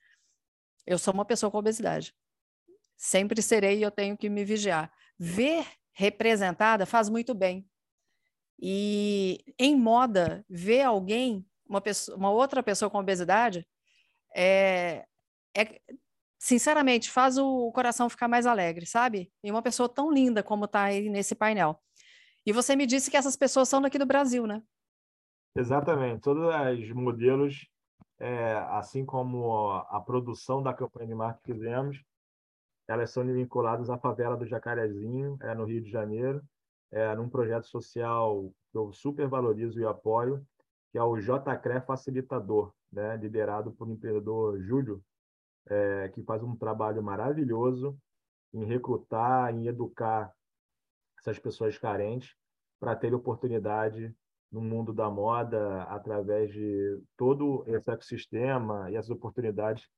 eu 0.87 0.99
sou 0.99 1.15
uma 1.15 1.25
pessoa 1.25 1.51
com 1.51 1.59
obesidade. 1.59 2.15
Sempre 2.97 3.43
serei 3.43 3.79
e 3.79 3.83
eu 3.83 3.91
tenho 3.91 4.17
que 4.17 4.29
me 4.29 4.45
vigiar. 4.45 4.93
Ver 5.19 5.67
representada 5.93 6.87
faz 6.87 7.09
muito 7.09 7.35
bem. 7.35 7.69
E 8.61 9.45
em 9.59 9.77
moda, 9.77 10.45
ver 10.49 10.83
alguém, 10.83 11.45
uma, 11.69 11.81
pessoa, 11.81 12.17
uma 12.17 12.31
outra 12.31 12.63
pessoa 12.63 12.91
com 12.91 12.99
obesidade, 12.99 13.67
é, 14.35 15.07
é, 15.57 15.81
sinceramente, 16.39 17.11
faz 17.11 17.39
o 17.39 17.71
coração 17.73 18.09
ficar 18.09 18.29
mais 18.29 18.47
alegre, 18.47 18.87
sabe? 18.87 19.33
E 19.43 19.51
uma 19.51 19.63
pessoa 19.63 19.89
tão 19.89 20.13
linda 20.13 20.43
como 20.43 20.67
está 20.67 20.85
aí 20.85 21.09
nesse 21.09 21.35
painel. 21.35 21.81
E 22.47 22.53
você 22.53 22.77
me 22.77 22.87
disse 22.87 23.11
que 23.11 23.17
essas 23.17 23.37
pessoas 23.37 23.69
são 23.69 23.81
daqui 23.81 23.99
do 23.99 24.07
Brasil, 24.07 24.47
né? 24.47 24.63
Exatamente. 25.57 26.21
Todos 26.21 26.45
os 26.79 26.93
modelos, 26.93 27.67
é, 28.19 28.55
assim 28.71 29.05
como 29.05 29.71
a 29.71 30.01
produção 30.01 30.63
da 30.63 30.73
campanha 30.73 31.09
de 31.09 31.15
marketing 31.15 31.45
que 31.45 31.53
fizemos, 31.53 32.05
elas 32.87 33.11
são 33.11 33.25
vinculadas 33.25 33.91
à 33.91 33.99
favela 33.99 34.37
do 34.37 34.47
Jacarezinho, 34.47 35.37
é, 35.41 35.55
no 35.55 35.65
Rio 35.65 35.83
de 35.83 35.91
Janeiro, 35.91 36.43
é, 36.91 37.15
num 37.17 37.29
projeto 37.29 37.67
social 37.67 38.53
que 38.71 38.79
eu 38.79 38.93
super 38.93 39.27
valorizo 39.27 39.81
e 39.81 39.85
apoio, 39.85 40.47
que 40.93 40.99
é 40.99 41.03
o 41.03 41.17
JCRE 41.17 41.81
Facilitador, 41.87 42.73
né, 42.93 43.17
liderado 43.17 43.73
por 43.73 43.89
um 43.89 43.93
empreendedor 43.93 44.61
Júlio, 44.61 45.03
é, 45.67 46.09
que 46.11 46.23
faz 46.23 46.43
um 46.43 46.55
trabalho 46.55 47.03
maravilhoso 47.03 47.99
em 48.53 48.65
recrutar, 48.65 49.53
em 49.53 49.67
educar 49.67 50.33
essas 51.19 51.39
pessoas 51.39 51.77
carentes 51.79 52.37
para 52.79 52.95
ter 52.95 53.15
oportunidade 53.15 54.15
no 54.55 54.61
mundo 54.61 54.93
da 54.93 55.11
moda 55.11 55.83
através 55.85 56.53
de 56.53 57.03
todo 57.17 57.65
esse 57.67 57.91
ecossistema 57.91 58.89
e 58.89 58.97
as 58.97 59.11
oportunidades 59.11 59.89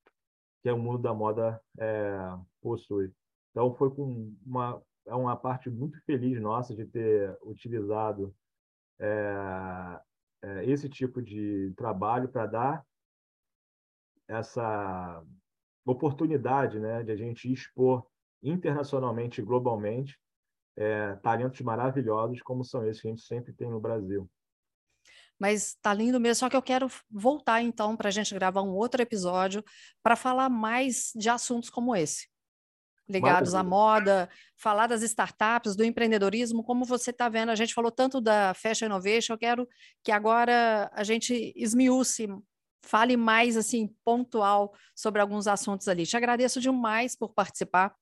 que 0.63 0.71
o 0.71 0.79
mundo 0.79 0.99
da 0.99 1.13
moda 1.13 1.61
é, 1.79 2.17
possui. 2.63 3.13
Então 3.51 3.75
foi 3.75 3.91
com 3.95 4.35
uma 4.45 4.83
é 5.05 5.15
uma 5.15 5.37
parte 5.37 5.71
muito 5.71 6.01
feliz 6.05 6.41
nossa 6.41 6.75
de 6.75 6.85
ter 6.87 7.39
utilizado 7.43 8.35
é, 8.99 10.01
é, 10.43 10.65
esse 10.65 10.89
tipo 10.89 11.23
de 11.23 11.73
trabalho 11.77 12.29
para 12.29 12.47
dar 12.47 12.87
essa 14.27 15.23
oportunidade, 15.85 16.81
né, 16.81 17.05
de 17.05 17.13
a 17.13 17.17
gente 17.17 17.53
expor 17.53 18.05
internacionalmente 18.43 19.41
e 19.41 19.45
globalmente 19.45 20.19
é, 20.77 21.15
talentos 21.17 21.61
maravilhosos 21.61 22.43
como 22.43 22.65
são 22.65 22.85
esses 22.85 23.01
que 23.01 23.07
a 23.07 23.11
gente 23.11 23.23
sempre 23.23 23.53
tem 23.53 23.71
no 23.71 23.79
Brasil. 23.79 24.29
Mas 25.39 25.77
tá 25.83 25.93
lindo 25.93 26.19
mesmo, 26.19 26.41
só 26.41 26.49
que 26.49 26.57
eu 26.57 26.63
quero 26.63 26.91
voltar 27.11 27.63
então 27.63 27.97
para 27.97 28.09
a 28.09 28.11
gente 28.11 28.35
gravar 28.35 28.63
um 28.63 28.75
outro 28.75 29.03
episódio 29.03 29.63
para 30.03 30.17
falar 30.17 30.49
mais 30.49 31.13
de 31.15 31.29
assuntos 31.29 31.69
como 31.69 31.95
esse, 31.95 32.27
ligados 33.09 33.53
Maravilha. 33.53 33.61
à 33.61 33.63
moda, 33.63 34.31
falar 34.57 34.87
das 34.87 35.03
startups, 35.03 35.77
do 35.77 35.85
empreendedorismo, 35.85 36.65
como 36.65 36.85
você 36.85 37.11
está 37.11 37.29
vendo, 37.29 37.51
a 37.51 37.55
gente 37.55 37.75
falou 37.75 37.91
tanto 37.91 38.21
da 38.21 38.55
Fashion 38.55 38.87
Innovation, 38.87 39.35
eu 39.35 39.39
quero 39.39 39.69
que 40.03 40.11
agora 40.11 40.91
a 40.95 41.05
gente 41.05 41.53
esmiúce, 41.55 42.29
fale 42.83 43.17
mais 43.17 43.57
assim, 43.57 43.95
pontual 44.05 44.73
sobre 44.95 45.21
alguns 45.21 45.47
assuntos 45.47 45.87
ali. 45.87 46.07
Te 46.07 46.17
agradeço 46.17 46.61
demais 46.61 47.15
por 47.17 47.35
participar, 47.35 47.95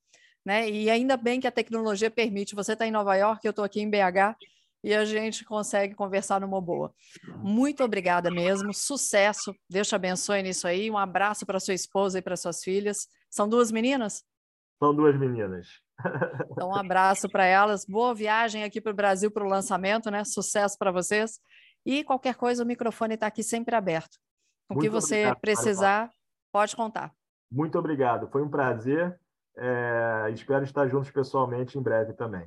né? 0.44 0.70
E 0.70 0.88
ainda 0.88 1.16
bem 1.16 1.40
que 1.40 1.46
a 1.46 1.52
tecnologia 1.52 2.10
permite. 2.10 2.54
Você 2.54 2.74
está 2.74 2.86
em 2.86 2.90
Nova 2.90 3.16
York, 3.16 3.44
eu 3.44 3.50
estou 3.50 3.64
aqui 3.64 3.80
em 3.80 3.90
BH 3.90 4.36
e 4.84 4.94
a 4.94 5.02
gente 5.06 5.46
consegue 5.46 5.94
conversar 5.94 6.42
numa 6.42 6.60
boa. 6.60 6.92
Muito 7.38 7.82
obrigada 7.82 8.30
mesmo, 8.30 8.74
sucesso, 8.74 9.54
Deus 9.68 9.88
te 9.88 9.94
abençoe 9.94 10.42
nisso 10.42 10.68
aí, 10.68 10.90
um 10.90 10.98
abraço 10.98 11.46
para 11.46 11.58
sua 11.58 11.72
esposa 11.72 12.18
e 12.18 12.22
para 12.22 12.36
suas 12.36 12.62
filhas. 12.62 13.08
São 13.30 13.48
duas 13.48 13.72
meninas? 13.72 14.22
São 14.78 14.94
duas 14.94 15.18
meninas. 15.18 15.68
Então, 16.50 16.68
um 16.68 16.74
abraço 16.76 17.30
para 17.30 17.46
elas, 17.46 17.86
boa 17.86 18.14
viagem 18.14 18.62
aqui 18.62 18.78
para 18.78 18.92
o 18.92 18.94
Brasil 18.94 19.30
para 19.30 19.42
o 19.42 19.48
lançamento, 19.48 20.10
né? 20.10 20.22
Sucesso 20.22 20.76
para 20.78 20.92
vocês. 20.92 21.40
E 21.86 22.04
qualquer 22.04 22.34
coisa, 22.34 22.62
o 22.62 22.66
microfone 22.66 23.14
está 23.14 23.26
aqui 23.26 23.42
sempre 23.42 23.74
aberto. 23.74 24.18
O 24.68 24.78
que 24.78 24.90
você 24.90 25.20
obrigado, 25.20 25.40
precisar, 25.40 26.10
pode 26.52 26.76
contar. 26.76 27.10
Muito 27.50 27.78
obrigado, 27.78 28.28
foi 28.28 28.42
um 28.42 28.50
prazer. 28.50 29.18
É, 29.56 30.30
espero 30.34 30.64
estar 30.64 30.86
juntos 30.88 31.10
pessoalmente 31.10 31.78
em 31.78 31.82
breve 31.82 32.12
também. 32.12 32.46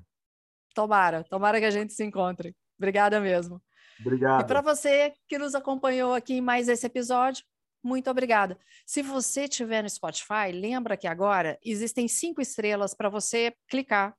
Tomara, 0.77 1.23
tomara 1.23 1.59
que 1.59 1.65
a 1.65 1.71
gente 1.71 1.91
se 1.91 2.03
encontre. 2.03 2.55
Obrigada 2.77 3.19
mesmo. 3.19 3.59
Obrigado. 3.99 4.41
E 4.41 4.45
para 4.45 4.61
você 4.61 5.11
que 5.27 5.39
nos 5.39 5.55
acompanhou 5.55 6.13
aqui 6.13 6.35
em 6.35 6.41
mais 6.41 6.69
esse 6.69 6.85
episódio, 6.85 7.43
muito 7.83 8.11
obrigada. 8.11 8.55
Se 8.85 9.01
você 9.01 9.45
estiver 9.45 9.81
no 9.81 9.89
Spotify, 9.89 10.51
lembra 10.53 10.95
que 10.95 11.07
agora 11.07 11.57
existem 11.65 12.07
cinco 12.07 12.41
estrelas 12.41 12.93
para 12.93 13.09
você 13.09 13.55
clicar, 13.67 14.15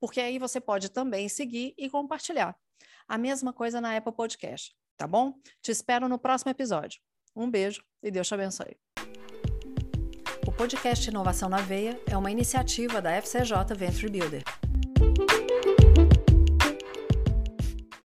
porque 0.00 0.20
aí 0.20 0.36
você 0.36 0.60
pode 0.60 0.88
também 0.88 1.28
seguir 1.28 1.74
e 1.78 1.88
compartilhar. 1.88 2.56
A 3.06 3.16
mesma 3.16 3.52
coisa 3.52 3.80
na 3.80 3.96
Apple 3.96 4.12
Podcast, 4.12 4.74
tá 4.96 5.06
bom? 5.06 5.34
Te 5.62 5.70
espero 5.70 6.08
no 6.08 6.18
próximo 6.18 6.50
episódio. 6.50 7.00
Um 7.36 7.48
beijo 7.48 7.84
e 8.02 8.10
Deus 8.10 8.26
te 8.26 8.34
abençoe. 8.34 8.76
O 10.44 10.50
podcast 10.50 11.08
Inovação 11.08 11.48
na 11.48 11.58
Veia 11.58 12.00
é 12.10 12.16
uma 12.16 12.32
iniciativa 12.32 13.00
da 13.00 13.12
FCJ 13.12 13.76
Venture 13.76 14.10
Builder. 14.10 14.42